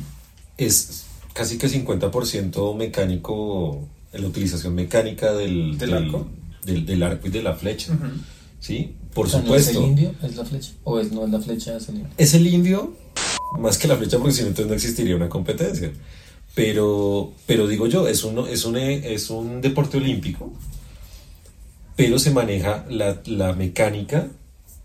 es 0.58 1.06
casi 1.34 1.58
que 1.58 1.68
50% 1.68 2.76
mecánico, 2.76 3.88
la 4.14 4.28
utilización 4.28 4.76
mecánica 4.76 5.34
del, 5.34 5.78
¿Del, 5.78 5.94
arco? 5.94 6.28
Del, 6.64 7.04
arco 7.04 7.28
y 7.28 7.32
de 7.32 7.44
la 7.44 7.56
flecha. 7.56 7.98
¿Sí? 8.60 8.96
Por 9.22 9.30
supuesto. 9.30 9.72
¿Es 9.72 9.78
el 9.78 9.84
indio? 9.84 10.16
¿Es 10.24 10.36
la 10.36 10.46
flecha? 10.46 10.72
¿O 10.84 11.00
es, 11.00 11.12
no 11.12 11.26
es 11.26 11.32
la 11.32 11.40
flecha? 11.40 11.78
Es 11.78 11.90
el 11.90 11.96
indio. 11.96 12.14
Es 12.18 12.34
el 12.34 12.48
indio, 12.48 12.94
más 13.60 13.78
que 13.78 13.88
la 13.88 13.98
flecha, 13.98 14.18
porque 14.18 14.34
si 14.34 14.42
no, 14.42 14.48
entonces 14.48 14.68
no 14.68 14.74
existiría 14.74 15.16
una 15.16 15.30
competencia. 15.30 15.92
Pero, 16.56 17.32
pero 17.46 17.68
digo 17.68 17.88
yo, 17.88 18.08
es, 18.08 18.24
uno, 18.24 18.48
es, 18.48 18.66
un, 18.66 18.78
es 18.78 19.30
un 19.30 19.62
deporte 19.62 19.98
olímpico 19.98 20.52
pero 22.00 22.18
se 22.18 22.32
maneja 22.32 22.86
la, 22.90 23.22
la 23.26 23.52
mecánica 23.52 24.30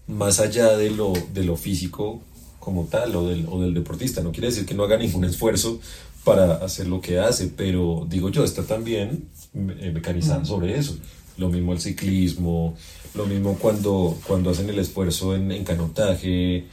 más 0.08 0.40
allá 0.40 0.76
de 0.76 0.90
lo, 0.90 1.12
de 1.32 1.44
lo 1.44 1.56
físico 1.56 2.20
como 2.58 2.86
tal 2.86 3.14
o 3.14 3.28
del, 3.28 3.46
o 3.48 3.62
del 3.62 3.72
deportista. 3.72 4.20
No 4.20 4.32
quiere 4.32 4.48
decir 4.48 4.66
que 4.66 4.74
no 4.74 4.82
haga 4.82 4.96
ningún 4.96 5.24
esfuerzo 5.24 5.78
para 6.24 6.54
hacer 6.54 6.88
lo 6.88 7.00
que 7.00 7.20
hace, 7.20 7.52
pero 7.56 8.04
digo 8.10 8.30
yo, 8.30 8.42
está 8.42 8.64
también 8.64 9.28
eh, 9.54 9.92
mecanizado 9.94 10.44
sobre 10.44 10.76
eso. 10.76 10.96
Lo 11.36 11.48
mismo 11.48 11.72
el 11.72 11.80
ciclismo, 11.80 12.74
lo 13.14 13.26
mismo 13.26 13.56
cuando, 13.58 14.16
cuando 14.26 14.50
hacen 14.50 14.68
el 14.68 14.78
esfuerzo 14.78 15.34
en, 15.34 15.50
en 15.50 15.64
canotaje, 15.64 16.66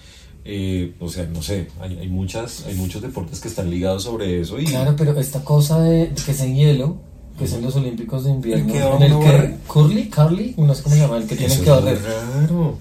eh, 0.43 0.95
o 0.99 1.09
sea, 1.09 1.26
no 1.26 1.41
sé, 1.41 1.68
hay, 1.80 1.97
hay, 1.99 2.07
muchas, 2.07 2.66
hay 2.66 2.76
muchos 2.76 3.01
deportes 3.01 3.39
que 3.39 3.47
están 3.47 3.70
ligados 3.70 4.03
sobre 4.03 4.41
eso. 4.41 4.59
Y... 4.59 4.66
Claro, 4.66 4.95
pero 4.95 5.20
esta 5.20 5.43
cosa 5.43 5.82
de 5.82 6.12
que 6.26 6.32
es 6.32 6.41
en 6.41 6.55
hielo, 6.55 6.97
que 7.38 7.47
son 7.47 7.62
los 7.62 7.76
Olímpicos 7.76 8.24
de 8.26 8.32
invierno. 8.32 8.97
en 8.97 9.03
el 9.03 9.20
que 9.20 9.57
Curly, 9.68 10.09
Carly, 10.09 10.55
no 10.57 10.74
sé 10.74 10.84
cómo 10.84 10.95
se 10.95 11.01
llama, 11.01 11.18
el 11.18 11.28
que 11.28 11.36
tienen 11.36 11.62
que 11.62 11.70
barrer. 11.70 11.99
Raro. 12.03 12.78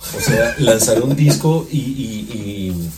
O 0.00 0.20
sea, 0.20 0.54
lanzar 0.58 1.02
un 1.02 1.16
disco 1.16 1.66
y, 1.70 1.78
y, 1.78 2.28
y, 2.32 2.90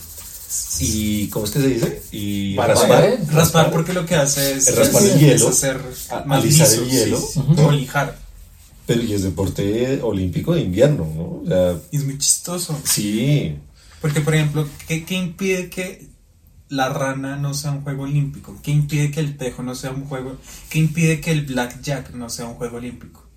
¿cómo 1.29 1.45
es 1.45 1.51
que 1.51 1.61
se 1.61 1.67
dice? 1.67 2.03
Y 2.11 2.55
raspar, 2.57 3.19
raspar, 3.31 3.71
porque 3.71 3.93
lo 3.93 4.05
que 4.05 4.15
hace 4.15 4.53
es, 4.53 4.75
raspar 4.75 5.03
el 5.03 5.19
hielo, 5.19 5.47
hacer 5.47 5.81
alisar 6.09 6.67
el 6.73 6.89
hielo, 6.89 7.19
o 7.57 7.71
lijar. 7.71 8.17
Pero 8.85 9.03
y 9.03 9.13
es 9.13 9.23
deporte 9.23 10.01
olímpico 10.01 10.53
de 10.53 10.61
invierno, 10.61 11.07
¿no? 11.15 11.23
O 11.23 11.43
sea, 11.47 11.79
y 11.91 11.97
es 11.97 12.03
muy 12.03 12.17
chistoso. 12.17 12.77
Sí. 12.83 13.55
Porque, 14.01 14.19
por 14.21 14.35
ejemplo, 14.35 14.67
¿qué, 14.87 15.05
¿qué, 15.05 15.15
impide 15.15 15.69
que 15.69 16.07
la 16.67 16.89
rana 16.89 17.37
no 17.37 17.53
sea 17.53 17.71
un 17.71 17.83
juego 17.83 18.03
olímpico? 18.03 18.57
¿Qué 18.63 18.71
impide 18.71 19.11
que 19.11 19.19
el 19.19 19.37
tejo 19.37 19.63
no 19.63 19.75
sea 19.75 19.91
un 19.91 20.05
juego? 20.05 20.37
¿Qué 20.69 20.79
impide 20.79 21.21
que 21.21 21.31
el 21.31 21.45
blackjack 21.45 22.13
no 22.13 22.29
sea 22.29 22.47
un 22.47 22.55
juego 22.55 22.77
olímpico? 22.77 23.30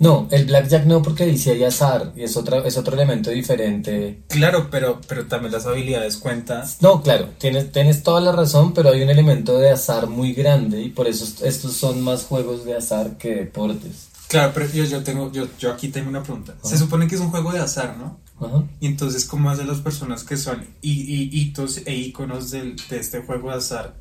No, 0.00 0.28
el 0.30 0.46
blackjack 0.46 0.86
no 0.86 1.02
porque 1.02 1.26
dice 1.26 1.52
hay 1.52 1.62
azar 1.62 2.14
y 2.16 2.22
es 2.22 2.34
otro, 2.34 2.64
es 2.64 2.78
otro 2.78 2.94
elemento 2.94 3.28
diferente. 3.30 4.22
Claro, 4.28 4.68
pero, 4.70 4.98
pero 5.06 5.26
también 5.26 5.52
las 5.52 5.66
habilidades 5.66 6.16
cuentan. 6.16 6.64
No, 6.80 7.02
claro, 7.02 7.28
tienes, 7.36 7.70
tienes 7.70 8.02
toda 8.02 8.22
la 8.22 8.32
razón, 8.32 8.72
pero 8.72 8.88
hay 8.88 9.02
un 9.02 9.10
elemento 9.10 9.58
de 9.58 9.70
azar 9.70 10.06
muy 10.06 10.32
grande 10.32 10.80
y 10.80 10.88
por 10.88 11.06
eso 11.06 11.44
estos 11.44 11.74
son 11.74 12.00
más 12.00 12.24
juegos 12.24 12.64
de 12.64 12.78
azar 12.78 13.18
que 13.18 13.34
deportes. 13.34 14.08
Claro, 14.28 14.52
pero 14.54 14.72
yo, 14.72 14.84
yo, 14.84 15.02
tengo, 15.02 15.30
yo, 15.32 15.46
yo 15.58 15.70
aquí 15.70 15.88
tengo 15.88 16.08
una 16.08 16.22
pregunta. 16.22 16.54
Se 16.62 16.78
supone 16.78 17.06
que 17.06 17.16
es 17.16 17.20
un 17.20 17.30
juego 17.30 17.52
de 17.52 17.58
azar, 17.58 17.98
¿no? 17.98 18.18
Ajá. 18.40 18.64
Y 18.80 18.86
entonces, 18.86 19.26
¿cómo 19.26 19.50
hacen 19.50 19.68
las 19.68 19.80
personas 19.80 20.24
que 20.24 20.38
son 20.38 20.66
hitos 20.80 21.82
e 21.84 21.94
iconos 21.94 22.50
de 22.50 22.74
este 22.88 23.20
juego 23.20 23.50
de 23.50 23.56
azar? 23.56 23.94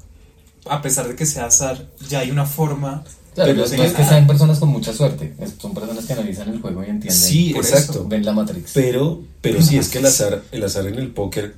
A 0.70 0.82
pesar 0.82 1.10
de 1.10 1.16
que 1.16 1.26
sea 1.26 1.48
azar, 1.48 1.90
ya 2.08 2.20
hay 2.20 2.32
una 2.32 2.46
forma 2.46 3.04
Claro, 3.36 3.54
pero 3.54 3.78
no 3.78 3.84
es 3.84 3.94
que 3.94 4.04
sean 4.04 4.28
personas 4.28 4.60
con 4.60 4.70
mucha 4.70 4.94
suerte, 4.94 5.34
son 5.60 5.74
personas 5.74 6.06
que 6.06 6.14
analizan 6.14 6.50
el 6.50 6.62
juego 6.62 6.82
y 6.82 6.90
entienden. 6.90 7.12
Sí, 7.12 7.54
exacto. 7.56 8.06
ven 8.08 8.26
la 8.26 8.34
Matrix. 8.34 8.72
Pero, 8.74 9.22
pero 9.42 9.62
sí, 9.62 9.78
es 9.78 9.90
que 9.90 10.00
el 10.00 10.06
azar, 10.06 10.42
el 10.52 10.64
azar 10.64 10.88
en 10.88 10.96
el 10.96 11.12
póker 11.12 11.56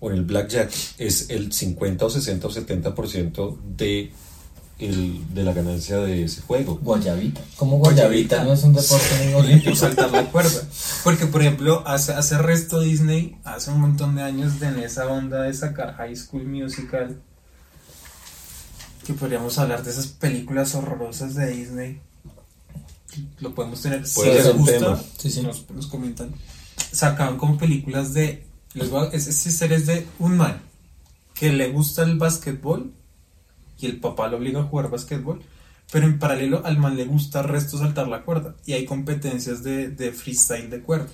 o 0.00 0.10
en 0.10 0.16
el 0.16 0.24
blackjack 0.24 0.72
es 0.98 1.30
el 1.30 1.52
50 1.52 2.06
o 2.06 2.10
60 2.10 2.46
o 2.46 2.50
70% 2.50 3.58
de, 3.76 4.10
el, 4.78 5.34
de 5.34 5.42
la 5.44 5.52
ganancia 5.52 5.98
de 5.98 6.24
ese 6.24 6.40
juego. 6.40 6.78
Guayabita. 6.82 7.42
¿Cómo 7.56 7.78
Guayabita, 7.78 8.42
no 8.42 8.54
es 8.54 8.64
un 8.64 8.72
deporte 8.72 9.34
olímpico? 9.34 9.76
Saltar 9.76 10.10
la 10.10 10.24
cuerda. 10.24 10.62
Porque, 11.04 11.26
por 11.26 11.42
ejemplo, 11.42 11.82
hace, 11.86 12.12
hace 12.12 12.38
resto 12.38 12.80
Disney, 12.80 13.36
hace 13.44 13.70
un 13.70 13.80
montón 13.80 14.16
de 14.16 14.22
años, 14.22 14.60
en 14.62 14.78
esa 14.78 15.06
onda 15.06 15.42
de 15.42 15.52
sacar 15.52 15.94
High 15.96 16.16
School 16.16 16.46
Musical 16.46 17.20
que 19.04 19.14
podríamos 19.14 19.58
hablar 19.58 19.82
de 19.82 19.90
esas 19.90 20.08
películas 20.08 20.74
horrorosas 20.74 21.34
de 21.34 21.50
Disney. 21.50 22.00
Lo 23.40 23.54
podemos 23.54 23.80
tener. 23.82 24.06
Si 24.06 24.24
les 24.24 24.56
gusta, 24.56 25.02
sí, 25.18 25.42
Nos, 25.42 25.68
nos, 25.70 25.86
comentan. 25.86 26.32
Sacaban 26.92 27.36
como 27.38 27.58
películas 27.58 28.14
de. 28.14 28.44
Les 28.74 28.90
voy 28.90 29.06
a, 29.06 29.10
es, 29.10 29.26
es, 29.26 29.86
de 29.86 30.06
un 30.18 30.36
man 30.36 30.62
que 31.34 31.52
le 31.52 31.70
gusta 31.70 32.04
el 32.04 32.18
básquetbol 32.18 32.92
y 33.78 33.86
el 33.86 33.98
papá 33.98 34.28
lo 34.28 34.36
obliga 34.36 34.60
a 34.60 34.64
jugar 34.64 34.90
básquetbol. 34.90 35.42
Pero 35.90 36.06
en 36.06 36.20
paralelo 36.20 36.64
al 36.64 36.78
man 36.78 36.96
le 36.96 37.04
gusta 37.04 37.42
resto 37.42 37.78
saltar 37.78 38.06
la 38.06 38.22
cuerda. 38.22 38.54
Y 38.64 38.74
hay 38.74 38.84
competencias 38.84 39.64
de, 39.64 39.88
de 39.88 40.12
freestyle 40.12 40.70
de 40.70 40.80
cuerda. 40.80 41.08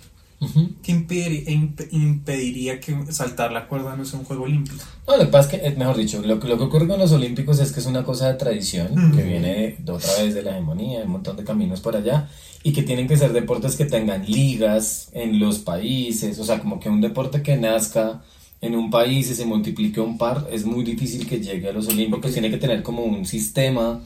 ¿Qué 0.82 0.92
impediría, 0.92 2.78
que 2.78 3.10
saltar 3.10 3.52
la 3.52 3.66
cuerda 3.66 3.96
no 3.96 4.04
sea 4.04 4.18
un 4.18 4.26
juego 4.26 4.44
olímpico? 4.44 4.84
No, 5.06 5.16
lo 5.16 5.24
que 5.24 5.30
pasa 5.30 5.50
es 5.50 5.60
que, 5.60 5.66
eh, 5.66 5.74
mejor 5.76 5.96
dicho, 5.96 6.20
lo, 6.22 6.38
que 6.38 6.52
ocurre 6.52 6.86
con 6.86 7.00
los 7.00 7.12
olímpicos 7.12 7.58
es 7.58 7.72
que 7.72 7.80
es 7.80 7.86
una 7.86 8.04
cosa 8.04 8.28
de 8.28 8.34
tradición 8.34 9.12
que 9.16 9.22
viene 9.22 9.76
de 9.78 9.92
otra 9.92 10.10
vez 10.22 10.34
de 10.34 10.42
la 10.42 10.52
hegemonía, 10.52 11.04
un 11.04 11.12
montón 11.12 11.36
de 11.36 11.44
caminos 11.44 11.80
por 11.80 11.96
allá, 11.96 12.28
y 12.62 12.72
que 12.72 12.82
tienen 12.82 13.08
que 13.08 13.16
ser 13.16 13.32
deportes 13.32 13.76
que 13.76 13.86
tengan 13.86 14.26
ligas 14.26 15.08
en 15.14 15.38
los 15.40 15.60
países, 15.60 16.38
o 16.38 16.44
sea, 16.44 16.58
como 16.58 16.80
que 16.80 16.90
un 16.90 17.00
deporte 17.00 17.42
que 17.42 17.56
nazca 17.56 18.22
en 18.60 18.74
un 18.74 18.90
país 18.90 19.30
y 19.30 19.34
se 19.34 19.46
multiplique 19.46 20.00
un 20.00 20.18
par, 20.18 20.48
es 20.52 20.66
muy 20.66 20.84
difícil 20.84 21.26
que 21.26 21.40
llegue 21.40 21.70
a 21.70 21.72
los 21.72 21.88
olímpicos, 21.88 22.32
tiene 22.32 22.50
que 22.50 22.58
tener 22.58 22.82
como 22.82 23.04
un 23.04 23.24
sistema 23.24 24.02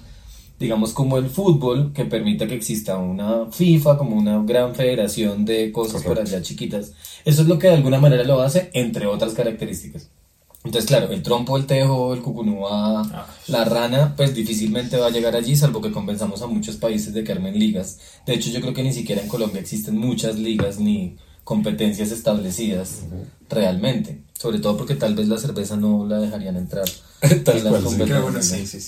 digamos, 0.60 0.92
como 0.92 1.16
el 1.16 1.30
fútbol, 1.30 1.92
que 1.94 2.04
permita 2.04 2.46
que 2.46 2.54
exista 2.54 2.98
una 2.98 3.50
FIFA, 3.50 3.96
como 3.96 4.14
una 4.14 4.42
gran 4.44 4.74
federación 4.74 5.46
de 5.46 5.72
cosas 5.72 6.02
por 6.02 6.20
allá 6.20 6.42
chiquitas. 6.42 6.92
Eso 7.24 7.42
es 7.42 7.48
lo 7.48 7.58
que 7.58 7.68
de 7.68 7.74
alguna 7.76 7.98
manera 7.98 8.24
lo 8.24 8.42
hace, 8.42 8.70
entre 8.74 9.06
otras 9.06 9.32
características. 9.32 10.10
Entonces, 10.62 10.86
claro, 10.86 11.10
el 11.10 11.22
trompo, 11.22 11.56
el 11.56 11.64
tejo, 11.64 12.12
el 12.12 12.20
cucunúa, 12.20 13.00
ah. 13.00 13.26
la 13.48 13.64
rana, 13.64 14.14
pues 14.14 14.34
difícilmente 14.34 14.98
va 14.98 15.06
a 15.06 15.10
llegar 15.10 15.34
allí, 15.34 15.56
salvo 15.56 15.80
que 15.80 15.90
convenzamos 15.90 16.42
a 16.42 16.46
muchos 16.46 16.76
países 16.76 17.14
de 17.14 17.24
que 17.24 17.32
armen 17.32 17.58
ligas. 17.58 17.98
De 18.26 18.34
hecho, 18.34 18.50
yo 18.50 18.60
creo 18.60 18.74
que 18.74 18.82
ni 18.82 18.92
siquiera 18.92 19.22
en 19.22 19.28
Colombia 19.28 19.62
existen 19.62 19.96
muchas 19.96 20.38
ligas 20.38 20.78
ni 20.78 21.16
competencias 21.42 22.10
establecidas 22.10 23.04
realmente. 23.48 24.22
Sobre 24.40 24.58
todo 24.58 24.74
porque 24.74 24.94
tal 24.94 25.14
vez 25.14 25.28
la 25.28 25.36
cerveza 25.36 25.76
no 25.76 26.06
la 26.06 26.16
dejarían 26.16 26.56
entrar. 26.56 26.86
tal 27.44 27.62
cual, 27.62 27.84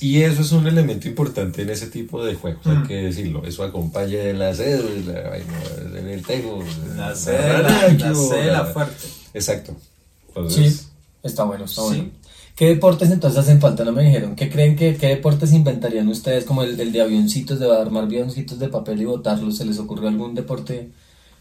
Y 0.00 0.22
eso 0.22 0.40
es 0.40 0.52
un 0.52 0.66
elemento 0.66 1.08
importante 1.08 1.60
en 1.60 1.68
ese 1.68 1.88
tipo 1.88 2.24
de 2.24 2.36
juegos, 2.36 2.66
hay 2.66 2.78
mm. 2.78 2.86
que 2.86 2.94
decirlo. 2.94 3.44
Eso 3.44 3.62
acompaña 3.62 4.18
en 4.22 4.38
la 4.38 4.52
en 4.52 6.08
el 6.08 6.24
tejo. 6.24 6.64
La 6.96 7.14
cédula, 7.14 7.92
la 7.92 8.14
cédula 8.14 8.64
fuerte. 8.64 9.06
Exacto. 9.34 9.76
sí, 10.48 10.74
está 11.22 11.44
bueno, 11.44 11.66
está 11.66 11.82
bueno. 11.82 12.08
¿Qué 12.56 12.68
deportes 12.68 13.10
entonces 13.10 13.38
hacen 13.38 13.60
falta? 13.60 13.84
No 13.84 13.92
me 13.92 14.04
dijeron. 14.04 14.34
¿Qué 14.36 14.48
creen 14.48 14.74
que 14.74 14.96
qué 14.96 15.08
deportes 15.08 15.52
inventarían 15.52 16.08
ustedes 16.08 16.46
como 16.46 16.62
el, 16.62 16.80
el 16.80 16.92
de 16.92 17.02
avioncitos, 17.02 17.60
de 17.60 17.70
armar 17.70 18.04
avioncitos 18.04 18.58
de 18.58 18.68
papel 18.68 19.02
y 19.02 19.04
botarlos? 19.04 19.58
¿Se 19.58 19.66
les 19.66 19.78
ocurrió 19.78 20.08
algún 20.08 20.34
deporte 20.34 20.88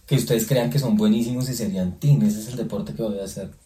que 0.05 0.15
ustedes 0.15 0.47
crean 0.47 0.69
que 0.69 0.79
son 0.79 0.97
buenísimos 0.97 1.47
y 1.47 1.53
serían, 1.53 1.97
tin, 1.97 2.21
ese 2.23 2.41
es 2.41 2.47
el 2.49 2.57
deporte 2.57 2.93
que 2.93 3.03
voy 3.03 3.17
a 3.17 3.23
hacer? 3.23 3.60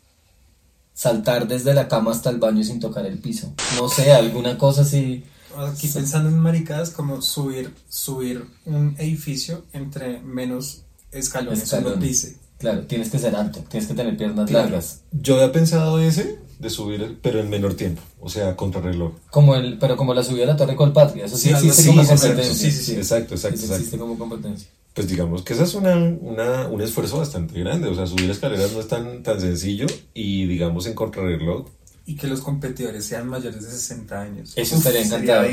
Saltar 0.96 1.48
desde 1.48 1.74
la 1.76 1.88
cama 1.88 2.12
hasta 2.12 2.32
el 2.32 2.38
baño 2.38 2.64
sin 2.64 2.80
tocar 2.80 3.06
el 3.06 3.20
piso. 3.20 3.54
No 3.80 3.88
sé, 3.88 4.12
alguna 4.12 4.58
cosa 4.58 4.82
así. 4.82 5.24
Aquí 5.56 5.88
pensando 5.88 6.30
en 6.30 6.40
maricadas 6.40 6.90
como 6.90 7.22
subir, 7.22 7.74
subir 7.88 8.46
un 8.66 8.96
edificio 8.98 9.64
entre 9.72 10.20
menos 10.20 10.82
escalones 11.12 11.64
Escalón. 11.64 12.00
pise. 12.00 12.38
Claro, 12.58 12.86
tienes 12.88 13.10
que 13.10 13.20
ser 13.20 13.36
alto, 13.36 13.64
tienes 13.70 13.88
que 13.88 13.94
tener 13.94 14.18
piernas 14.18 14.50
largas. 14.50 15.02
Yo 15.12 15.36
había 15.36 15.52
pensado 15.52 16.00
ese 16.00 16.40
de 16.60 16.70
subir, 16.70 17.20
pero 17.22 17.40
en 17.40 17.50
menor 17.50 17.76
tiempo, 17.76 18.02
o 18.22 18.30
sea, 18.30 18.56
contrarreloj. 18.56 19.14
Como 19.30 19.56
el, 19.56 19.78
pero 19.78 19.98
como 19.98 20.14
la 20.14 20.24
subida 20.24 20.44
a 20.44 20.48
la 20.48 20.58
Torre 20.58 20.76
Colpatria, 20.76 21.26
eso 21.26 21.38
sí, 21.38 21.50
existe 21.50 21.88
como 21.88 22.06
competencia. 22.06 22.54
Sí, 22.54 22.72
sí, 22.72 22.84
sí, 22.84 22.96
exacto, 22.96 23.36
exacto, 23.36 23.60
exacto. 23.60 23.76
Existe 23.76 23.98
como 23.98 24.18
competencia 24.18 24.70
pues 24.96 25.10
digamos 25.10 25.44
que 25.44 25.54
esa 25.54 25.64
es 25.64 25.74
una, 25.74 25.94
una, 25.98 26.68
un 26.70 26.82
esfuerzo 26.82 27.18
bastante 27.18 27.60
grande. 27.60 27.90
O 27.90 27.94
sea, 27.94 28.08
subir 28.08 28.30
escaleras 28.30 28.72
no 28.72 28.80
es 28.80 28.88
tan, 28.88 29.22
tan 29.24 29.42
sencillo 29.42 29.88
y 30.14 30.48
digamos 30.48 30.88
en 30.88 30.94
contrarreloj. 30.94 31.68
Y 32.06 32.16
que 32.16 32.28
los 32.28 32.40
competidores 32.40 33.04
sean 33.04 33.28
mayores 33.28 33.64
de 33.64 33.72
60 33.72 34.22
años. 34.22 34.54
Eso 34.56 34.78
estaría 34.78 35.02
encantado. 35.02 35.48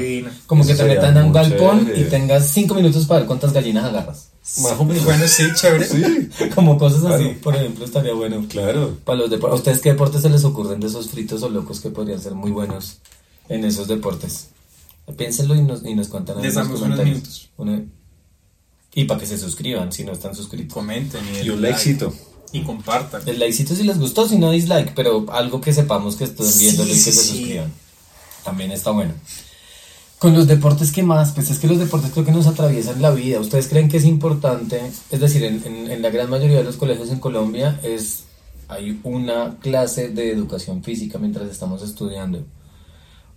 Como 0.47 0.65
que 0.65 0.75
te 0.75 0.85
metan 0.85 1.19
a 1.19 1.25
un 1.25 1.33
galpón 1.33 1.91
y 1.95 2.05
tengas 2.05 2.51
5 2.51 2.73
minutos 2.75 3.07
para 3.07 3.21
ver 3.21 3.27
cuántas 3.27 3.53
gallinas 3.53 3.85
agarras. 3.85 4.29
Más 4.63 4.79
o 4.79 4.85
menos. 4.85 5.05
Bueno, 5.05 5.27
sí, 5.27 5.45
chévere. 5.55 5.87
Sí. 5.87 6.49
Como 6.55 6.79
cosas 6.79 7.05
así, 7.05 7.31
por 7.43 7.57
ejemplo, 7.57 7.85
estaría 7.85 8.13
bueno. 8.13 8.45
Claro. 8.49 8.99
Para 9.05 9.21
los 9.21 9.31
deportes. 9.31 9.55
¿A 9.55 9.57
ustedes 9.57 9.81
qué 9.81 9.91
deportes 9.91 10.23
se 10.23 10.31
les 10.31 10.45
ocurren 10.45 10.79
de 10.79 10.89
esos 10.89 11.09
fritos 11.09 11.43
o 11.43 11.49
locos 11.49 11.81
que 11.81 11.91
podrían 11.91 12.21
ser 12.21 12.35
muy 12.35 12.51
buenos 12.51 12.99
en 13.49 13.65
esos 13.65 13.89
deportes? 13.89 14.49
Piénsenlo 15.17 15.55
y 15.57 15.63
nos, 15.63 15.85
y 15.85 15.95
nos 15.95 16.09
cuentan 16.09 16.45
en 16.45 16.55
los 16.55 16.69
comentarios. 16.69 17.51
Y 18.95 19.05
para 19.05 19.21
que 19.21 19.27
se 19.27 19.39
suscriban 19.39 19.93
si 19.93 20.05
no 20.05 20.13
están 20.13 20.35
suscritos. 20.35 20.75
Comenten 20.75 21.23
y, 21.43 21.49
un 21.49 21.63
likecito. 21.63 22.13
Y 22.53 22.63
compartan. 22.63 23.23
El 23.27 23.39
likecito 23.39 23.75
si 23.75 23.85
les 23.85 23.99
gustó, 23.99 24.29
si 24.29 24.39
no 24.39 24.51
dislike, 24.51 24.93
pero 24.95 25.27
algo 25.33 25.61
que 25.61 25.73
sepamos 25.73 26.17
que 26.17 26.25
estén 26.25 26.47
viéndolo 26.59 26.91
y 26.91 26.95
que 26.95 27.01
se 27.01 27.13
suscriban. 27.13 27.73
También 28.45 28.73
está 28.73 28.91
bueno. 28.91 29.15
Con 30.19 30.35
los 30.35 30.47
deportes, 30.47 30.93
¿qué 30.93 31.03
más? 31.03 31.33
Pues 31.33 31.51
es 31.51 31.59
que 31.59 31.67
los 31.67 31.79
deportes 31.79 32.13
creo 32.13 32.25
que 32.25 32.33
nos 32.33 32.47
atraviesan 32.47 33.03
la 33.03 33.11
vida. 33.11 33.41
¿Ustedes 33.41 33.69
creen 33.69 33.89
que 33.89 33.97
es 33.97 34.05
importante? 34.05 34.81
Es 35.11 35.21
decir, 35.21 35.43
en, 35.43 35.91
en 35.91 36.03
la 36.03 36.11
gran 36.11 36.31
mayoría 36.31 36.59
de 36.59 36.65
los 36.65 36.77
colegios 36.77 37.11
en 37.11 37.19
Colombia 37.19 37.81
es 37.83 38.25
hay 38.73 39.01
una 39.03 39.59
clase 39.61 40.09
de 40.09 40.33
educación 40.33 40.83
física 40.83 41.19
mientras 41.19 41.51
estamos 41.51 41.83
estudiando. 41.83 42.45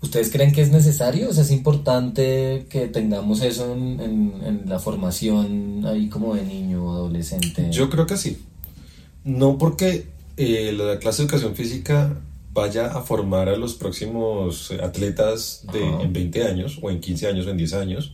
¿Ustedes 0.06 0.30
creen 0.30 0.52
que 0.52 0.62
es 0.62 0.70
necesario? 0.70 1.30
O 1.30 1.34
sea, 1.34 1.42
es 1.42 1.50
importante 1.50 2.68
que 2.70 2.88
tengamos 2.88 3.42
eso 3.42 3.74
en, 3.74 4.62
la 4.68 4.78
formación 4.78 5.84
ahí 5.84 6.10
como 6.10 6.36
de 6.36 6.44
niño 6.44 6.86
o 6.86 6.92
adolescente. 6.92 7.70
Yo 7.72 7.90
creo 7.90 8.06
que 8.06 8.16
sí. 8.16 8.38
No 9.24 9.58
porque 9.58 10.06
eh, 10.38 10.72
la 10.78 11.00
clase 11.00 11.24
de 11.24 11.26
educación 11.26 11.56
física 11.56 12.22
vaya 12.54 12.86
a 12.86 13.02
formar 13.02 13.50
a 13.50 13.58
los 13.58 13.74
próximos 13.74 14.72
atletas 14.72 15.66
de, 15.74 15.84
en 15.84 16.14
20 16.14 16.44
años 16.44 16.78
o 16.84 16.92
en 16.92 17.02
15 17.02 17.28
años 17.28 17.48
o 17.48 17.50
en 17.50 17.58
10 17.58 17.74
años, 17.74 18.14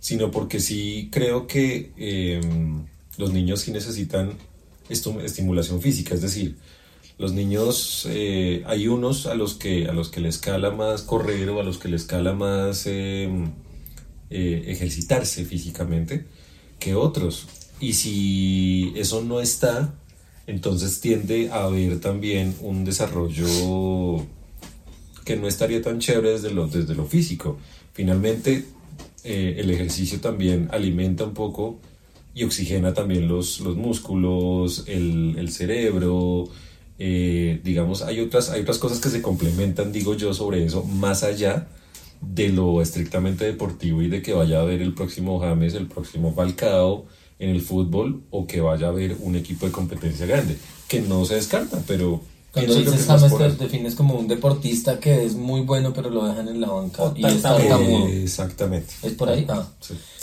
sino 0.00 0.30
porque 0.30 0.60
sí 0.60 1.10
creo 1.12 1.46
que 1.46 1.92
em, 1.98 2.86
los 3.18 3.34
niños 3.34 3.60
sí 3.60 3.70
necesitan 3.70 4.32
estimulación 4.88 5.82
física, 5.82 6.14
es 6.14 6.22
decir, 6.22 6.56
los 7.18 7.32
niños, 7.32 8.06
eh, 8.08 8.62
hay 8.66 8.86
unos 8.86 9.26
a 9.26 9.34
los, 9.34 9.54
que, 9.54 9.88
a 9.88 9.92
los 9.92 10.08
que 10.08 10.20
les 10.20 10.38
cala 10.38 10.70
más 10.70 11.02
correr 11.02 11.50
o 11.50 11.60
a 11.60 11.64
los 11.64 11.78
que 11.78 11.88
les 11.88 12.04
cala 12.04 12.32
más 12.32 12.86
em, 12.86 13.50
eh, 14.30 14.64
ejercitarse 14.68 15.44
físicamente 15.44 16.26
que 16.78 16.94
otros. 16.94 17.48
Y 17.80 17.94
si 17.94 18.92
eso 18.96 19.24
no 19.24 19.40
está, 19.40 19.94
entonces 20.46 21.00
tiende 21.00 21.50
a 21.50 21.64
haber 21.64 22.00
también 22.00 22.54
un 22.60 22.84
desarrollo 22.84 24.24
que 25.24 25.36
no 25.36 25.48
estaría 25.48 25.82
tan 25.82 25.98
chévere 25.98 26.30
desde 26.30 26.52
lo, 26.52 26.68
desde 26.68 26.94
lo 26.94 27.04
físico. 27.04 27.58
Finalmente, 27.92 28.64
eh, 29.24 29.56
el 29.58 29.70
ejercicio 29.72 30.20
también 30.20 30.68
alimenta 30.70 31.24
un 31.24 31.34
poco 31.34 31.80
y 32.32 32.44
oxigena 32.44 32.94
también 32.94 33.26
los, 33.26 33.58
los 33.58 33.76
músculos, 33.76 34.84
el, 34.86 35.34
el 35.36 35.50
cerebro, 35.50 36.48
eh, 36.98 37.60
digamos, 37.62 38.02
hay 38.02 38.20
otras, 38.20 38.50
hay 38.50 38.62
otras 38.62 38.78
cosas 38.78 38.98
que 38.98 39.08
se 39.08 39.22
complementan, 39.22 39.92
digo 39.92 40.14
yo, 40.14 40.34
sobre 40.34 40.64
eso, 40.64 40.82
más 40.82 41.22
allá 41.22 41.68
de 42.20 42.48
lo 42.48 42.82
estrictamente 42.82 43.44
deportivo 43.44 44.02
y 44.02 44.08
de 44.08 44.22
que 44.22 44.32
vaya 44.32 44.58
a 44.58 44.62
haber 44.62 44.82
el 44.82 44.94
próximo 44.94 45.38
James, 45.38 45.74
el 45.74 45.86
próximo 45.86 46.34
Falcao 46.34 47.06
en 47.38 47.50
el 47.50 47.62
fútbol 47.62 48.22
o 48.30 48.48
que 48.48 48.60
vaya 48.60 48.86
a 48.86 48.90
haber 48.90 49.16
un 49.20 49.36
equipo 49.36 49.66
de 49.66 49.72
competencia 49.72 50.26
grande, 50.26 50.58
que 50.88 51.00
no 51.00 51.24
se 51.24 51.36
descarta, 51.36 51.80
pero... 51.86 52.20
Cuando 52.50 52.74
dices 52.74 53.06
James 53.06 53.36
te 53.36 53.64
defines 53.64 53.94
como 53.94 54.14
un 54.14 54.26
deportista 54.26 54.98
que 54.98 55.22
es 55.22 55.34
muy 55.34 55.60
bueno 55.60 55.92
pero 55.92 56.08
lo 56.08 56.26
dejan 56.26 56.48
en 56.48 56.62
la 56.62 56.68
banca 56.68 57.12
y 57.14 57.24
está 57.24 57.58
Exactamente. 58.08 58.94
¿Es 59.02 59.12
por 59.12 59.28
ahí? 59.28 59.44
Ah. 59.48 59.68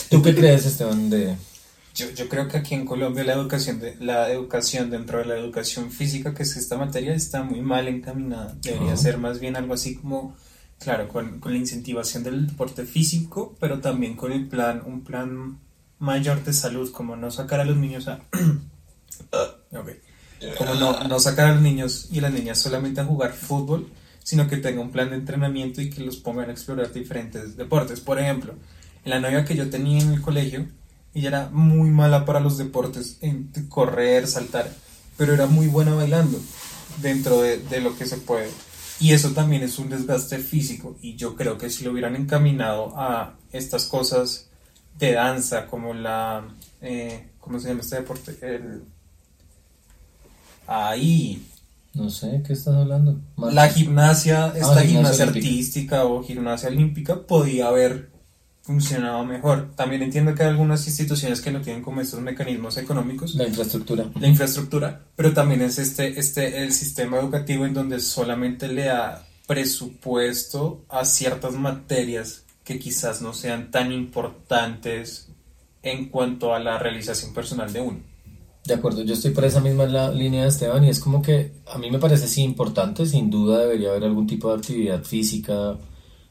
¿Tú 0.10 0.24
qué 0.24 0.34
crees, 0.34 0.66
Esteban, 0.66 1.12
de, 1.12 1.36
yo, 1.96 2.12
yo, 2.12 2.28
creo 2.28 2.48
que 2.50 2.58
aquí 2.58 2.76
en 2.76 2.86
Colombia 2.86 3.24
la 3.24 3.34
educación, 3.34 3.80
de, 3.80 3.96
la 4.02 4.30
educación 4.30 4.90
dentro 4.90 5.20
de 5.20 5.26
la 5.26 5.38
educación 5.38 5.92
física, 5.92 6.34
que 6.34 6.44
es 6.44 6.58
esta 6.58 6.78
materia, 6.78 7.14
está 7.14 7.42
muy 7.42 7.62
mal 7.62 7.88
encaminada. 7.88 8.56
Debería 8.62 8.98
ser 8.98 9.18
más 9.18 9.40
bien 9.40 9.56
algo 9.56 9.74
así 9.74 9.96
como, 9.96 10.36
claro, 10.78 11.08
con, 11.08 11.40
con, 11.40 11.54
la 11.54 11.58
incentivación 11.58 12.24
del 12.24 12.48
deporte 12.48 12.84
físico, 12.84 13.56
pero 13.62 13.80
también 13.80 14.18
con 14.18 14.34
el 14.34 14.48
plan, 14.48 14.84
un 14.86 15.06
plan 15.06 15.60
mayor 16.00 16.44
de 16.44 16.52
salud, 16.52 16.92
como 16.92 17.16
no 17.16 17.32
sacar 17.32 17.62
a 17.62 17.66
los 17.66 17.78
niños 17.78 18.10
a... 18.10 18.20
okay. 19.72 20.02
Como 20.58 20.76
no, 20.76 21.08
no 21.08 21.20
sacar 21.20 21.48
a 21.48 21.54
los 21.54 21.62
niños 21.62 22.10
y 22.12 22.20
las 22.20 22.34
niñas 22.34 22.60
solamente 22.60 23.00
a 23.00 23.06
jugar 23.06 23.32
fútbol, 23.32 23.90
sino 24.22 24.50
que 24.50 24.58
tenga 24.58 24.82
un 24.82 24.92
plan 24.92 25.10
de 25.10 25.16
entrenamiento 25.16 25.82
y 25.82 25.90
que 25.90 26.04
los 26.04 26.18
pongan 26.18 26.50
a 26.50 26.52
explorar 26.52 26.92
diferentes 26.92 27.56
deportes. 27.56 28.02
Por 28.02 28.20
ejemplo, 28.20 28.54
en 29.06 29.12
la 29.12 29.20
novia 29.22 29.46
que 29.46 29.56
yo 29.56 29.70
tenía 29.70 30.02
en 30.02 30.12
el 30.12 30.22
colegio, 30.22 30.68
ella 31.16 31.30
era 31.30 31.50
muy 31.50 31.90
mala 31.90 32.26
para 32.26 32.40
los 32.40 32.58
deportes, 32.58 33.18
en 33.22 33.50
correr, 33.70 34.28
saltar, 34.28 34.72
pero 35.18 35.34
era 35.34 35.48
muy 35.48 35.68
buena 35.68 35.96
bailando 35.96 36.40
dentro 37.02 37.42
de, 37.42 37.58
de, 37.58 37.82
lo 37.82 37.98
que 37.98 38.06
se 38.06 38.18
puede. 38.18 38.50
Y 39.00 39.14
eso 39.14 39.32
también 39.32 39.64
es 39.64 39.80
un 39.80 39.90
desgaste 39.90 40.38
físico 40.40 40.98
y 41.02 41.16
yo 41.16 41.36
creo 41.36 41.58
que 41.58 41.70
si 41.70 41.84
lo 41.84 41.92
hubieran 41.92 42.16
encaminado 42.16 42.94
a 42.98 43.36
estas 43.52 43.86
cosas 43.86 44.50
de 44.98 45.14
danza 45.14 45.68
como 45.68 45.94
la... 45.94 46.48
Eh, 46.82 47.30
¿Cómo 47.40 47.60
se 47.60 47.70
llama 47.70 47.82
este 47.82 47.98
deporte? 47.98 48.38
El, 48.42 48.84
ahí. 50.68 51.46
No 51.94 52.10
sé, 52.10 52.42
¿qué 52.46 52.54
estás 52.54 52.76
hablando? 52.76 53.20
La 53.38 53.70
gimnasia, 53.70 54.48
esta 54.56 54.80
ah, 54.80 54.82
gimnasia, 54.82 55.26
artística 55.26 56.04
o 56.06 56.24
gimnasia 56.24 56.70
olímpica 56.70 57.22
podía 57.22 57.68
haber 57.68 58.10
funcionaba 58.66 59.24
mejor. 59.24 59.70
También 59.76 60.02
entiendo 60.02 60.34
que 60.34 60.42
hay 60.42 60.50
algunas 60.50 60.88
instituciones 60.88 61.40
que 61.40 61.52
no 61.52 61.62
tienen 61.62 61.84
como 61.84 62.02
estos 62.02 62.20
mecanismos 62.20 62.78
económicos. 62.78 63.36
La 63.36 63.48
infraestructura. 63.48 64.10
La 64.20 64.28
infraestructura, 64.28 65.04
pero 65.16 65.34
también 65.34 65.62
es 65.62 65.78
este, 65.78 66.20
este, 66.20 66.64
el 66.64 66.74
sistema 66.74 67.20
educativo 67.20 67.68
en 67.68 67.76
donde 67.76 68.00
solamente 68.00 68.68
le 68.68 68.86
da 68.86 69.28
presupuesto 69.46 70.84
a 70.90 71.06
ciertas 71.06 71.54
materias 71.54 72.44
que 72.64 72.80
quizás 72.80 73.22
no 73.22 73.34
sean 73.34 73.70
tan 73.70 73.92
importantes 73.92 75.30
en 75.84 76.10
cuanto 76.10 76.56
a 76.56 76.60
la 76.60 76.80
realización 76.80 77.36
personal 77.36 77.72
de 77.72 77.82
uno. 77.82 78.00
De 78.66 78.74
acuerdo, 78.74 79.04
yo 79.04 79.14
estoy 79.14 79.30
por 79.30 79.46
esa 79.46 79.62
misma 79.62 79.86
línea 80.10 80.42
de 80.42 80.50
Esteban 80.50 80.84
y 80.84 80.90
es 80.90 81.00
como 81.00 81.22
que 81.22 81.52
a 81.72 81.78
mí 81.78 81.92
me 81.92 82.00
parece 82.00 82.28
sí 82.28 82.42
importante, 82.42 83.06
sin 83.06 83.30
duda 83.30 83.60
debería 83.60 83.90
haber 83.90 84.06
algún 84.06 84.26
tipo 84.26 84.50
de 84.50 84.56
actividad 84.56 85.04
física, 85.04 85.78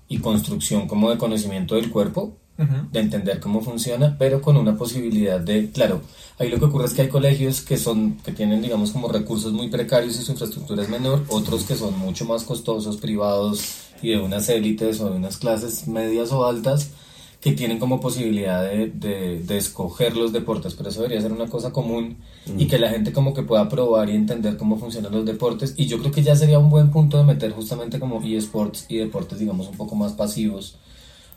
y 0.09 0.19
construcción 0.19 0.87
como 0.87 1.11
de 1.11 1.19
conocimiento 1.19 1.75
del 1.75 1.91
cuerpo, 1.91 2.37
de 2.57 3.01
entender 3.01 3.41
cómo 3.41 3.63
funciona, 3.63 4.15
pero 4.17 4.41
con 4.41 4.57
una 4.57 4.77
posibilidad 4.77 5.41
de, 5.41 5.71
claro, 5.71 6.03
ahí 6.39 6.49
lo 6.49 6.59
que 6.61 6.67
ocurre 6.67 6.87
es 6.87 6.95
que 6.95 7.03
hay 7.03 7.09
colegios 7.09 7.63
que 7.63 7.77
son, 7.77 8.19
que 8.19 8.31
tienen 8.31 8.63
digamos 8.63 8.93
como 8.93 9.09
recursos 9.09 9.53
muy 9.53 9.69
precarios 9.69 10.17
y 10.17 10.23
su 10.23 10.31
infraestructura 10.33 10.85
es 10.85 10.89
menor, 10.89 11.25
otros 11.29 11.65
que 11.65 11.75
son 11.75 11.99
mucho 11.99 12.25
más 12.27 12.45
costosos, 12.45 12.99
privados 12.99 13.91
y 14.03 14.11
de 14.11 14.21
unas 14.21 14.49
élites 14.49 15.01
o 15.01 15.11
de 15.11 15.17
unas 15.17 15.37
clases 15.37 15.89
medias 15.89 16.31
o 16.31 16.47
altas, 16.47 16.91
que 17.45 17.53
tienen 17.53 17.79
como 17.79 18.01
posibilidad 18.01 18.63
de, 18.63 18.87
de, 18.89 19.57
escoger 19.59 20.17
los 20.17 20.33
deportes, 20.33 20.73
pero 20.73 20.89
eso 20.89 21.03
debería 21.03 21.21
ser 21.21 21.31
una 21.31 21.47
cosa 21.47 21.75
común 21.75 22.17
y 22.57 22.67
que 22.69 22.79
la 22.79 22.89
gente 22.89 23.13
como 23.13 23.35
que 23.35 23.43
pueda 23.43 23.69
probar 23.69 24.09
y 24.09 24.15
entender 24.15 24.57
cómo 24.57 24.79
funcionan 24.79 25.13
los 25.13 25.27
deportes. 25.27 25.75
Y 25.77 25.85
yo 25.85 25.99
creo 25.99 26.11
que 26.11 26.23
ya 26.23 26.35
sería 26.35 26.59
un 26.59 26.71
buen 26.71 26.91
punto 26.91 27.19
de 27.19 27.25
meter 27.25 27.53
justamente 27.53 28.01
como 28.01 28.23
eSports 28.23 28.87
y 28.89 28.97
deportes 28.97 29.41
digamos 29.41 29.69
un 29.69 29.77
poco 29.77 29.95
más 29.95 30.15
pasivos 30.15 30.79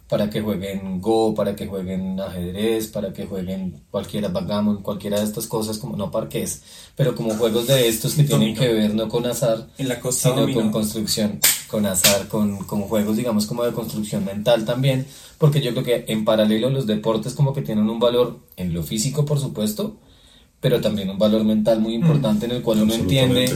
para 0.07 0.29
que 0.29 0.41
jueguen 0.41 1.01
Go, 1.01 1.35
para 1.35 1.55
que 1.55 1.67
jueguen 1.67 2.19
ajedrez, 2.19 2.87
para 2.87 3.11
que 3.11 3.25
jueguen 3.25 3.81
cualquiera 3.91 4.29
backgammon, 4.29 4.81
cualquiera 4.81 5.19
de 5.19 5.25
estas 5.25 5.47
cosas, 5.47 5.77
como 5.77 5.97
no 5.97 6.09
parques, 6.11 6.61
pero 6.95 7.13
como 7.13 7.35
juegos 7.35 7.67
de 7.67 7.87
estos 7.87 8.15
que 8.15 8.23
tienen 8.23 8.55
que 8.55 8.67
ver 8.73 8.95
no 8.95 9.09
con 9.09 9.25
azar, 9.25 9.67
en 9.77 9.89
la 9.89 9.99
sino 10.11 10.53
con 10.53 10.71
construcción, 10.71 11.39
con 11.67 11.85
azar, 11.85 12.27
con, 12.29 12.57
con 12.65 12.81
juegos 12.83 13.17
digamos 13.17 13.45
como 13.45 13.65
de 13.65 13.73
construcción 13.73 14.23
mental 14.23 14.63
también, 14.63 15.05
porque 15.37 15.61
yo 15.61 15.71
creo 15.71 15.83
que 15.83 16.05
en 16.07 16.23
paralelo 16.23 16.69
los 16.69 16.87
deportes 16.87 17.33
como 17.33 17.53
que 17.53 17.61
tienen 17.61 17.89
un 17.89 17.99
valor 17.99 18.39
en 18.55 18.73
lo 18.73 18.83
físico, 18.83 19.25
por 19.25 19.39
supuesto, 19.39 19.97
pero 20.61 20.79
también 20.79 21.09
un 21.09 21.19
valor 21.19 21.43
mental 21.43 21.81
muy 21.81 21.93
importante 21.93 22.45
en 22.45 22.51
el 22.51 22.61
cual 22.61 22.81
uno 22.81 22.93
entiende 22.93 23.53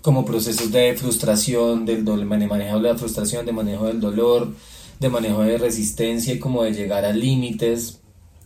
como 0.00 0.24
procesos 0.24 0.70
de 0.70 0.94
frustración, 0.94 1.84
del 1.84 2.04
de 2.04 2.24
manejo 2.24 2.76
de 2.80 2.88
la 2.88 2.96
frustración, 2.96 3.44
de 3.44 3.52
manejo 3.52 3.86
del 3.86 4.00
dolor, 4.00 4.54
de 5.00 5.08
manejo 5.08 5.42
de 5.42 5.58
resistencia 5.58 6.34
y 6.34 6.38
como 6.38 6.62
de 6.62 6.72
llegar 6.72 7.04
a 7.04 7.12
límites 7.12 8.00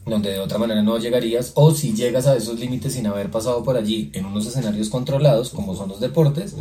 donde 0.04 0.30
de 0.30 0.40
otra 0.40 0.58
manera 0.58 0.82
no 0.82 0.98
llegarías, 0.98 1.52
o 1.54 1.72
si 1.72 1.94
llegas 1.94 2.26
a 2.26 2.36
esos 2.36 2.58
límites 2.58 2.94
sin 2.94 3.06
haber 3.06 3.30
pasado 3.30 3.62
por 3.62 3.76
allí 3.76 4.10
en 4.14 4.26
unos 4.26 4.46
escenarios 4.46 4.88
controlados, 4.88 5.50
como 5.50 5.76
son 5.76 5.88
los 5.88 6.00
deportes, 6.00 6.56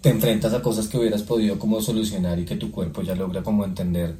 te 0.00 0.10
enfrentas 0.10 0.52
a 0.54 0.62
cosas 0.62 0.88
que 0.88 0.98
hubieras 0.98 1.22
podido 1.22 1.58
como 1.58 1.80
solucionar 1.80 2.38
y 2.38 2.44
que 2.44 2.56
tu 2.56 2.70
cuerpo 2.70 3.02
ya 3.02 3.14
logra 3.14 3.42
como 3.42 3.64
entender 3.64 4.16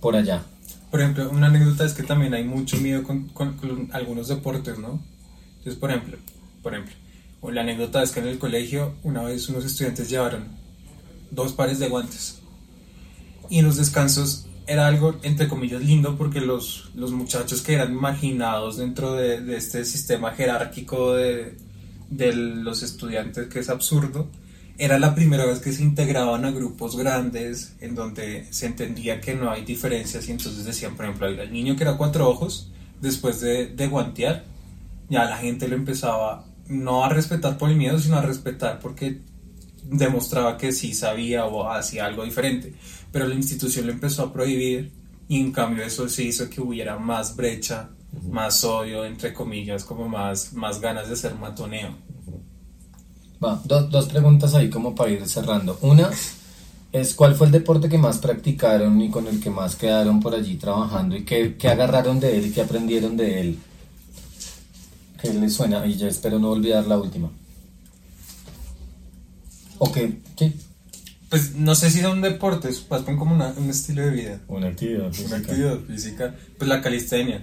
por 0.00 0.16
allá. 0.16 0.42
Por 0.90 1.00
ejemplo, 1.00 1.30
una 1.30 1.46
anécdota 1.46 1.84
es 1.84 1.94
que 1.94 2.02
también 2.02 2.34
hay 2.34 2.44
mucho 2.44 2.76
miedo 2.76 3.02
con, 3.02 3.30
algunos 3.92 4.28
deportes, 4.28 4.78
¿no? 4.78 5.00
Entonces, 5.58 5.80
por 5.80 5.90
ejemplo, 5.90 6.18
por 6.62 6.74
ejemplo, 6.74 6.94
la 7.50 7.62
anécdota 7.62 8.02
es 8.02 8.12
que 8.12 8.20
en 8.20 8.28
el 8.28 8.38
colegio 8.38 8.92
una 9.02 9.22
vez 9.22 9.48
unos 9.48 9.64
estudiantes 9.64 10.10
llevaron 10.10 10.44
dos 11.30 11.52
pares 11.52 11.78
de 11.78 11.88
guantes 11.88 12.38
y 13.50 13.58
en 13.58 13.66
los 13.66 13.76
descansos 13.76 14.46
era 14.66 14.86
algo 14.86 15.16
entre 15.22 15.48
comillas 15.48 15.82
lindo 15.82 16.16
porque 16.16 16.40
los, 16.40 16.90
los 16.94 17.12
muchachos 17.12 17.62
que 17.62 17.74
eran 17.74 17.94
marginados 17.94 18.78
dentro 18.78 19.14
de, 19.14 19.56
este 19.56 19.84
sistema 19.84 20.32
jerárquico 20.32 21.14
de, 21.14 21.56
de 22.10 22.32
los 22.34 22.82
estudiantes 22.82 23.48
que 23.48 23.60
es 23.60 23.68
absurdo 23.68 24.28
era 24.76 24.98
la 24.98 25.14
primera 25.14 25.44
vez 25.44 25.60
que 25.60 25.72
se 25.72 25.82
integraban 25.82 26.44
a 26.44 26.50
grupos 26.50 26.96
grandes 26.96 27.76
en 27.80 27.94
donde 27.94 28.46
se 28.50 28.66
entendía 28.66 29.20
que 29.20 29.34
no 29.34 29.50
hay 29.50 29.64
diferencias 29.64 30.28
y 30.28 30.32
entonces 30.32 30.64
decían, 30.64 30.96
por 30.96 31.04
ejemplo, 31.04 31.28
el 31.28 31.52
niño 31.52 31.76
que 31.76 31.84
era 31.84 31.96
cuatro 31.96 32.28
ojos, 32.28 32.72
después 33.00 33.40
de, 33.40 33.68
de 33.68 33.86
guantear, 33.86 34.44
ya 35.08 35.26
la 35.26 35.36
gente 35.36 35.68
lo 35.68 35.76
empezaba 35.76 36.44
no 36.66 37.04
a 37.04 37.08
respetar 37.08 37.56
por 37.56 37.70
el 37.70 37.76
miedo, 37.76 37.98
sino 38.00 38.16
a 38.16 38.22
respetar 38.22 38.80
porque 38.80 39.20
demostraba 39.84 40.56
que 40.56 40.72
sí 40.72 40.94
sabía 40.94 41.46
o 41.46 41.70
hacía 41.70 42.06
algo 42.06 42.24
diferente. 42.24 42.74
Pero 43.12 43.26
la 43.28 43.34
institución 43.34 43.86
lo 43.86 43.92
empezó 43.92 44.24
a 44.24 44.32
prohibir 44.32 44.92
y 45.28 45.40
en 45.40 45.52
cambio 45.52 45.84
eso 45.84 46.08
sí 46.08 46.28
hizo 46.28 46.50
que 46.50 46.60
hubiera 46.60 46.98
más 46.98 47.36
brecha, 47.36 47.90
más 48.30 48.64
odio, 48.64 49.04
entre 49.04 49.32
comillas, 49.32 49.84
como 49.84 50.08
más, 50.08 50.52
más 50.52 50.80
ganas 50.80 51.08
de 51.08 51.16
ser 51.16 51.34
matoneo 51.34 51.94
dos 53.64 54.06
preguntas 54.06 54.54
ahí 54.54 54.70
como 54.70 54.94
para 54.94 55.10
ir 55.10 55.26
cerrando. 55.26 55.78
Una 55.82 56.10
es 56.92 57.14
cuál 57.14 57.34
fue 57.34 57.46
el 57.46 57.52
deporte 57.52 57.88
que 57.88 57.98
más 57.98 58.18
practicaron 58.18 59.00
y 59.00 59.10
con 59.10 59.26
el 59.26 59.40
que 59.40 59.50
más 59.50 59.76
quedaron 59.76 60.20
por 60.20 60.34
allí 60.34 60.56
trabajando 60.56 61.16
y 61.16 61.24
qué, 61.24 61.56
agarraron 61.68 62.20
de 62.20 62.38
él 62.38 62.46
y 62.46 62.50
qué 62.50 62.62
aprendieron 62.62 63.16
de 63.16 63.40
él. 63.40 63.58
¿Qué 65.20 65.32
les 65.32 65.54
suena? 65.54 65.84
Y 65.86 65.96
ya 65.96 66.08
espero 66.08 66.38
no 66.38 66.50
olvidar 66.50 66.86
la 66.86 66.98
última. 66.98 67.30
¿O 69.78 69.92
qué? 69.92 70.12
Pues 71.28 71.56
no 71.56 71.74
sé 71.74 71.90
si 71.90 72.00
son 72.00 72.22
deportes, 72.22 72.86
más 72.88 73.04
bien 73.04 73.18
como 73.18 73.34
un 73.34 73.70
estilo 73.70 74.02
de 74.02 74.10
vida. 74.10 74.40
Una 74.46 74.68
actividad 74.68 75.10
física. 75.10 75.26
Una 75.26 75.36
actividad 75.36 75.78
física. 75.80 76.34
Pues 76.58 76.68
la 76.68 76.80
calistenia. 76.80 77.42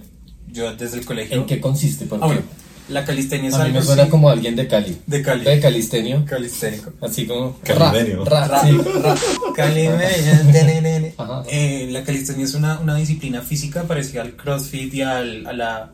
Yo 0.50 0.74
desde 0.74 0.98
el 0.98 1.04
colegio. 1.04 1.36
¿En 1.36 1.46
qué 1.46 1.60
consiste? 1.60 2.06
Por 2.06 2.20
ah, 2.22 2.40
la 2.88 3.04
calistenia 3.04 3.48
es 3.48 3.54
a 3.54 3.64
mí 3.64 3.72
me 3.72 3.82
suena 3.82 4.08
como 4.08 4.28
alguien 4.28 4.56
de 4.56 4.66
Cali. 4.66 4.98
De 5.06 5.22
Cali. 5.22 5.44
De 5.44 5.60
calistenio. 5.60 6.24
Calisténico. 6.24 6.92
Así 7.00 7.26
como. 7.26 7.58
Calimenio. 7.60 8.24
Ra, 8.24 8.48
ra, 8.48 8.62
eh, 11.48 11.88
la 11.90 12.02
calistenia 12.02 12.44
es 12.44 12.54
una, 12.54 12.80
una, 12.80 12.96
disciplina 12.96 13.42
física 13.42 13.84
parecida 13.84 14.22
al 14.22 14.36
crossfit 14.36 14.92
y 14.94 15.02
al, 15.02 15.46
a 15.46 15.52
la. 15.52 15.92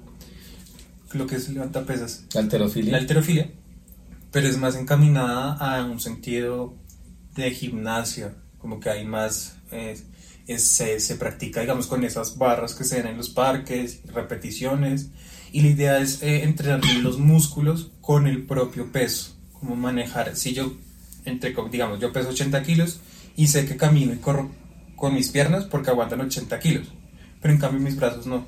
lo 1.13 1.27
que 1.27 1.37
es 1.37 1.49
levanta 1.51 1.85
pesas. 1.85 2.25
La 2.33 2.41
alterofilia. 2.41 2.93
La 2.93 2.99
alterofilia, 2.99 3.51
pero 4.31 4.47
es 4.47 4.59
más 4.59 4.77
encaminada 4.77 5.55
a 5.55 5.85
un 5.85 6.01
sentido 6.01 6.77
de 7.35 7.51
gimnasia, 7.51 8.35
como 8.59 8.81
que 8.81 8.91
hay 8.91 9.05
más, 9.05 9.57
eh, 9.71 9.97
se, 10.59 11.01
se, 11.01 11.15
practica, 11.17 11.61
digamos, 11.61 11.87
con 11.87 12.05
esas 12.05 12.37
barras 12.37 12.75
que 12.75 12.85
se 12.85 12.97
ven 12.97 13.13
en 13.13 13.17
los 13.17 13.31
parques, 13.31 14.01
repeticiones, 14.13 15.11
y 15.53 15.63
la 15.63 15.69
idea 15.69 15.99
es 15.99 16.23
eh, 16.23 16.43
entrenar 16.43 16.85
los 17.03 17.19
músculos 17.19 17.91
con 18.01 18.27
el 18.27 18.45
propio 18.45 18.93
peso, 18.93 19.37
como 19.53 19.77
manejar, 19.77 20.37
si 20.37 20.53
yo, 20.53 20.73
entre, 21.25 21.55
digamos, 21.71 22.01
yo 22.01 22.13
peso 22.13 22.31
80 22.31 22.63
kilos 22.63 23.01
y 23.37 23.47
sé 23.49 23.67
que 23.67 23.77
camino 23.77 24.13
y 24.13 24.19
corro 24.19 24.51
con 24.97 25.15
mis 25.15 25.31
piernas 25.31 25.65
porque 25.65 25.91
aguantan 25.91 26.21
80 26.21 26.59
kilos, 26.59 26.89
pero 27.41 27.55
en 27.55 27.61
cambio 27.61 27.81
mis 27.81 27.97
brazos 27.97 28.27
no. 28.27 28.47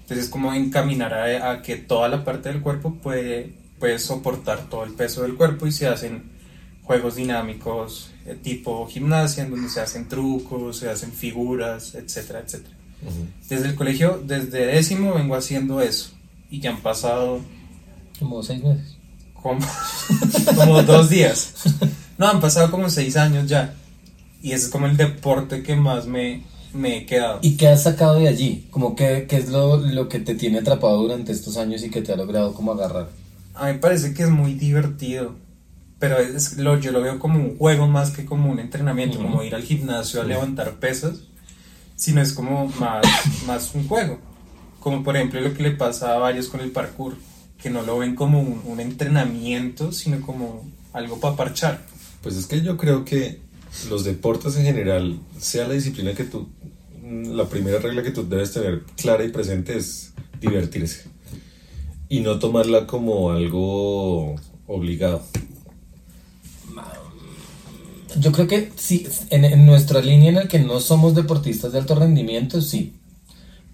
Entonces 0.00 0.26
es 0.26 0.30
como 0.30 0.52
encaminar 0.52 1.14
a, 1.14 1.50
a 1.52 1.62
que 1.62 1.76
toda 1.76 2.08
la 2.08 2.24
parte 2.24 2.48
del 2.48 2.62
cuerpo 2.62 2.94
puede, 2.94 3.54
puede 3.80 3.98
soportar 3.98 4.68
todo 4.68 4.84
el 4.84 4.92
peso 4.92 5.22
del 5.22 5.34
cuerpo 5.34 5.66
y 5.66 5.72
se 5.72 5.88
hacen 5.88 6.30
juegos 6.84 7.16
dinámicos 7.16 8.10
eh, 8.26 8.36
tipo 8.40 8.86
gimnasia, 8.86 9.44
en 9.44 9.50
donde 9.50 9.68
se 9.68 9.80
hacen 9.80 10.08
trucos, 10.08 10.76
se 10.76 10.90
hacen 10.90 11.12
figuras, 11.12 11.94
etcétera, 11.94 12.40
etcétera. 12.44 12.76
Desde 13.48 13.68
el 13.68 13.74
colegio, 13.74 14.22
desde 14.24 14.66
décimo, 14.66 15.14
vengo 15.14 15.34
haciendo 15.34 15.80
eso. 15.80 16.10
Y 16.50 16.60
ya 16.60 16.70
han 16.70 16.82
pasado... 16.82 17.40
Como 18.18 18.42
seis 18.42 18.62
meses. 18.62 18.96
Como, 19.32 19.66
como 20.56 20.82
dos 20.82 21.08
días. 21.08 21.54
No, 22.18 22.28
han 22.28 22.40
pasado 22.40 22.70
como 22.70 22.90
seis 22.90 23.16
años 23.16 23.48
ya. 23.48 23.74
Y 24.42 24.52
ese 24.52 24.66
es 24.66 24.70
como 24.70 24.86
el 24.86 24.98
deporte 24.98 25.62
que 25.62 25.76
más 25.76 26.06
me, 26.06 26.42
me 26.74 26.98
he 26.98 27.06
quedado. 27.06 27.38
¿Y 27.40 27.56
qué 27.56 27.68
has 27.68 27.84
sacado 27.84 28.16
de 28.16 28.28
allí? 28.28 28.66
Como 28.70 28.94
que, 28.94 29.26
¿Qué 29.26 29.36
es 29.36 29.48
lo, 29.48 29.78
lo 29.78 30.08
que 30.08 30.18
te 30.18 30.34
tiene 30.34 30.58
atrapado 30.58 30.98
durante 30.98 31.32
estos 31.32 31.56
años 31.56 31.82
y 31.82 31.90
que 31.90 32.02
te 32.02 32.12
ha 32.12 32.16
logrado 32.16 32.52
como 32.52 32.72
agarrar? 32.72 33.08
A 33.54 33.66
mí 33.66 33.72
me 33.72 33.78
parece 33.78 34.14
que 34.14 34.22
es 34.22 34.30
muy 34.30 34.54
divertido 34.54 35.36
pero 36.00 36.18
es, 36.18 36.56
lo, 36.56 36.80
yo 36.80 36.92
lo 36.92 37.02
veo 37.02 37.18
como 37.18 37.38
un 37.38 37.58
juego 37.58 37.86
más 37.86 38.10
que 38.10 38.24
como 38.24 38.50
un 38.50 38.58
entrenamiento, 38.58 39.18
como 39.18 39.44
ir 39.44 39.54
al 39.54 39.62
gimnasio 39.62 40.22
a 40.22 40.24
levantar 40.24 40.80
pesas, 40.80 41.20
sino 41.94 42.22
es 42.22 42.32
como 42.32 42.68
más, 42.80 43.04
más 43.46 43.74
un 43.74 43.86
juego. 43.86 44.18
Como 44.80 45.04
por 45.04 45.14
ejemplo 45.14 45.42
lo 45.42 45.52
que 45.52 45.62
le 45.62 45.72
pasa 45.72 46.14
a 46.14 46.18
varios 46.18 46.48
con 46.48 46.60
el 46.60 46.70
parkour, 46.70 47.16
que 47.62 47.68
no 47.68 47.82
lo 47.82 47.98
ven 47.98 48.14
como 48.14 48.40
un, 48.40 48.62
un 48.64 48.80
entrenamiento, 48.80 49.92
sino 49.92 50.22
como 50.22 50.66
algo 50.94 51.20
para 51.20 51.36
parchar. 51.36 51.84
Pues 52.22 52.34
es 52.36 52.46
que 52.46 52.62
yo 52.62 52.78
creo 52.78 53.04
que 53.04 53.38
los 53.90 54.02
deportes 54.02 54.56
en 54.56 54.64
general, 54.64 55.20
sea 55.38 55.68
la 55.68 55.74
disciplina 55.74 56.14
que 56.14 56.24
tú, 56.24 56.48
la 57.02 57.46
primera 57.46 57.78
regla 57.78 58.02
que 58.02 58.10
tú 58.10 58.26
debes 58.26 58.52
tener 58.52 58.84
clara 58.96 59.22
y 59.22 59.28
presente 59.28 59.76
es 59.76 60.14
divertirse 60.40 61.09
y 62.10 62.20
no 62.20 62.38
tomarla 62.38 62.86
como 62.86 63.30
algo 63.30 64.34
obligado. 64.66 65.22
Yo 68.18 68.32
creo 68.32 68.48
que 68.48 68.72
sí, 68.74 69.06
en, 69.30 69.64
nuestra 69.64 70.02
línea 70.02 70.30
en 70.30 70.34
la 70.34 70.48
que 70.48 70.58
no 70.58 70.80
somos 70.80 71.14
deportistas 71.14 71.72
de 71.72 71.78
alto 71.78 71.94
rendimiento, 71.94 72.60
sí. 72.60 72.94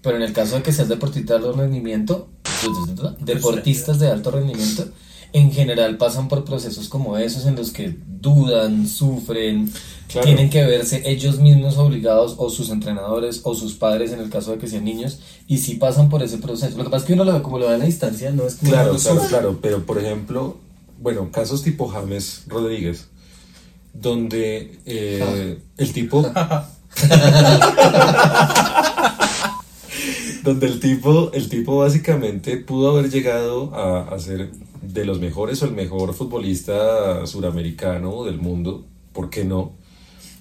Pero 0.03 0.17
en 0.17 0.23
el 0.23 0.33
caso 0.33 0.55
de 0.55 0.61
que 0.61 0.71
seas 0.71 0.87
deportista 0.87 1.33
de 1.33 1.39
alto 1.39 1.59
rendimiento, 1.59 2.29
deportistas 3.19 3.99
de 3.99 4.11
alto 4.11 4.29
rendimiento, 4.29 4.87
en 5.33 5.51
general 5.51 5.97
pasan 5.97 6.27
por 6.27 6.45
procesos 6.45 6.89
como 6.89 7.17
esos 7.17 7.45
en 7.45 7.55
los 7.55 7.71
que 7.71 7.95
dudan, 8.05 8.87
sufren, 8.87 9.71
tienen 10.23 10.49
que 10.49 10.65
verse 10.65 11.03
ellos 11.05 11.39
mismos 11.39 11.77
obligados 11.77 12.35
o 12.37 12.49
sus 12.49 12.69
entrenadores 12.69 13.41
o 13.43 13.53
sus 13.53 13.75
padres 13.75 14.11
en 14.11 14.19
el 14.19 14.29
caso 14.29 14.51
de 14.51 14.57
que 14.57 14.67
sean 14.67 14.85
niños 14.85 15.19
y 15.47 15.59
sí 15.59 15.75
pasan 15.75 16.09
por 16.09 16.23
ese 16.23 16.37
proceso. 16.37 16.77
Lo 16.77 16.83
que 16.83 16.89
pasa 16.89 17.03
es 17.03 17.07
que 17.07 17.13
uno 17.13 17.25
lo 17.25 17.33
ve 17.33 17.41
como 17.41 17.59
lo 17.59 17.67
ve 17.67 17.75
a 17.75 17.77
la 17.77 17.85
distancia, 17.85 18.31
no 18.31 18.45
es 18.45 18.55
Claro, 18.55 18.95
claro, 18.95 19.21
claro, 19.27 19.59
pero 19.61 19.85
por 19.85 19.99
ejemplo, 19.99 20.57
bueno, 20.99 21.29
casos 21.31 21.63
tipo 21.63 21.87
James 21.87 22.43
Rodríguez, 22.47 23.07
donde 23.93 24.79
eh, 24.85 25.59
el 25.77 25.93
tipo... 25.93 26.21
donde 30.43 30.67
el 30.67 30.79
tipo, 30.79 31.31
el 31.33 31.49
tipo 31.49 31.77
básicamente 31.77 32.57
pudo 32.57 32.91
haber 32.91 33.11
llegado 33.11 33.75
a, 33.75 34.13
a, 34.13 34.19
ser 34.19 34.51
de 34.93 35.05
los 35.05 35.19
mejores 35.19 35.61
o 35.61 35.65
el 35.65 35.73
mejor 35.73 36.13
futbolista 36.13 37.25
suramericano 37.25 38.23
del 38.23 38.37
mundo, 38.37 38.85
¿por 39.13 39.29
qué 39.29 39.45
no? 39.45 39.73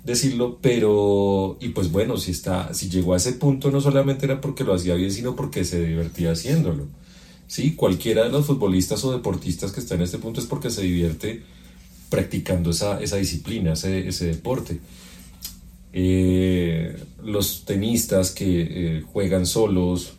decirlo, 0.07 0.59
pero 0.63 1.59
y 1.61 1.71
pues 1.71 1.91
bueno, 1.91 2.17
si 2.17 2.31
está 2.31 2.73
si 2.73 2.89
llegó 2.89 3.15
a 3.15 3.17
ese 3.17 3.33
punto 3.33 3.73
no 3.73 3.81
solamente 3.81 4.25
era 4.25 4.41
porque 4.41 4.63
lo 4.63 4.73
hacía 4.73 4.95
bien, 4.95 5.11
sino 5.11 5.35
porque 5.35 5.65
se 5.65 5.85
divertía 5.85 6.31
haciéndolo. 6.31 6.87
Sí, 7.49 7.75
cualquiera 7.75 8.25
de 8.25 8.31
los 8.31 8.47
futbolistas 8.47 9.05
o 9.05 9.13
deportistas 9.13 9.73
que 9.73 9.81
está 9.81 9.97
en 9.97 10.03
este 10.03 10.19
punto 10.19 10.41
es 10.41 10.47
porque 10.47 10.71
se 10.71 10.83
divierte 10.83 11.43
practicando 12.09 12.71
esa, 12.71 13.01
esa 13.01 13.17
disciplina, 13.17 13.73
ese, 13.73 14.07
ese 14.07 14.27
deporte. 14.27 14.81
Eh, 15.93 16.97
los 17.25 17.65
tenistas 17.65 18.31
que 18.31 18.61
eh, 18.61 19.03
juegan 19.13 19.47
solos, 19.47 20.15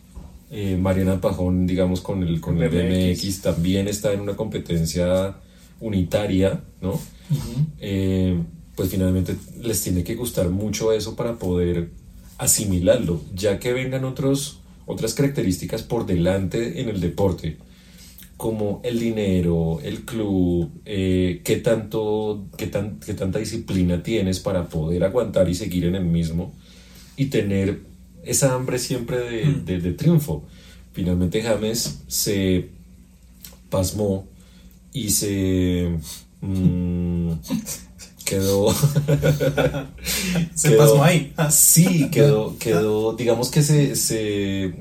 eh, 0.50 0.76
Mariana 0.76 1.20
Pajón, 1.20 1.66
digamos, 1.66 2.00
con 2.00 2.22
el, 2.22 2.40
con 2.40 2.62
el 2.62 2.68
BMX, 2.68 3.42
también 3.42 3.88
está 3.88 4.12
en 4.12 4.20
una 4.20 4.36
competencia 4.36 5.36
unitaria, 5.80 6.60
¿no? 6.80 6.98
pues 8.74 8.90
finalmente 8.90 9.36
les 9.60 9.82
tiene 9.82 10.04
que 10.04 10.14
gustar 10.14 10.50
mucho 10.50 10.92
eso 10.92 11.16
para 11.16 11.34
poder 11.36 11.90
asimilarlo, 12.38 13.20
ya 13.34 13.58
que 13.58 13.72
vengan 13.72 14.04
otros, 14.04 14.60
otras 14.86 15.14
características 15.14 15.82
por 15.82 16.06
delante 16.06 16.80
en 16.80 16.88
el 16.88 17.00
deporte 17.00 17.58
como 18.38 18.80
el 18.84 19.00
dinero, 19.00 19.80
el 19.82 20.04
club, 20.04 20.70
eh, 20.84 21.42
qué, 21.44 21.56
tanto, 21.56 22.46
qué, 22.56 22.68
tan, 22.68 23.00
qué 23.00 23.12
tanta 23.12 23.40
disciplina 23.40 24.00
tienes 24.04 24.38
para 24.38 24.68
poder 24.68 25.02
aguantar 25.02 25.48
y 25.48 25.56
seguir 25.56 25.86
en 25.86 25.96
el 25.96 26.04
mismo 26.04 26.54
y 27.16 27.26
tener 27.26 27.80
esa 28.28 28.54
hambre 28.54 28.78
siempre 28.78 29.18
de, 29.18 29.44
mm. 29.46 29.64
de, 29.82 29.92
triunfo. 29.92 30.44
Finalmente 30.92 31.42
James 31.42 32.00
se 32.06 32.68
pasmó 33.70 34.26
y 34.92 35.10
se 35.10 35.98
mm, 36.40 37.32
quedó 38.24 38.74
se 40.54 40.70
pasmó 40.72 41.04
ahí 41.04 41.32
sí 41.50 42.08
quedó 42.10 42.56
quedó 42.58 43.12
digamos 43.12 43.50
que 43.50 43.62
se, 43.62 43.94
se 43.94 44.74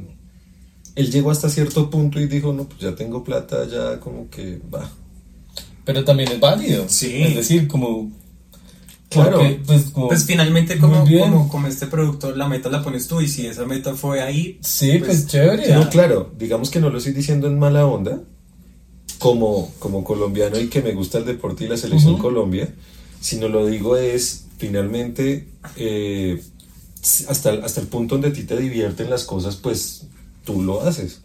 él 0.97 1.11
llegó 1.11 1.29
hasta 1.29 1.47
cierto 1.47 1.91
punto 1.91 2.19
y 2.19 2.25
dijo, 2.25 2.53
no, 2.53 2.63
pues 2.67 2.81
ya 2.81 2.95
tengo 2.95 3.23
plata, 3.23 3.67
ya 3.67 3.99
como 3.99 4.31
que 4.31 4.59
va. 4.73 4.89
Pero 5.85 6.03
también 6.03 6.31
es 6.31 6.39
válido. 6.39 6.85
Sí. 6.89 7.21
Es 7.21 7.35
decir, 7.35 7.67
como... 7.67 8.11
Claro, 9.09 9.41
pues, 9.65 9.85
pues, 9.93 10.25
finalmente 10.25 10.77
como, 10.79 11.05
como, 11.05 11.47
como, 11.47 11.67
este 11.67 11.87
producto, 11.87 12.35
la 12.35 12.49
meta 12.49 12.69
la 12.69 12.83
pones 12.83 13.07
tú 13.07 13.21
y 13.21 13.29
si 13.29 13.47
esa 13.47 13.65
meta 13.65 13.93
fue 13.93 14.21
ahí... 14.21 14.59
Sí, 14.61 14.97
pues, 14.99 15.21
pues 15.21 15.27
chévere. 15.27 15.73
No, 15.73 15.89
claro, 15.89 16.33
digamos 16.37 16.69
que 16.69 16.81
no 16.81 16.89
lo 16.89 16.97
estoy 16.97 17.13
diciendo 17.13 17.47
en 17.47 17.57
mala 17.57 17.85
onda, 17.85 18.21
como, 19.17 19.71
como 19.79 20.03
colombiano 20.03 20.59
y 20.59 20.67
que 20.67 20.81
me 20.81 20.91
gusta 20.91 21.19
el 21.19 21.25
deporte 21.25 21.63
y 21.63 21.67
la 21.67 21.77
selección 21.77 22.17
Colombia, 22.17 22.69
sino 23.21 23.47
lo 23.47 23.65
digo 23.65 23.95
es, 23.95 24.45
finalmente, 24.57 25.47
eh, 25.77 26.41
hasta, 27.27 27.51
hasta 27.51 27.81
el 27.81 27.87
punto 27.87 28.15
donde 28.15 28.29
a 28.29 28.33
ti 28.33 28.43
te 28.43 28.57
divierten 28.57 29.09
las 29.09 29.23
cosas, 29.23 29.55
pues 29.55 30.07
tú 30.43 30.61
lo 30.61 30.81
haces. 30.81 31.21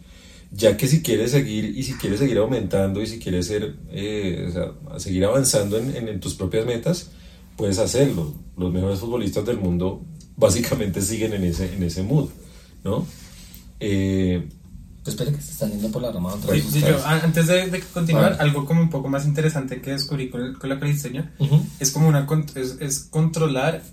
Ya 0.51 0.77
que 0.77 0.87
si 0.87 1.01
quieres 1.01 1.31
seguir 1.31 1.77
y 1.77 1.83
si 1.83 1.93
quieres 1.93 2.19
seguir 2.19 2.37
aumentando 2.37 3.01
y 3.01 3.07
si 3.07 3.17
quieres 3.17 3.47
ser, 3.47 3.75
eh, 3.91 4.53
seguir 4.97 5.25
avanzando 5.25 5.77
en, 5.77 6.19
tus 6.19 6.35
propias 6.35 6.65
metas, 6.65 7.09
puedes 7.55 7.79
hacerlo. 7.79 8.33
Los 8.57 8.71
mejores 8.71 8.99
futbolistas 8.99 9.45
del 9.45 9.59
mundo 9.59 10.05
básicamente 10.37 11.01
siguen 11.01 11.33
en 11.33 11.43
ese, 11.43 11.73
en 11.73 11.83
ese 11.83 12.03
mood, 12.03 12.29
¿no? 12.83 13.05
Eh, 13.79 14.47
pues 15.03 15.15
espera 15.15 15.35
que 15.35 15.41
se 15.41 15.51
está 15.51 15.67
yendo 15.67 15.91
por 15.91 16.01
la 16.01 16.11
rama 16.11 16.33
otra 16.33 16.51
vez. 16.51 16.65
antes 17.05 17.47
de, 17.47 17.83
continuar, 17.93 18.37
algo 18.39 18.65
como 18.65 18.81
un 18.81 18.89
poco 18.89 19.09
más 19.09 19.25
interesante 19.25 19.81
que 19.81 19.91
descubrí 19.91 20.29
con, 20.29 20.53
con 20.53 20.69
la 20.69 20.79
calistenia 20.79 21.33
es 21.81 21.91
como 21.91 22.07
una 22.07 22.25
es, 22.55 22.77
es, 22.79 22.99
controlar 22.99 23.83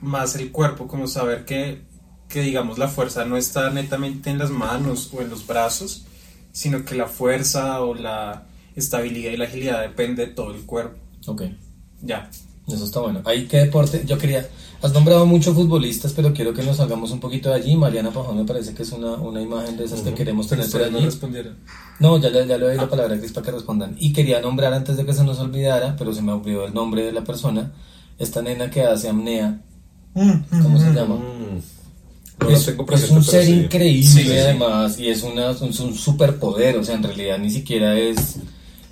más 0.00 0.36
el 0.36 0.50
cuerpo, 0.50 0.88
como 0.88 1.06
saber 1.06 1.44
que 1.44 1.82
que 2.30 2.40
digamos 2.40 2.78
la 2.78 2.88
fuerza 2.88 3.24
no 3.26 3.36
está 3.36 3.68
netamente 3.70 4.30
en 4.30 4.38
las 4.38 4.50
manos 4.50 5.10
o 5.12 5.20
en 5.20 5.28
los 5.28 5.46
brazos, 5.46 6.06
sino 6.52 6.84
que 6.84 6.94
la 6.94 7.06
fuerza 7.06 7.82
o 7.82 7.94
la 7.94 8.46
estabilidad 8.76 9.32
y 9.32 9.36
la 9.36 9.44
agilidad 9.44 9.82
depende 9.82 10.26
de 10.26 10.32
todo 10.32 10.54
el 10.54 10.62
cuerpo. 10.62 10.96
Ok. 11.26 11.42
Ya. 12.00 12.30
Eso 12.76 12.84
está 12.84 13.00
bueno. 13.00 13.20
Ahí 13.24 13.46
qué 13.46 13.58
deporte, 13.58 14.02
yo 14.06 14.18
quería, 14.18 14.48
has 14.82 14.92
nombrado 14.92 15.26
muchos 15.26 15.54
futbolistas, 15.54 16.12
pero 16.12 16.32
quiero 16.32 16.54
que 16.54 16.62
nos 16.62 16.76
salgamos 16.76 17.10
un 17.10 17.20
poquito 17.20 17.48
de 17.50 17.56
allí. 17.56 17.76
Mariana 17.76 18.10
Pajón 18.10 18.36
me 18.36 18.44
parece 18.44 18.74
que 18.74 18.82
es 18.82 18.92
una, 18.92 19.12
una 19.14 19.40
imagen 19.40 19.76
de 19.76 19.84
esas 19.84 20.00
que 20.00 20.14
queremos 20.14 20.46
tener 20.46 20.68
por 20.70 20.82
allí. 20.82 21.08
No, 21.98 22.18
ya, 22.18 22.30
ya 22.30 22.58
le 22.58 22.66
doy 22.66 22.76
la 22.76 22.84
ah. 22.84 22.88
palabra 22.88 23.18
Cris 23.18 23.32
para 23.32 23.46
que 23.46 23.52
respondan. 23.52 23.96
Y 23.98 24.12
quería 24.12 24.40
nombrar 24.40 24.72
antes 24.72 24.96
de 24.96 25.04
que 25.04 25.12
se 25.12 25.24
nos 25.24 25.38
olvidara, 25.38 25.96
pero 25.96 26.12
se 26.12 26.22
me 26.22 26.32
olvidó 26.32 26.64
el 26.64 26.74
nombre 26.74 27.02
de 27.02 27.12
la 27.12 27.22
persona, 27.22 27.72
esta 28.18 28.42
nena 28.42 28.70
que 28.70 28.82
hace 28.82 29.08
apnea. 29.08 29.60
Mm, 30.14 30.62
¿Cómo 30.62 30.78
se 30.78 30.90
mm, 30.90 30.94
llama? 30.94 31.16
Mm. 31.16 32.50
es, 32.50 33.10
un 33.10 33.22
ser 33.22 33.48
increíble 33.48 34.40
además 34.40 34.98
y 34.98 35.08
es, 35.08 35.22
una, 35.22 35.50
un, 35.50 35.68
un 35.68 35.94
superpoder, 35.94 36.78
o 36.78 36.84
sea, 36.84 36.96
en 36.96 37.02
realidad 37.02 37.38
ni 37.38 37.50
siquiera 37.50 37.98
es 37.98 38.38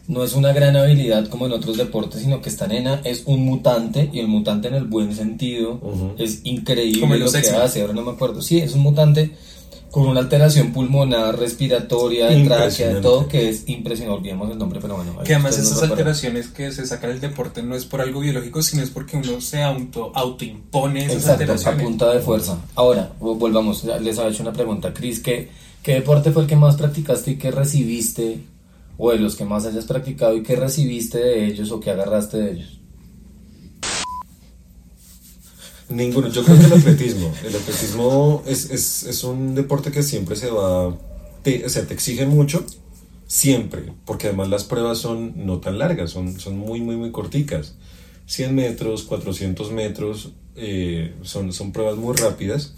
no 0.09 0.25
es 0.25 0.33
una 0.35 0.53
gran 0.53 0.75
habilidad 0.75 1.29
como 1.29 1.47
en 1.47 1.53
otros 1.53 1.77
deportes, 1.77 2.23
sino 2.23 2.41
que 2.41 2.49
esta 2.49 2.67
nena 2.67 3.01
es 3.05 3.25
un 3.27 3.45
mutante 3.45 4.09
y 4.11 4.21
el 4.21 4.27
mutante 4.27 4.69
en 4.69 4.75
el 4.75 4.85
buen 4.85 5.15
sentido 5.15 5.81
es 6.19 6.41
increíble 6.45 7.19
lo 7.19 7.31
que 7.31 7.39
hace. 7.39 7.83
Ahora 7.83 7.93
no 7.93 8.03
me 8.03 8.13
acuerdo. 8.13 8.41
Sí, 8.41 8.59
es 8.59 8.73
un 8.73 8.81
mutante 8.81 9.33
con 9.91 10.07
una 10.07 10.21
alteración 10.21 10.73
pulmonar, 10.73 11.39
respiratoria, 11.39 12.29
de 12.29 12.45
tráquea, 12.45 13.01
todo 13.03 13.29
que 13.29 13.51
es 13.51 13.69
impresionante. 13.69 14.19
Olvidemos 14.19 14.51
el 14.51 14.59
nombre, 14.59 14.81
pero 14.81 14.97
bueno. 14.97 15.19
Que 15.25 15.35
además 15.35 15.59
esas 15.59 15.83
alteraciones 15.83 16.49
que 16.49 16.73
se 16.73 16.87
sacan 16.87 17.11
del 17.11 17.21
deporte 17.21 17.63
no 17.63 17.75
es 17.75 17.85
por 17.85 18.01
algo 18.01 18.21
biológico, 18.21 18.63
sino 18.63 18.83
es 18.83 18.91
porque 18.91 19.19
uno 19.19 19.43
se 19.43 19.63
auto 19.63 20.11
autoimpone 20.15 21.01
esas 21.01 21.17
Exacto, 21.17 21.43
alteraciones. 21.43 21.81
a 21.81 21.85
punta 21.85 22.13
de 22.15 22.21
fuerza. 22.21 22.59
Ahora, 22.75 23.13
volvamos, 23.21 23.85
les 23.85 24.19
había 24.19 24.31
hecho 24.31 24.43
una 24.43 24.53
pregunta, 24.55 24.95
Cris, 24.95 25.21
¿qué, 25.21 25.51
¿qué 25.83 25.95
deporte 25.95 26.33
fue 26.33 26.43
el 26.43 26.49
que 26.49 26.57
más 26.57 26.77
practicaste 26.77 27.33
y 27.33 27.37
qué 27.37 27.51
recibiste, 27.51 28.41
o 28.99 29.11
de 29.11 29.19
los 29.19 29.37
que 29.37 29.47
más 29.47 29.65
hayas 29.65 29.87
practicado 29.87 30.37
y 30.37 30.43
qué 30.43 30.57
recibiste 30.57 31.19
de 31.19 31.47
ellos 31.47 31.71
o 31.71 31.81
qué 31.81 31.91
agarraste 31.91 32.37
de 32.37 32.53
ellos? 32.53 32.81
Ninguno, 35.89 36.29
yo 36.29 36.45
creo 36.45 36.59
que 36.59 36.67
el 36.67 36.73
atletismo. 36.75 37.33
El 37.47 37.57
atletismo 37.57 38.43
es, 38.47 38.71
es, 38.71 39.05
es 39.05 39.25
un 39.25 39.55
deporte 39.55 39.91
que 39.91 40.03
siempre 40.03 40.37
se 40.37 40.51
va, 40.51 40.95
te, 41.43 41.65
o 41.65 41.69
sea, 41.71 41.87
te 41.87 41.95
exige 41.95 42.27
mucho, 42.27 42.67
siempre, 43.27 43.93
porque 44.05 44.27
además 44.27 44.49
las 44.49 44.65
pruebas 44.65 44.99
son 44.99 45.47
no 45.47 45.61
tan 45.61 45.79
largas, 45.79 46.11
son, 46.11 46.39
son 46.39 46.59
muy, 46.59 46.81
muy, 46.81 46.97
muy 46.97 47.11
corticas. 47.11 47.77
100 48.27 48.55
metros, 48.55 49.05
400 49.05 49.73
metros, 49.73 50.33
eh, 50.55 51.15
son, 51.23 51.53
son 51.53 51.73
pruebas 51.73 51.97
muy 51.97 52.15
rápidas 52.15 52.75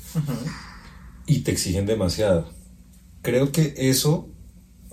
y 1.27 1.41
te 1.41 1.51
exigen 1.51 1.87
demasiado. 1.87 2.49
Creo 3.23 3.51
que 3.51 3.75
eso, 3.77 4.29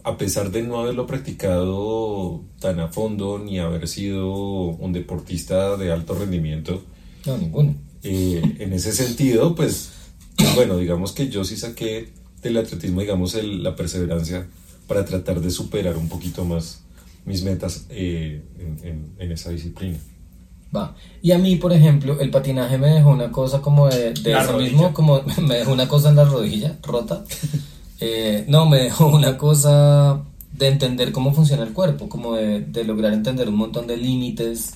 a 0.08 0.18
pesar 0.18 0.52
de 0.52 0.64
no 0.64 0.80
haberlo 0.80 1.06
practicado 1.06 2.42
tan 2.62 2.80
a 2.80 2.88
fondo 2.88 3.40
ni 3.40 3.60
haber 3.60 3.90
sido 3.90 4.32
un 4.32 4.94
deportista 4.94 5.76
de 5.76 5.92
alto 5.92 6.16
rendimiento, 6.16 6.82
no, 7.26 7.38
ninguno 7.38 7.76
eh, 8.04 8.42
en 8.60 8.72
ese 8.72 8.94
sentido, 8.94 9.54
pues, 9.54 9.92
bueno, 10.56 10.78
digamos 10.78 11.12
que 11.12 11.28
yo 11.28 11.44
sí 11.44 11.58
saqué 11.58 12.14
del 12.42 12.56
atletismo, 12.56 13.02
digamos, 13.02 13.34
la 13.44 13.76
perseverancia 13.76 14.48
para 14.88 15.04
tratar 15.04 15.42
de 15.42 15.52
superar 15.52 15.98
un 15.98 16.08
poquito 16.08 16.46
más 16.46 16.84
mis 17.26 17.44
metas 17.44 17.86
eh, 17.90 18.42
en, 19.18 19.32
esa 19.32 19.50
disciplina. 19.50 19.98
Va. 20.74 20.96
Y 21.22 21.32
a 21.32 21.38
mí, 21.38 21.58
por 21.58 21.74
ejemplo, 21.74 22.18
el 22.22 22.30
patinaje 22.30 22.78
me 22.78 22.88
dejó 22.88 23.10
una 23.10 23.30
cosa 23.30 23.62
como 23.62 23.90
de, 23.90 24.14
eso 24.14 24.58
mismo, 24.58 24.94
como 24.94 25.22
me 25.42 25.56
dejó 25.56 25.74
una 25.74 25.90
cosa 25.90 26.12
en 26.12 26.16
la 26.16 26.24
rodilla 26.24 26.78
rota. 26.82 27.26
Eh, 28.00 28.46
no, 28.48 28.66
me 28.66 28.84
dejó 28.84 29.08
una 29.16 29.38
cosa 29.38 30.24
de 30.52 30.68
entender 30.68 31.12
cómo 31.12 31.34
funciona 31.34 31.64
el 31.64 31.74
cuerpo, 31.74 32.10
como 32.10 32.36
de, 32.36 32.62
de 32.62 32.84
lograr 32.84 33.14
entender 33.14 33.50
un 33.50 33.56
montón 33.56 33.88
de 33.88 33.98
límites 33.98 34.76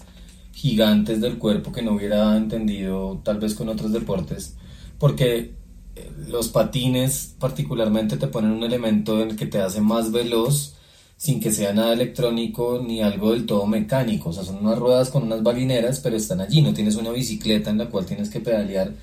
gigantes 0.53 1.22
del 1.22 1.38
cuerpo 1.38 1.72
que 1.72 1.82
no 1.82 1.93
hubiera 1.93 2.36
entendido 2.38 3.22
tal 3.24 3.39
vez 3.39 3.55
con 3.55 3.69
otros 3.69 3.91
deportes, 3.91 4.55
porque 4.99 5.55
eh, 5.95 6.11
los 6.28 6.49
patines 6.49 7.36
particularmente 7.39 8.17
te 8.17 8.28
ponen 8.28 8.51
un 8.51 8.63
elemento 8.63 9.22
en 9.22 9.32
el 9.32 9.36
que 9.36 9.47
te 9.47 9.59
hace 9.59 9.82
más 9.82 10.11
veloz 10.11 10.76
sin 11.17 11.39
que 11.39 11.51
sea 11.51 11.74
nada 11.74 11.93
electrónico 11.93 12.82
ni 12.84 13.01
algo 13.01 13.32
del 13.32 13.45
todo 13.45 13.67
mecánico, 13.67 14.30
o 14.30 14.34
sea, 14.34 14.43
son 14.43 14.57
unas 14.57 14.80
ruedas 14.80 15.09
con 15.09 15.24
unas 15.24 15.43
balineras, 15.43 15.99
pero 15.99 16.15
están 16.15 16.41
allí, 16.41 16.61
no 16.61 16.74
tienes 16.74 16.95
una 16.95 17.11
bicicleta 17.11 17.69
en 17.69 17.78
la 17.78 17.89
cual 17.89 18.05
tienes 18.05 18.30
que 18.30 18.39
pedalear 18.39 18.93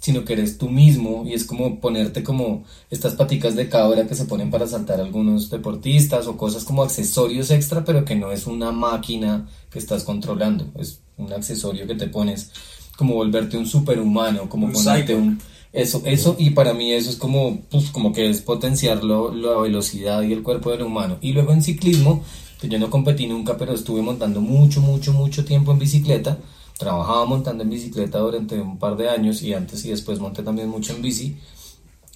sino 0.00 0.24
que 0.24 0.34
eres 0.34 0.58
tú 0.58 0.68
mismo 0.68 1.24
y 1.26 1.32
es 1.32 1.44
como 1.44 1.80
ponerte 1.80 2.22
como 2.22 2.64
estas 2.90 3.14
paticas 3.14 3.56
de 3.56 3.68
cabra 3.68 4.06
que 4.06 4.14
se 4.14 4.26
ponen 4.26 4.50
para 4.50 4.66
saltar 4.66 5.00
algunos 5.00 5.50
deportistas 5.50 6.26
o 6.26 6.36
cosas 6.36 6.64
como 6.64 6.82
accesorios 6.82 7.50
extra, 7.50 7.84
pero 7.84 8.04
que 8.04 8.14
no 8.14 8.30
es 8.30 8.46
una 8.46 8.72
máquina 8.72 9.48
que 9.70 9.78
estás 9.78 10.04
controlando, 10.04 10.66
es 10.78 11.00
un 11.16 11.32
accesorio 11.32 11.86
que 11.86 11.94
te 11.94 12.08
pones 12.08 12.52
como 12.96 13.14
volverte 13.14 13.58
un 13.58 13.66
superhumano, 13.66 14.48
como 14.48 14.70
ponerte 14.70 15.14
un 15.14 15.40
eso 15.72 16.00
eso 16.06 16.36
y 16.38 16.50
para 16.50 16.72
mí 16.72 16.92
eso 16.92 17.10
es 17.10 17.16
como 17.16 17.60
pues 17.70 17.90
como 17.90 18.12
que 18.12 18.30
es 18.30 18.40
potenciar 18.40 19.04
la 19.04 19.60
velocidad 19.60 20.22
y 20.22 20.32
el 20.32 20.42
cuerpo 20.42 20.70
del 20.70 20.82
humano. 20.82 21.18
Y 21.20 21.32
luego 21.32 21.52
en 21.52 21.62
ciclismo, 21.62 22.24
que 22.60 22.68
yo 22.68 22.78
no 22.78 22.88
competí 22.88 23.26
nunca, 23.26 23.58
pero 23.58 23.74
estuve 23.74 24.00
montando 24.00 24.40
mucho 24.40 24.80
mucho 24.80 25.12
mucho 25.12 25.44
tiempo 25.44 25.72
en 25.72 25.78
bicicleta 25.78 26.38
trabajaba 26.78 27.24
montando 27.26 27.62
en 27.62 27.70
bicicleta 27.70 28.18
durante 28.18 28.60
un 28.60 28.78
par 28.78 28.96
de 28.96 29.08
años 29.08 29.42
y 29.42 29.54
antes 29.54 29.84
y 29.84 29.90
después 29.90 30.18
monté 30.18 30.42
también 30.42 30.68
mucho 30.68 30.94
en 30.94 31.02
bici, 31.02 31.36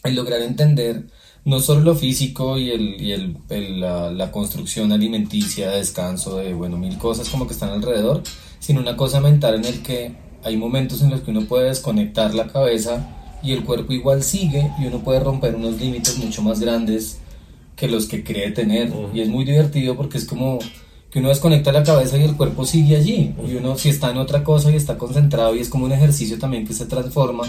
el 0.04 0.14
lograr 0.14 0.40
entender 0.42 1.06
no 1.44 1.60
solo 1.60 1.80
lo 1.80 1.94
físico 1.94 2.58
y, 2.58 2.70
el, 2.70 3.00
y 3.00 3.12
el, 3.12 3.80
la, 3.80 4.10
la, 4.10 4.30
construcción 4.30 4.92
alimenticia, 4.92 5.70
descanso, 5.70 6.36
de 6.36 6.52
bueno, 6.52 6.76
mil 6.76 6.98
cosas 6.98 7.28
como 7.28 7.46
que 7.46 7.54
están 7.54 7.70
alrededor, 7.70 8.22
sino 8.58 8.80
una 8.80 8.96
cosa 8.96 9.20
mental 9.20 9.54
en 9.54 9.64
el 9.64 9.82
que 9.82 10.14
hay 10.44 10.56
momentos 10.56 11.02
en 11.02 11.10
los 11.10 11.20
que 11.22 11.30
uno 11.30 11.46
puede 11.46 11.68
desconectar 11.68 12.34
la 12.34 12.46
cabeza 12.46 13.38
y 13.42 13.52
el 13.52 13.64
cuerpo 13.64 13.92
igual 13.92 14.22
sigue 14.22 14.70
y 14.78 14.86
uno 14.86 15.00
puede 15.00 15.20
romper 15.20 15.54
unos 15.54 15.80
límites 15.80 16.18
mucho 16.18 16.42
más 16.42 16.60
grandes 16.60 17.18
que 17.76 17.88
los 17.88 18.06
que 18.06 18.22
cree 18.22 18.50
tener. 18.50 18.92
Y 19.14 19.20
es 19.20 19.28
muy 19.28 19.44
divertido 19.44 19.96
porque 19.96 20.18
es 20.18 20.26
como 20.26 20.58
que 21.10 21.18
uno 21.18 21.28
desconecta 21.28 21.72
la 21.72 21.82
cabeza 21.82 22.16
y 22.16 22.22
el 22.22 22.36
cuerpo 22.36 22.64
sigue 22.64 22.96
allí. 22.96 23.34
Y 23.46 23.54
uno 23.56 23.76
si 23.76 23.88
está 23.88 24.10
en 24.10 24.18
otra 24.18 24.44
cosa 24.44 24.70
y 24.70 24.76
está 24.76 24.96
concentrado 24.96 25.54
y 25.54 25.60
es 25.60 25.68
como 25.68 25.86
un 25.86 25.92
ejercicio 25.92 26.38
también 26.38 26.66
que 26.66 26.72
se 26.72 26.86
transforma 26.86 27.44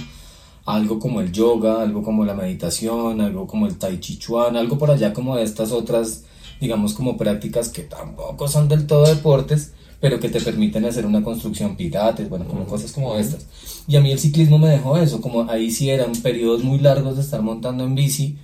algo 0.66 1.00
como 1.00 1.22
el 1.22 1.32
yoga, 1.32 1.82
algo 1.82 2.04
como 2.04 2.26
la 2.26 2.34
meditación, 2.34 3.22
algo 3.22 3.48
como 3.48 3.68
el 3.68 3.78
tai 3.78 4.00
chi 4.00 4.18
chuan, 4.18 4.58
algo 4.58 4.78
por 4.78 4.92
allá 4.92 5.14
como 5.14 5.38
estas 5.38 5.72
otras, 5.72 6.24
digamos 6.60 6.94
como 6.94 7.18
prácticas 7.18 7.70
que 7.70 7.84
tampoco 7.84 8.48
son 8.48 8.68
del 8.68 8.86
todo 8.86 9.06
deportes, 9.06 9.74
pero 10.00 10.20
que 10.20 10.30
te 10.30 10.42
permiten 10.42 10.86
hacer 10.86 11.06
una 11.06 11.24
construcción 11.24 11.76
pilates, 11.76 12.30
bueno, 12.30 12.46
como 12.46 12.66
cosas 12.66 12.92
como 12.92 13.16
estas. 13.16 13.46
Y 13.88 13.96
a 13.96 14.02
mí 14.02 14.12
el 14.12 14.20
ciclismo 14.20 14.58
me 14.58 14.70
dejó 14.70 14.98
eso, 14.98 15.22
como 15.22 15.50
ahí 15.50 15.72
sí 15.72 15.90
eran 15.90 16.12
periodos 16.14 16.64
muy 16.64 16.80
largos 16.80 17.16
de 17.16 17.22
estar 17.22 17.42
montando 17.42 17.84
en 17.84 17.96
bici, 17.96 18.38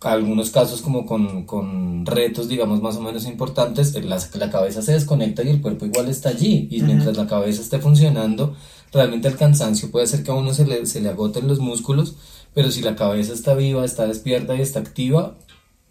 algunos 0.00 0.50
casos 0.50 0.82
como 0.82 1.06
con, 1.06 1.44
con, 1.44 2.04
retos, 2.04 2.48
digamos, 2.48 2.82
más 2.82 2.96
o 2.96 3.00
menos 3.00 3.26
importantes, 3.26 3.94
la, 4.04 4.18
la, 4.34 4.50
cabeza 4.50 4.82
se 4.82 4.92
desconecta 4.92 5.42
y 5.42 5.48
el 5.48 5.62
cuerpo 5.62 5.86
igual 5.86 6.08
está 6.08 6.28
allí. 6.30 6.68
Y 6.70 6.82
mientras 6.82 7.16
la 7.16 7.26
cabeza 7.26 7.62
esté 7.62 7.78
funcionando, 7.78 8.54
realmente 8.92 9.28
el 9.28 9.36
cansancio 9.36 9.90
puede 9.90 10.06
ser 10.06 10.22
que 10.22 10.30
a 10.30 10.34
uno 10.34 10.52
se 10.52 10.66
le, 10.66 10.84
se 10.86 11.00
le 11.00 11.08
agoten 11.08 11.48
los 11.48 11.60
músculos, 11.60 12.16
pero 12.54 12.70
si 12.70 12.82
la 12.82 12.96
cabeza 12.96 13.32
está 13.32 13.54
viva, 13.54 13.84
está 13.84 14.06
despierta 14.06 14.54
y 14.54 14.60
está 14.60 14.80
activa, 14.80 15.36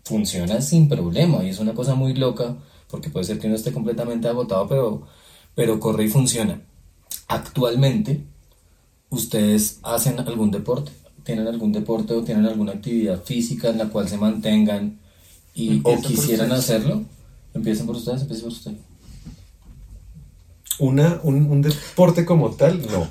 funciona 0.04 0.62
sin 0.62 0.88
problema. 0.88 1.44
Y 1.44 1.50
es 1.50 1.60
una 1.60 1.74
cosa 1.74 1.96
muy 1.96 2.14
loca, 2.14 2.58
porque 2.90 3.10
puede 3.10 3.26
ser 3.26 3.40
que 3.40 3.48
uno 3.48 3.56
esté 3.56 3.74
completamente 3.74 4.28
agotado, 4.28 4.68
pero, 4.68 5.02
pero 5.56 5.80
corre 5.80 6.06
y 6.06 6.10
funciona. 6.10 6.62
Actualmente, 7.28 8.24
¿ustedes 9.10 9.80
hacen 9.84 10.20
algún 10.20 10.52
deporte? 10.52 10.92
Tienen 11.26 11.48
algún 11.48 11.74
deporte 11.74 12.14
o 12.14 12.24
tienen 12.24 12.46
alguna 12.46 12.74
actividad 12.74 13.22
física 13.24 13.70
en 13.70 13.80
la 13.80 13.90
cual 13.90 14.08
se 14.08 14.18
mantengan 14.18 15.00
y, 15.54 15.82
o 15.84 16.00
quisieran 16.02 16.52
hacerlo, 16.52 17.04
empiecen 17.54 17.88
por 17.88 17.96
ustedes, 17.96 18.22
empiecen 18.22 18.44
por 18.44 18.54
ustedes. 18.54 18.78
Una, 20.78 21.20
un, 21.24 21.50
un 21.50 21.62
deporte 21.62 22.26
como 22.26 22.52
tal, 22.52 22.86
no. 22.92 23.08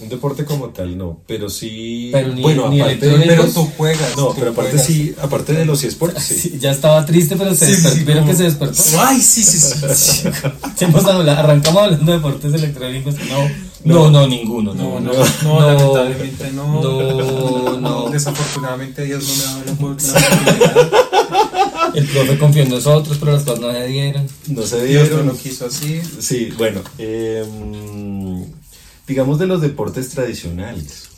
Un 0.00 0.08
deporte 0.08 0.44
como 0.44 0.70
tal, 0.70 0.96
no, 0.98 1.20
pero 1.26 1.48
sí. 1.48 2.10
Pero 2.12 2.34
bueno, 2.34 2.66
aparte, 2.66 2.98
pero 3.26 3.46
tú 3.46 3.70
juegas. 3.76 4.16
No, 4.16 4.34
pero 4.34 4.50
aparte 4.50 4.78
sí, 4.78 5.14
aparte 5.20 5.52
de 5.52 5.64
los 5.64 5.84
eSports, 5.84 6.22
sí. 6.22 6.58
Ya 6.58 6.70
estaba 6.70 7.04
triste, 7.06 7.36
pero 7.36 7.54
se 7.54 7.66
despertó. 7.66 8.26
que 8.26 8.34
se 8.34 8.42
despertó. 8.44 8.82
Ay, 8.98 9.20
sí, 9.20 9.42
sí, 9.42 9.58
sí. 9.58 10.28
arrancamos 10.84 11.82
hablando 11.82 12.10
de 12.10 12.18
deportes 12.18 12.54
electrónicos. 12.54 13.14
No. 13.14 13.71
No, 13.84 14.10
no, 14.10 14.26
ninguno. 14.26 14.74
No, 14.74 15.00
no, 15.00 15.12
no, 15.42 15.60
lamentablemente 15.60 16.52
no. 16.52 16.82
No, 16.82 17.80
no. 17.80 18.10
Desafortunadamente 18.10 19.04
Dios 19.04 19.24
no 19.26 19.34
me 19.34 19.42
ha 19.42 19.46
dado 19.46 19.64
la 19.64 19.72
oportunidad. 19.72 20.92
El 21.94 22.06
profe 22.06 22.38
confió 22.38 22.62
en 22.62 22.70
nosotros, 22.70 23.18
pero 23.18 23.32
las 23.32 23.44
cosas 23.44 23.60
no 23.60 23.72
se 23.72 23.86
dieron. 23.86 24.28
No 24.48 24.62
se 24.62 24.84
dieron. 24.84 25.08
Dios 25.08 25.24
no 25.24 25.32
lo 25.32 25.38
quiso 25.38 25.66
así. 25.66 26.00
Sí, 26.20 26.50
bueno. 26.56 26.80
Eh, 26.98 27.44
digamos 29.06 29.38
de 29.38 29.46
los 29.46 29.60
deportes 29.60 30.08
tradicionales. 30.10 31.08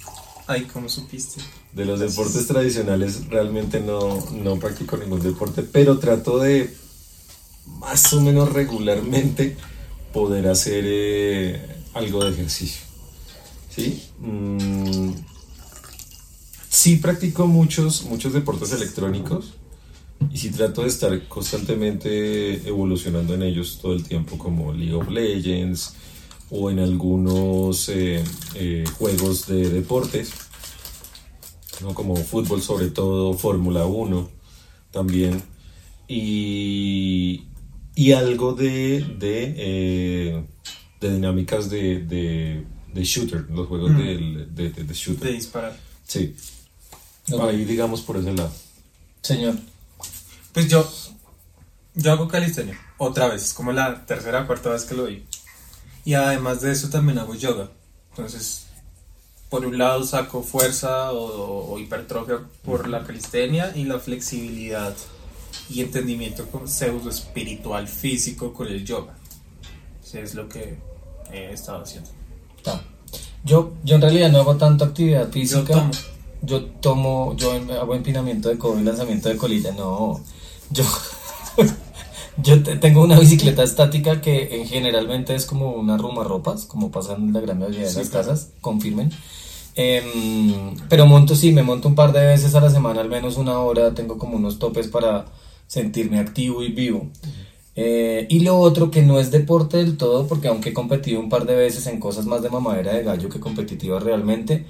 Ay, 0.46 0.62
¿cómo 0.72 0.88
supiste? 0.88 1.40
De 1.72 1.84
los 1.84 2.00
deportes 2.00 2.46
tradicionales 2.46 3.28
realmente 3.28 3.80
no, 3.80 4.24
no 4.32 4.56
practico 4.58 4.96
ningún 4.96 5.22
deporte, 5.22 5.62
pero 5.62 5.98
trato 5.98 6.38
de 6.38 6.74
más 7.66 8.12
o 8.12 8.20
menos 8.20 8.52
regularmente 8.52 9.56
poder 10.12 10.48
hacer 10.48 10.84
eh, 10.86 11.83
algo 11.94 12.24
de 12.24 12.30
ejercicio. 12.32 12.82
¿Sí? 13.70 14.02
Mm, 14.20 15.10
sí 16.68 16.96
practico 16.96 17.46
muchos, 17.46 18.04
muchos 18.04 18.32
deportes 18.32 18.72
electrónicos 18.72 19.54
y 20.32 20.38
sí 20.38 20.50
trato 20.50 20.82
de 20.82 20.88
estar 20.88 21.28
constantemente 21.28 22.68
evolucionando 22.68 23.34
en 23.34 23.42
ellos 23.42 23.78
todo 23.80 23.94
el 23.94 24.04
tiempo, 24.04 24.38
como 24.38 24.72
League 24.72 24.94
of 24.94 25.08
Legends 25.08 25.94
o 26.50 26.70
en 26.70 26.78
algunos 26.78 27.88
eh, 27.88 28.22
eh, 28.54 28.84
juegos 28.98 29.46
de 29.46 29.68
deportes. 29.70 30.32
¿no? 31.80 31.94
como 31.94 32.16
fútbol 32.16 32.62
sobre 32.62 32.90
todo, 32.90 33.34
Fórmula 33.34 33.86
1 33.86 34.28
también, 34.90 35.42
y, 36.06 37.48
y 37.94 38.12
algo 38.12 38.54
de, 38.54 39.00
de, 39.18 39.54
eh, 39.56 40.44
de 41.08 41.14
dinámicas 41.14 41.68
de, 41.70 42.00
de, 42.00 42.64
de, 42.92 43.04
shooter, 43.04 43.46
los 43.50 43.68
juegos 43.68 43.90
Mm. 43.92 43.96
de, 43.98 44.46
de, 44.70 44.70
de 44.84 44.94
shooter. 44.94 45.28
De 45.28 45.32
disparar. 45.34 45.76
Sí, 46.06 46.34
Ok. 47.30 47.48
ahí 47.48 47.64
digamos 47.64 48.02
por 48.02 48.16
ese 48.16 48.32
lado. 48.32 48.52
Señor. 49.22 49.54
Pues 50.52 50.68
yo, 50.68 50.88
yo 51.94 52.12
hago 52.12 52.28
calistenia, 52.28 52.78
otra 52.98 53.28
vez, 53.28 53.42
es 53.42 53.54
como 53.54 53.72
la 53.72 54.06
tercera 54.06 54.42
o 54.42 54.46
cuarta 54.46 54.70
vez 54.70 54.84
que 54.84 54.94
lo 54.94 55.04
vi. 55.06 55.24
Y 56.04 56.14
además 56.14 56.60
de 56.60 56.72
eso 56.72 56.88
también 56.90 57.18
hago 57.18 57.34
yoga. 57.34 57.70
Entonces, 58.10 58.66
por 59.48 59.64
un 59.66 59.78
lado 59.78 60.04
saco 60.04 60.42
fuerza 60.42 61.12
o, 61.12 61.72
o 61.72 61.78
hipertrofia 61.78 62.40
por 62.64 62.88
la 62.88 63.04
calistenia 63.04 63.72
y 63.74 63.84
la 63.84 63.98
flexibilidad 63.98 64.94
y 65.70 65.80
entendimiento 65.80 66.46
con 66.48 66.68
pseudo 66.68 67.08
espiritual 67.10 67.88
físico 67.88 68.52
con 68.52 68.68
el 68.68 68.84
yoga. 68.84 69.16
Sí, 70.02 70.18
es 70.18 70.34
lo 70.34 70.48
que 70.48 70.76
he 71.36 71.52
estado 71.52 71.82
haciendo. 71.82 72.10
Ta. 72.62 72.82
Yo, 73.44 73.72
yo 73.84 73.96
en 73.96 74.02
realidad 74.02 74.30
no 74.32 74.38
hago 74.38 74.56
tanto 74.56 74.84
actividad 74.84 75.26
Yo 75.26 75.32
física. 75.32 75.74
tomo. 75.74 75.90
Yo 76.42 76.64
tomo, 76.66 77.34
yo 77.36 77.52
hago 77.80 77.94
empinamiento 77.94 78.48
de 78.50 78.58
codo 78.58 78.78
y 78.78 78.82
lanzamiento 78.84 79.28
de 79.30 79.36
colita. 79.36 79.72
No, 79.72 80.20
yo, 80.70 80.84
yo 82.42 82.62
te- 82.62 82.76
tengo 82.76 83.02
una 83.02 83.18
bicicleta 83.18 83.62
estática 83.62 84.20
que 84.20 84.60
en 84.60 84.66
generalmente 84.66 85.34
es 85.34 85.46
como 85.46 85.70
una 85.72 85.96
ropas, 86.24 86.64
como 86.66 86.90
pasan 86.90 87.32
la 87.32 87.40
gran 87.40 87.58
mayoría 87.58 87.82
de 87.82 87.90
Sí, 87.90 87.98
las 87.98 88.08
claro. 88.10 88.28
casas, 88.28 88.50
confirmen. 88.60 89.10
Em, 89.76 90.76
pero 90.88 91.06
monto, 91.06 91.34
sí, 91.34 91.50
me 91.52 91.62
monto 91.62 91.88
un 91.88 91.94
par 91.94 92.12
de 92.12 92.24
veces 92.26 92.54
a 92.54 92.60
la 92.60 92.70
semana, 92.70 93.00
al 93.00 93.08
menos 93.08 93.36
una 93.36 93.58
hora. 93.58 93.94
Tengo 93.94 94.18
como 94.18 94.36
unos 94.36 94.58
topes 94.58 94.88
para 94.88 95.24
sentirme 95.66 96.18
activo 96.20 96.62
y 96.62 96.68
vivo. 96.72 97.08
Eh, 97.76 98.26
y 98.30 98.40
lo 98.40 98.58
otro 98.58 98.90
que 98.90 99.02
no 99.02 99.18
es 99.18 99.30
deporte 99.32 99.78
del 99.78 99.96
todo, 99.96 100.26
porque 100.28 100.48
aunque 100.48 100.70
he 100.70 100.72
competido 100.74 101.18
un 101.20 101.28
par 101.28 101.44
de 101.44 101.56
veces 101.56 101.86
en 101.88 101.98
cosas 101.98 102.24
más 102.24 102.40
de 102.42 102.50
mamadera 102.50 102.92
de 102.94 103.02
gallo 103.02 103.28
que 103.28 103.40
competitivas 103.40 104.02
realmente, 104.02 104.64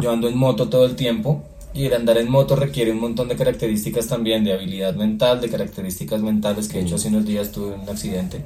yo 0.00 0.10
ando 0.10 0.28
en 0.28 0.36
moto 0.36 0.68
todo 0.68 0.84
el 0.84 0.96
tiempo 0.96 1.44
y 1.72 1.84
el 1.84 1.94
andar 1.94 2.18
en 2.18 2.28
moto 2.30 2.56
requiere 2.56 2.90
un 2.90 2.98
montón 3.00 3.28
de 3.28 3.36
características 3.36 4.08
también, 4.08 4.42
de 4.42 4.52
habilidad 4.54 4.94
mental, 4.96 5.40
de 5.40 5.48
características 5.50 6.20
mentales, 6.20 6.66
que 6.66 6.78
de 6.78 6.84
hecho 6.84 6.96
hace 6.96 7.08
unos 7.08 7.24
días 7.26 7.52
tuve 7.52 7.74
un 7.74 7.88
accidente, 7.88 8.44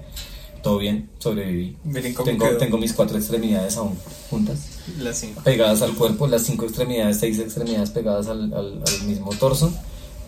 todo 0.63 0.77
bien, 0.79 1.09
sobreviví. 1.19 1.77
Tengo, 2.59 2.77
mis 2.79 2.93
cuatro 2.93 3.17
extremidades 3.17 3.77
aún 3.79 3.97
juntas 4.29 4.79
Las 5.01 5.19
cinco. 5.21 5.41
pegadas 5.43 5.81
al 5.81 5.95
cuerpo, 5.95 6.27
las 6.27 6.43
cinco 6.43 6.67
extremidades, 6.67 7.19
seis 7.19 7.39
extremidades 7.39 7.91
pegadas 7.91 8.27
al, 8.27 8.53
al- 8.53 8.83
al 8.87 9.07
mismo 9.07 9.31
torso. 9.31 9.73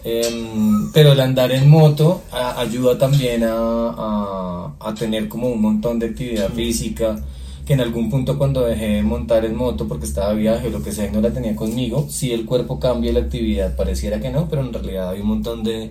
Em, 0.05 0.93
pero 0.93 1.13
el 1.13 1.21
andar 1.21 1.51
en 1.53 1.69
moto 1.69 2.23
a- 2.31 2.61
ayuda 2.61 2.99
también 2.99 3.43
a, 3.45 3.55
a- 3.55 4.75
a 4.79 4.95
tener 4.95 5.29
como 5.29 5.49
un 5.49 5.61
montón 5.63 5.99
de 5.99 6.07
actividad 6.07 6.51
física, 6.53 7.17
que 7.65 7.73
en 7.73 7.81
algún 7.81 8.11
punto 8.11 8.37
cuando 8.37 8.61
dejé 8.67 8.87
de 8.97 9.03
montar 9.03 9.47
en 9.47 9.57
moto 9.57 9.89
porque 9.89 10.05
estaba 10.05 10.35
de 10.35 10.41
viaje 10.41 10.69
o 10.69 10.71
lo 10.71 10.83
que 10.83 10.93
sea 10.93 11.07
y 11.07 11.11
no 11.11 11.23
la 11.23 11.31
tenía 11.33 11.57
conmigo, 11.57 12.07
si 12.11 12.33
el 12.33 12.45
cuerpo 12.45 12.79
cambia 12.79 13.13
la 13.15 13.21
actividad, 13.21 13.75
pareciera 13.77 14.21
que 14.21 14.29
no, 14.31 14.47
pero 14.49 14.61
en 14.63 14.73
realidad 14.75 15.09
hay 15.11 15.21
un 15.23 15.29
montón 15.29 15.65
de, 15.65 15.91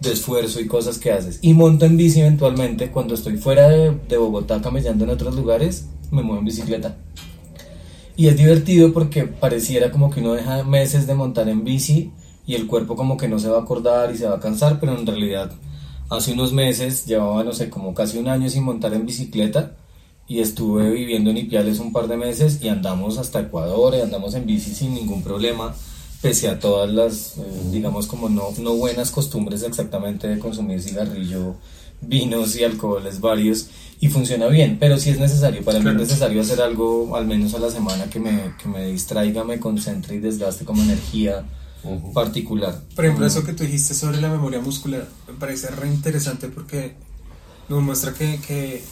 de 0.00 0.12
esfuerzo 0.12 0.58
y 0.60 0.66
cosas 0.66 0.96
que 0.98 1.12
haces. 1.12 1.38
Y 1.42 1.52
monto 1.52 1.84
en 1.84 1.98
bici 1.98 2.20
eventualmente, 2.20 2.90
cuando 2.90 3.12
estoy 3.14 3.36
fuera 3.36 3.68
de, 3.68 3.94
de 4.08 4.16
Bogotá 4.16 4.62
camellando 4.62 5.04
en 5.04 5.10
otros 5.10 5.34
lugares, 5.34 5.88
me 6.10 6.22
muevo 6.22 6.38
en 6.38 6.46
bicicleta. 6.46 6.96
Y 8.16 8.28
es 8.28 8.36
divertido 8.38 8.94
porque 8.94 9.24
pareciera 9.24 9.90
como 9.90 10.10
que 10.10 10.20
uno 10.20 10.32
deja 10.32 10.64
meses 10.64 11.06
de 11.06 11.14
montar 11.14 11.48
en 11.50 11.64
bici 11.64 12.10
y 12.52 12.54
el 12.54 12.66
cuerpo 12.66 12.96
como 12.96 13.16
que 13.16 13.28
no 13.28 13.38
se 13.38 13.48
va 13.48 13.58
a 13.58 13.62
acordar 13.62 14.12
y 14.14 14.18
se 14.18 14.26
va 14.26 14.36
a 14.36 14.40
cansar, 14.40 14.78
pero 14.78 14.92
en 14.98 15.06
realidad 15.06 15.50
hace 16.10 16.32
unos 16.34 16.52
meses 16.52 17.06
llevaba, 17.06 17.42
no 17.44 17.52
sé, 17.54 17.70
como 17.70 17.94
casi 17.94 18.18
un 18.18 18.28
año 18.28 18.48
sin 18.50 18.62
montar 18.64 18.92
en 18.92 19.06
bicicleta 19.06 19.72
y 20.28 20.40
estuve 20.40 20.90
viviendo 20.90 21.30
en 21.30 21.38
Ipiales 21.38 21.78
un 21.78 21.92
par 21.92 22.08
de 22.08 22.18
meses 22.18 22.58
y 22.62 22.68
andamos 22.68 23.16
hasta 23.16 23.40
Ecuador 23.40 23.94
y 23.96 24.02
andamos 24.02 24.34
en 24.34 24.44
bici 24.44 24.72
sin 24.74 24.92
ningún 24.94 25.22
problema, 25.22 25.74
pese 26.20 26.48
a 26.48 26.58
todas 26.60 26.90
las, 26.92 27.38
eh, 27.38 27.42
digamos, 27.70 28.06
como 28.06 28.28
no, 28.28 28.48
no 28.60 28.74
buenas 28.74 29.10
costumbres 29.10 29.62
exactamente 29.62 30.28
de 30.28 30.38
consumir 30.38 30.82
cigarrillo, 30.82 31.56
vinos 32.02 32.54
y 32.56 32.64
alcoholes 32.64 33.20
varios 33.20 33.68
y 34.00 34.08
funciona 34.08 34.46
bien, 34.48 34.76
pero 34.78 34.98
sí 34.98 35.08
es 35.10 35.18
necesario, 35.18 35.64
para 35.64 35.78
mí 35.78 35.84
es 35.86 35.90
Claro. 35.92 35.98
necesario 36.00 36.40
hacer 36.42 36.60
algo 36.60 37.16
al 37.16 37.26
menos 37.26 37.54
a 37.54 37.58
la 37.60 37.70
semana 37.70 38.04
que 38.10 38.20
me, 38.20 38.52
que 38.60 38.68
me 38.68 38.86
distraiga, 38.88 39.42
me 39.44 39.58
concentre 39.58 40.16
y 40.16 40.18
desgaste 40.18 40.64
como 40.66 40.82
energía 40.82 41.44
Particular. 42.14 42.80
Por 42.94 43.04
ejemplo, 43.04 43.26
eso 43.26 43.44
que 43.44 43.52
tú 43.52 43.64
dijiste 43.64 43.94
sobre 43.94 44.20
la 44.20 44.28
memoria 44.28 44.60
muscular 44.60 45.08
me 45.26 45.34
parece 45.34 45.68
re 45.68 45.88
interesante 45.88 46.48
porque 46.48 46.94
nos 47.68 47.82
muestra 47.82 48.12
que, 48.12 48.38
que, 48.46 48.84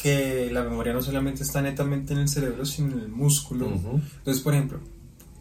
que 0.00 0.50
la 0.52 0.62
memoria 0.62 0.92
no 0.92 1.02
solamente 1.02 1.42
está 1.42 1.62
netamente 1.62 2.12
en 2.12 2.20
el 2.20 2.28
cerebro, 2.28 2.64
sino 2.64 2.92
en 2.92 3.00
el 3.00 3.08
músculo. 3.08 3.66
Ujú. 3.66 4.00
Entonces, 4.18 4.42
por 4.42 4.54
ejemplo, 4.54 4.80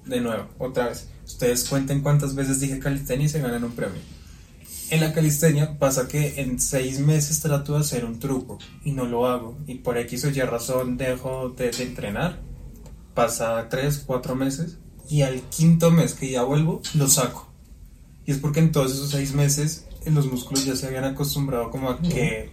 de 0.05 0.21
nuevo, 0.21 0.47
otra 0.57 0.87
vez, 0.87 1.09
ustedes 1.25 1.65
cuenten 1.65 2.01
cuántas 2.01 2.35
veces 2.35 2.59
dije 2.59 2.79
calistenia 2.79 3.25
y 3.25 3.29
se 3.29 3.41
ganan 3.41 3.63
un 3.63 3.71
premio. 3.71 4.01
En 4.89 5.01
la 5.01 5.13
calistenia 5.13 5.79
pasa 5.79 6.07
que 6.07 6.41
en 6.41 6.59
seis 6.59 6.99
meses 6.99 7.39
trato 7.39 7.73
de 7.73 7.79
hacer 7.79 8.05
un 8.05 8.19
truco 8.19 8.59
y 8.83 8.91
no 8.91 9.05
lo 9.05 9.27
hago. 9.27 9.57
Y 9.65 9.75
por 9.75 9.97
X 9.97 10.25
o 10.25 10.29
Y 10.29 10.41
razón 10.41 10.97
dejo 10.97 11.49
de, 11.49 11.71
de 11.71 11.83
entrenar. 11.83 12.39
Pasa 13.15 13.67
tres, 13.69 14.03
cuatro 14.05 14.35
meses 14.35 14.77
y 15.09 15.21
al 15.21 15.41
quinto 15.43 15.91
mes 15.91 16.13
que 16.13 16.29
ya 16.31 16.43
vuelvo, 16.43 16.81
lo 16.95 17.07
saco. 17.07 17.47
Y 18.25 18.31
es 18.31 18.39
porque 18.39 18.59
en 18.59 18.71
todos 18.71 18.93
esos 18.93 19.11
seis 19.11 19.33
meses 19.33 19.85
eh, 20.05 20.11
los 20.11 20.31
músculos 20.31 20.65
ya 20.65 20.75
se 20.75 20.87
habían 20.87 21.05
acostumbrado 21.05 21.69
como 21.69 21.89
a 21.89 22.01
que, 22.01 22.51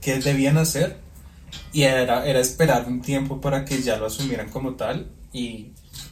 que 0.00 0.18
debían 0.18 0.58
hacer 0.58 1.00
y 1.72 1.82
era, 1.82 2.26
era 2.26 2.40
esperar 2.40 2.86
un 2.88 3.00
tiempo 3.02 3.40
para 3.40 3.64
que 3.64 3.82
ya 3.82 3.96
lo 3.98 4.06
asumieran 4.06 4.50
como 4.50 4.74
tal 4.74 5.10
y, 5.32 5.68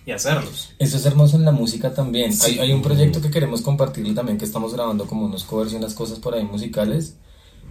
y 0.07 0.12
hacerlos. 0.12 0.74
Eso 0.78 0.97
es 0.97 1.07
hermoso 1.07 1.36
en 1.36 1.45
la 1.45 1.53
música 1.53 1.93
también. 1.93 2.32
Sí. 2.32 2.53
Hay, 2.53 2.59
hay 2.61 2.72
un 2.72 2.82
proyecto 2.82 3.20
que 3.20 3.30
queremos 3.30 3.62
compartirle 3.62 4.14
también, 4.14 4.38
que 4.38 4.45
estamos 4.45 4.72
grabando 4.74 5.07
como 5.07 5.24
unos 5.24 5.45
covers 5.45 5.72
y 5.72 5.76
unas 5.76 5.95
cosas 5.95 6.18
por 6.18 6.34
ahí 6.34 6.45
musicales, 6.45 7.16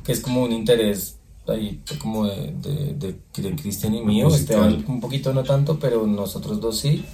que 0.04 0.12
es 0.12 0.20
como 0.20 0.44
un 0.44 0.52
interés 0.52 1.16
ahí 1.48 1.82
como 2.00 2.28
de, 2.28 2.54
de, 2.62 2.94
de, 2.94 3.42
de 3.42 3.56
Cristian 3.56 3.96
y 3.96 4.04
mío. 4.04 4.28
Esteban 4.28 4.84
un 4.88 5.00
poquito 5.00 5.34
no 5.34 5.44
tanto, 5.44 5.80
pero 5.80 6.06
nosotros 6.06 6.60
dos 6.60 6.80
sí. 6.80 7.06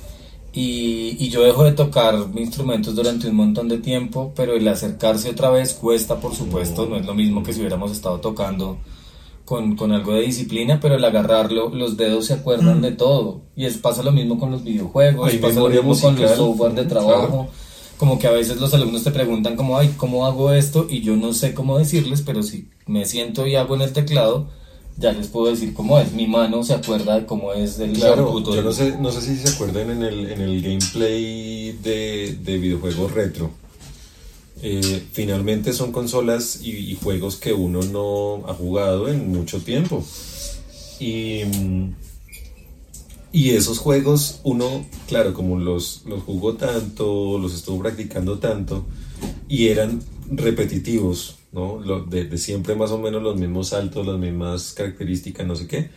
Y, 0.55 1.17
y 1.19 1.27
yo 1.27 1.43
dejo 1.43 1.65
de 1.65 1.73
tocar 1.73 2.15
instrumentos 2.35 2.95
durante 2.95 3.27
un 3.27 3.35
montón 3.35 3.67
de 3.67 3.77
tiempo, 3.77 4.31
pero 4.35 4.53
el 4.55 4.65
acercarse 4.69 5.31
otra 5.31 5.49
vez 5.49 5.73
cuesta, 5.73 6.21
por 6.21 6.33
supuesto, 6.33 6.85
no 6.85 6.95
es 6.95 7.05
lo 7.05 7.13
mismo 7.13 7.43
que 7.43 7.51
si 7.51 7.59
hubiéramos 7.59 7.91
estado 7.91 8.21
tocando 8.21 8.77
con, 9.43 9.75
con 9.75 9.91
algo 9.91 10.13
de 10.13 10.21
disciplina, 10.21 10.79
pero 10.79 10.95
el 10.95 11.03
agarrarlo, 11.03 11.69
los 11.69 11.97
dedos 11.97 12.27
se 12.27 12.35
acuerdan 12.35 12.81
de 12.81 12.93
todo. 12.93 13.41
Y 13.55 13.65
es, 13.65 13.77
pasa 13.77 14.01
lo 14.01 14.13
mismo 14.13 14.39
con 14.39 14.49
los 14.49 14.63
videojuegos, 14.63 15.33
pasa 15.35 15.59
lo 15.59 15.69
mismo 15.69 15.99
con 15.99 16.19
los 16.19 16.31
software 16.31 16.73
de 16.73 16.85
trabajo. 16.85 17.27
claro. 17.27 17.65
Como 17.97 18.19
que 18.19 18.27
a 18.27 18.31
veces 18.31 18.59
los 18.59 18.73
alumnos 18.73 19.03
te 19.05 19.11
preguntan 19.11 19.55
como, 19.55 19.77
ay, 19.77 19.93
¿cómo 19.95 20.25
hago 20.25 20.51
esto? 20.51 20.87
Y 20.89 21.01
yo 21.01 21.15
no 21.15 21.31
sé 21.31 21.53
cómo 21.53 21.77
decirles, 21.77 22.21
pero 22.21 22.43
si 22.43 22.69
me 22.87 23.05
siento 23.05 23.47
y 23.47 23.55
hago 23.55 23.75
en 23.75 23.81
el 23.83 23.93
teclado, 23.93 24.49
ya 24.97 25.11
les 25.11 25.27
puedo 25.27 25.47
decir 25.47 25.73
cómo 25.73 25.99
es. 25.99 26.13
Mi 26.13 26.27
mano 26.27 26.63
se 26.63 26.73
acuerda 26.73 27.19
de 27.19 27.25
cómo 27.25 27.53
es 27.53 27.79
el 27.79 27.93
Claro, 27.93 28.41
yo 28.41 28.61
no 28.61 28.71
sé, 28.71 28.97
no 28.99 29.11
sé 29.11 29.21
si 29.21 29.35
se 29.37 29.53
acuerdan 29.53 29.91
en 29.91 30.03
el, 30.03 30.31
en 30.31 30.41
el 30.41 30.61
gameplay 30.61 31.73
de, 31.83 32.37
de 32.41 32.57
videojuegos 32.57 33.11
retro. 33.11 33.51
Eh, 34.61 35.03
finalmente 35.11 35.73
son 35.73 35.91
consolas 35.91 36.61
y, 36.63 36.71
y 36.71 36.95
juegos 36.95 37.35
que 37.35 37.53
uno 37.53 37.81
no 37.83 38.49
ha 38.49 38.53
jugado 38.53 39.09
en 39.09 39.31
mucho 39.31 39.61
tiempo. 39.61 40.03
Y, 40.99 41.41
y 43.33 43.49
esos 43.49 43.79
juegos 43.79 44.39
uno, 44.43 44.85
claro, 45.07 45.33
como 45.33 45.59
los, 45.59 46.03
los 46.05 46.23
jugó 46.23 46.53
tanto, 46.53 47.37
los 47.37 47.53
estuvo 47.53 47.79
practicando 47.79 48.39
tanto, 48.39 48.85
y 49.49 49.67
eran 49.67 50.01
repetitivos, 50.31 51.34
¿no? 51.55 51.81
De, 52.03 52.37
siempre 52.37 52.75
más 52.75 52.91
o 52.91 52.99
menos 52.99 53.23
los 53.23 53.37
mismos 53.37 53.69
saltos, 53.69 54.05
las 54.05 54.19
mismas 54.19 54.73
características, 54.73 55.47
no 55.47 55.55
sé 55.55 55.67
qué 55.67 55.89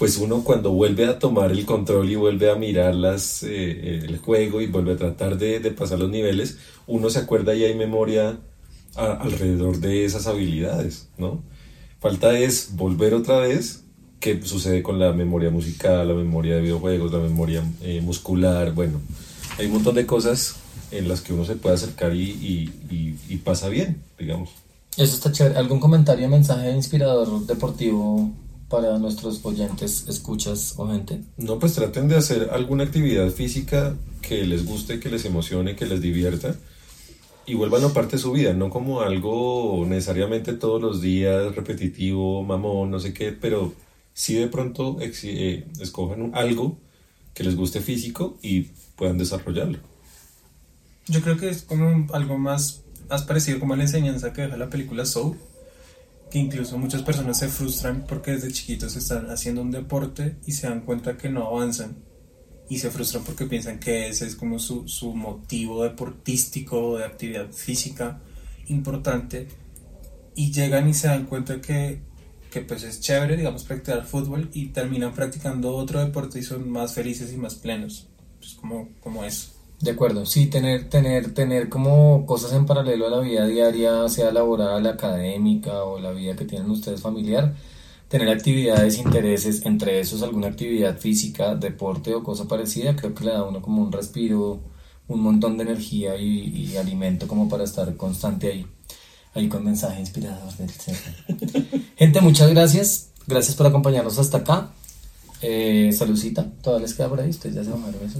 pues 0.00 0.16
uno 0.16 0.42
cuando 0.44 0.72
vuelve 0.72 1.04
a 1.04 1.18
tomar 1.18 1.52
el 1.52 1.66
control 1.66 2.08
y 2.08 2.14
vuelve 2.14 2.50
a 2.50 2.54
mirar 2.54 2.94
eh, 3.42 4.00
el 4.02 4.16
juego 4.16 4.62
y 4.62 4.66
vuelve 4.66 4.94
a 4.94 4.96
tratar 4.96 5.36
de, 5.36 5.60
pasar 5.72 5.98
los 5.98 6.08
niveles, 6.08 6.56
uno 6.86 7.10
se 7.10 7.18
acuerda 7.18 7.54
y 7.54 7.64
hay 7.64 7.74
memoria 7.74 8.38
alrededor 8.96 9.76
de 9.76 10.06
esas 10.06 10.26
habilidades, 10.26 11.10
¿no? 11.18 11.42
Falta 12.00 12.38
es 12.38 12.76
volver 12.76 13.12
otra 13.12 13.40
vez, 13.40 13.84
que 14.20 14.40
sucede 14.40 14.82
con 14.82 14.98
la 14.98 15.12
memoria 15.12 15.50
musical, 15.50 16.08
la 16.08 16.14
memoria 16.14 16.54
de 16.54 16.62
videojuegos, 16.62 17.12
la 17.12 17.18
memoria 17.18 17.62
eh, 17.82 18.00
muscular, 18.00 18.72
bueno, 18.72 19.02
hay 19.58 19.66
un 19.66 19.72
montón 19.72 19.96
de 19.96 20.06
cosas 20.06 20.56
en 20.92 21.08
las 21.08 21.20
que 21.20 21.34
uno 21.34 21.44
se 21.44 21.56
puede 21.56 21.74
acercar 21.74 22.14
y- 22.16 22.72
y 23.28 23.36
pasa 23.44 23.68
bien, 23.68 24.02
digamos. 24.18 24.48
Eso 24.96 25.14
está 25.14 25.32
chévere. 25.32 25.56
¿Algún 25.58 25.80
comentario, 25.80 26.28
mensaje 26.28 26.70
inspirador 26.72 27.46
deportivo 27.46 28.30
para 28.68 28.98
nuestros 28.98 29.44
oyentes, 29.44 30.04
escuchas 30.08 30.74
o 30.76 30.88
gente? 30.88 31.20
No, 31.36 31.58
pues 31.58 31.74
traten 31.74 32.08
de 32.08 32.16
hacer 32.16 32.50
alguna 32.52 32.84
actividad 32.84 33.30
física 33.30 33.96
que 34.22 34.44
les 34.44 34.66
guste, 34.66 35.00
que 35.00 35.08
les 35.08 35.24
emocione, 35.24 35.76
que 35.76 35.86
les 35.86 36.00
divierta 36.00 36.54
y 37.46 37.54
vuelvan 37.54 37.84
a 37.84 37.88
parte 37.88 38.12
de 38.12 38.22
su 38.22 38.32
vida, 38.32 38.52
no 38.52 38.70
como 38.70 39.00
algo 39.00 39.84
necesariamente 39.86 40.52
todos 40.52 40.80
los 40.80 41.00
días 41.00 41.54
repetitivo, 41.54 42.44
mamón, 42.44 42.90
no 42.90 43.00
sé 43.00 43.12
qué, 43.12 43.32
pero 43.32 43.74
sí 44.12 44.34
de 44.34 44.46
pronto 44.46 44.98
eh, 45.00 45.66
escojan 45.80 46.30
algo 46.34 46.78
que 47.34 47.42
les 47.42 47.56
guste 47.56 47.80
físico 47.80 48.38
y 48.40 48.68
puedan 48.94 49.18
desarrollarlo. 49.18 49.78
Yo 51.08 51.20
creo 51.22 51.36
que 51.38 51.48
es 51.48 51.62
como 51.62 52.06
algo 52.12 52.38
más, 52.38 52.82
más 53.10 53.24
parecido 53.24 53.58
como 53.58 53.76
la 53.76 53.82
enseñanza 53.82 54.32
que 54.32 54.42
deja 54.42 54.56
la 54.56 54.70
película 54.70 55.04
Soul, 55.04 55.36
que 56.30 56.38
incluso 56.38 56.78
muchas 56.78 57.02
personas 57.02 57.38
se 57.38 57.48
frustran 57.48 58.06
porque 58.06 58.30
desde 58.30 58.52
chiquitos 58.52 58.94
están 58.96 59.30
haciendo 59.30 59.62
un 59.62 59.72
deporte 59.72 60.36
y 60.46 60.52
se 60.52 60.68
dan 60.68 60.82
cuenta 60.82 61.16
que 61.16 61.28
no 61.28 61.46
avanzan 61.46 61.96
y 62.68 62.78
se 62.78 62.90
frustran 62.90 63.24
porque 63.24 63.46
piensan 63.46 63.80
que 63.80 64.08
ese 64.08 64.26
es 64.26 64.36
como 64.36 64.60
su, 64.60 64.86
su 64.86 65.12
motivo 65.14 65.82
deportístico 65.82 66.98
de 66.98 67.04
actividad 67.04 67.50
física 67.50 68.20
importante 68.68 69.48
y 70.36 70.52
llegan 70.52 70.88
y 70.88 70.94
se 70.94 71.08
dan 71.08 71.26
cuenta 71.26 71.60
que, 71.60 72.02
que 72.52 72.60
pues 72.60 72.84
es 72.84 73.00
chévere, 73.00 73.36
digamos, 73.36 73.64
practicar 73.64 74.06
fútbol 74.06 74.48
y 74.52 74.66
terminan 74.68 75.12
practicando 75.14 75.74
otro 75.74 75.98
deporte 75.98 76.38
y 76.38 76.44
son 76.44 76.70
más 76.70 76.94
felices 76.94 77.32
y 77.32 77.36
más 77.36 77.56
plenos. 77.56 78.08
Pues 78.38 78.54
como, 78.54 78.90
como 79.00 79.24
eso. 79.24 79.59
De 79.80 79.92
acuerdo, 79.92 80.26
sí, 80.26 80.46
tener, 80.46 80.90
tener, 80.90 81.32
tener 81.32 81.70
como 81.70 82.26
cosas 82.26 82.52
en 82.52 82.66
paralelo 82.66 83.06
a 83.06 83.10
la 83.10 83.20
vida 83.20 83.46
diaria, 83.46 84.06
sea 84.10 84.30
laboral, 84.30 84.86
académica 84.86 85.84
o 85.84 85.98
la 85.98 86.10
vida 86.10 86.36
que 86.36 86.44
tienen 86.44 86.70
ustedes 86.70 87.00
familiar, 87.00 87.54
tener 88.08 88.28
actividades, 88.28 88.98
intereses, 88.98 89.64
entre 89.64 89.98
esos 90.00 90.22
alguna 90.22 90.48
actividad 90.48 90.98
física, 90.98 91.54
deporte 91.54 92.14
o 92.14 92.22
cosa 92.22 92.46
parecida, 92.46 92.94
creo 92.94 93.14
que 93.14 93.24
le 93.24 93.32
da 93.32 93.38
a 93.38 93.44
uno 93.44 93.62
como 93.62 93.80
un 93.82 93.90
respiro, 93.90 94.60
un 95.08 95.22
montón 95.22 95.56
de 95.56 95.64
energía 95.64 96.14
y, 96.16 96.76
alimento 96.76 97.26
como 97.26 97.48
para 97.48 97.64
estar 97.64 97.96
constante 97.96 98.48
ahí, 98.48 98.66
ahí 99.34 99.48
con 99.48 99.64
mensaje 99.64 100.00
inspirador 100.00 100.52
del 100.58 100.70
Gente, 101.96 102.20
muchas 102.20 102.50
gracias, 102.50 103.12
gracias 103.26 103.56
por 103.56 103.66
acompañarnos 103.66 104.18
hasta 104.18 104.38
acá. 104.38 104.72
Eh, 105.42 105.90
saludcita, 105.96 106.46
todavía 106.60 106.86
les 106.86 106.94
queda 106.94 107.08
por 107.08 107.18
ahí, 107.18 107.30
ustedes 107.30 107.54
ya 107.54 107.64
se 107.64 107.70
van 107.70 107.82
a 107.82 107.86
ver 107.86 108.02
eso. 108.02 108.18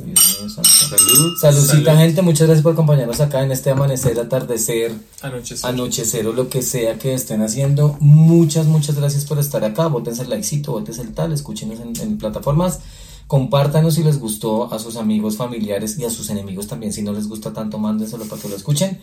Salud. 0.63 1.37
Saludcita, 1.39 1.97
gente, 1.99 2.23
muchas 2.23 2.47
gracias 2.47 2.63
por 2.63 2.73
acompañarnos 2.73 3.21
acá 3.21 3.43
en 3.43 3.53
este 3.53 3.71
amanecer, 3.71 4.19
atardecer, 4.19 4.93
anochecer. 5.21 5.69
anochecer 5.69 6.27
o 6.27 6.33
lo 6.33 6.49
que 6.49 6.63
sea 6.63 6.99
que 6.99 7.13
estén 7.13 7.43
haciendo. 7.43 7.99
Muchas, 8.01 8.67
muchas 8.67 8.97
gracias 8.97 9.27
por 9.27 9.39
estar 9.39 9.63
acá. 9.65 9.89
Bótense 9.89 10.23
el 10.23 10.31
likecito, 10.31 10.73
bótense 10.73 11.03
el 11.03 11.13
tal, 11.13 11.33
escúchenos 11.33 11.79
en, 11.81 12.17
plataformas. 12.17 12.81
Compártanos 13.27 13.95
si 13.95 14.03
les 14.03 14.19
gustó 14.19 14.73
a 14.73 14.79
sus 14.79 14.97
amigos, 14.97 15.37
familiares 15.37 15.99
y 15.99 16.05
a 16.07 16.11
sus 16.11 16.31
enemigos 16.31 16.69
también. 16.69 16.93
Si 16.93 17.03
no 17.03 17.13
les 17.13 17.29
gusta 17.29 17.53
tanto, 17.53 17.79
mándenselo 17.79 18.25
para 18.25 18.41
que 18.41 18.49
lo 18.49 18.57
escuchen. 18.57 18.99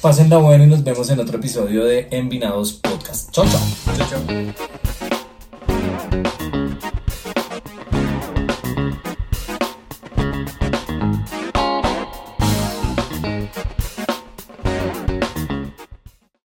Pásenla 0.00 0.38
bueno 0.38 0.64
y 0.64 0.68
nos 0.68 0.82
vemos 0.82 1.10
en 1.10 1.20
otro 1.20 1.36
episodio 1.36 1.84
de 1.84 2.08
Envinados 2.12 2.72
Podcast. 2.72 3.30
Chao, 3.30 3.44
chao. 3.44 3.60
Chao, 3.98 4.08
chao. 4.08 5.17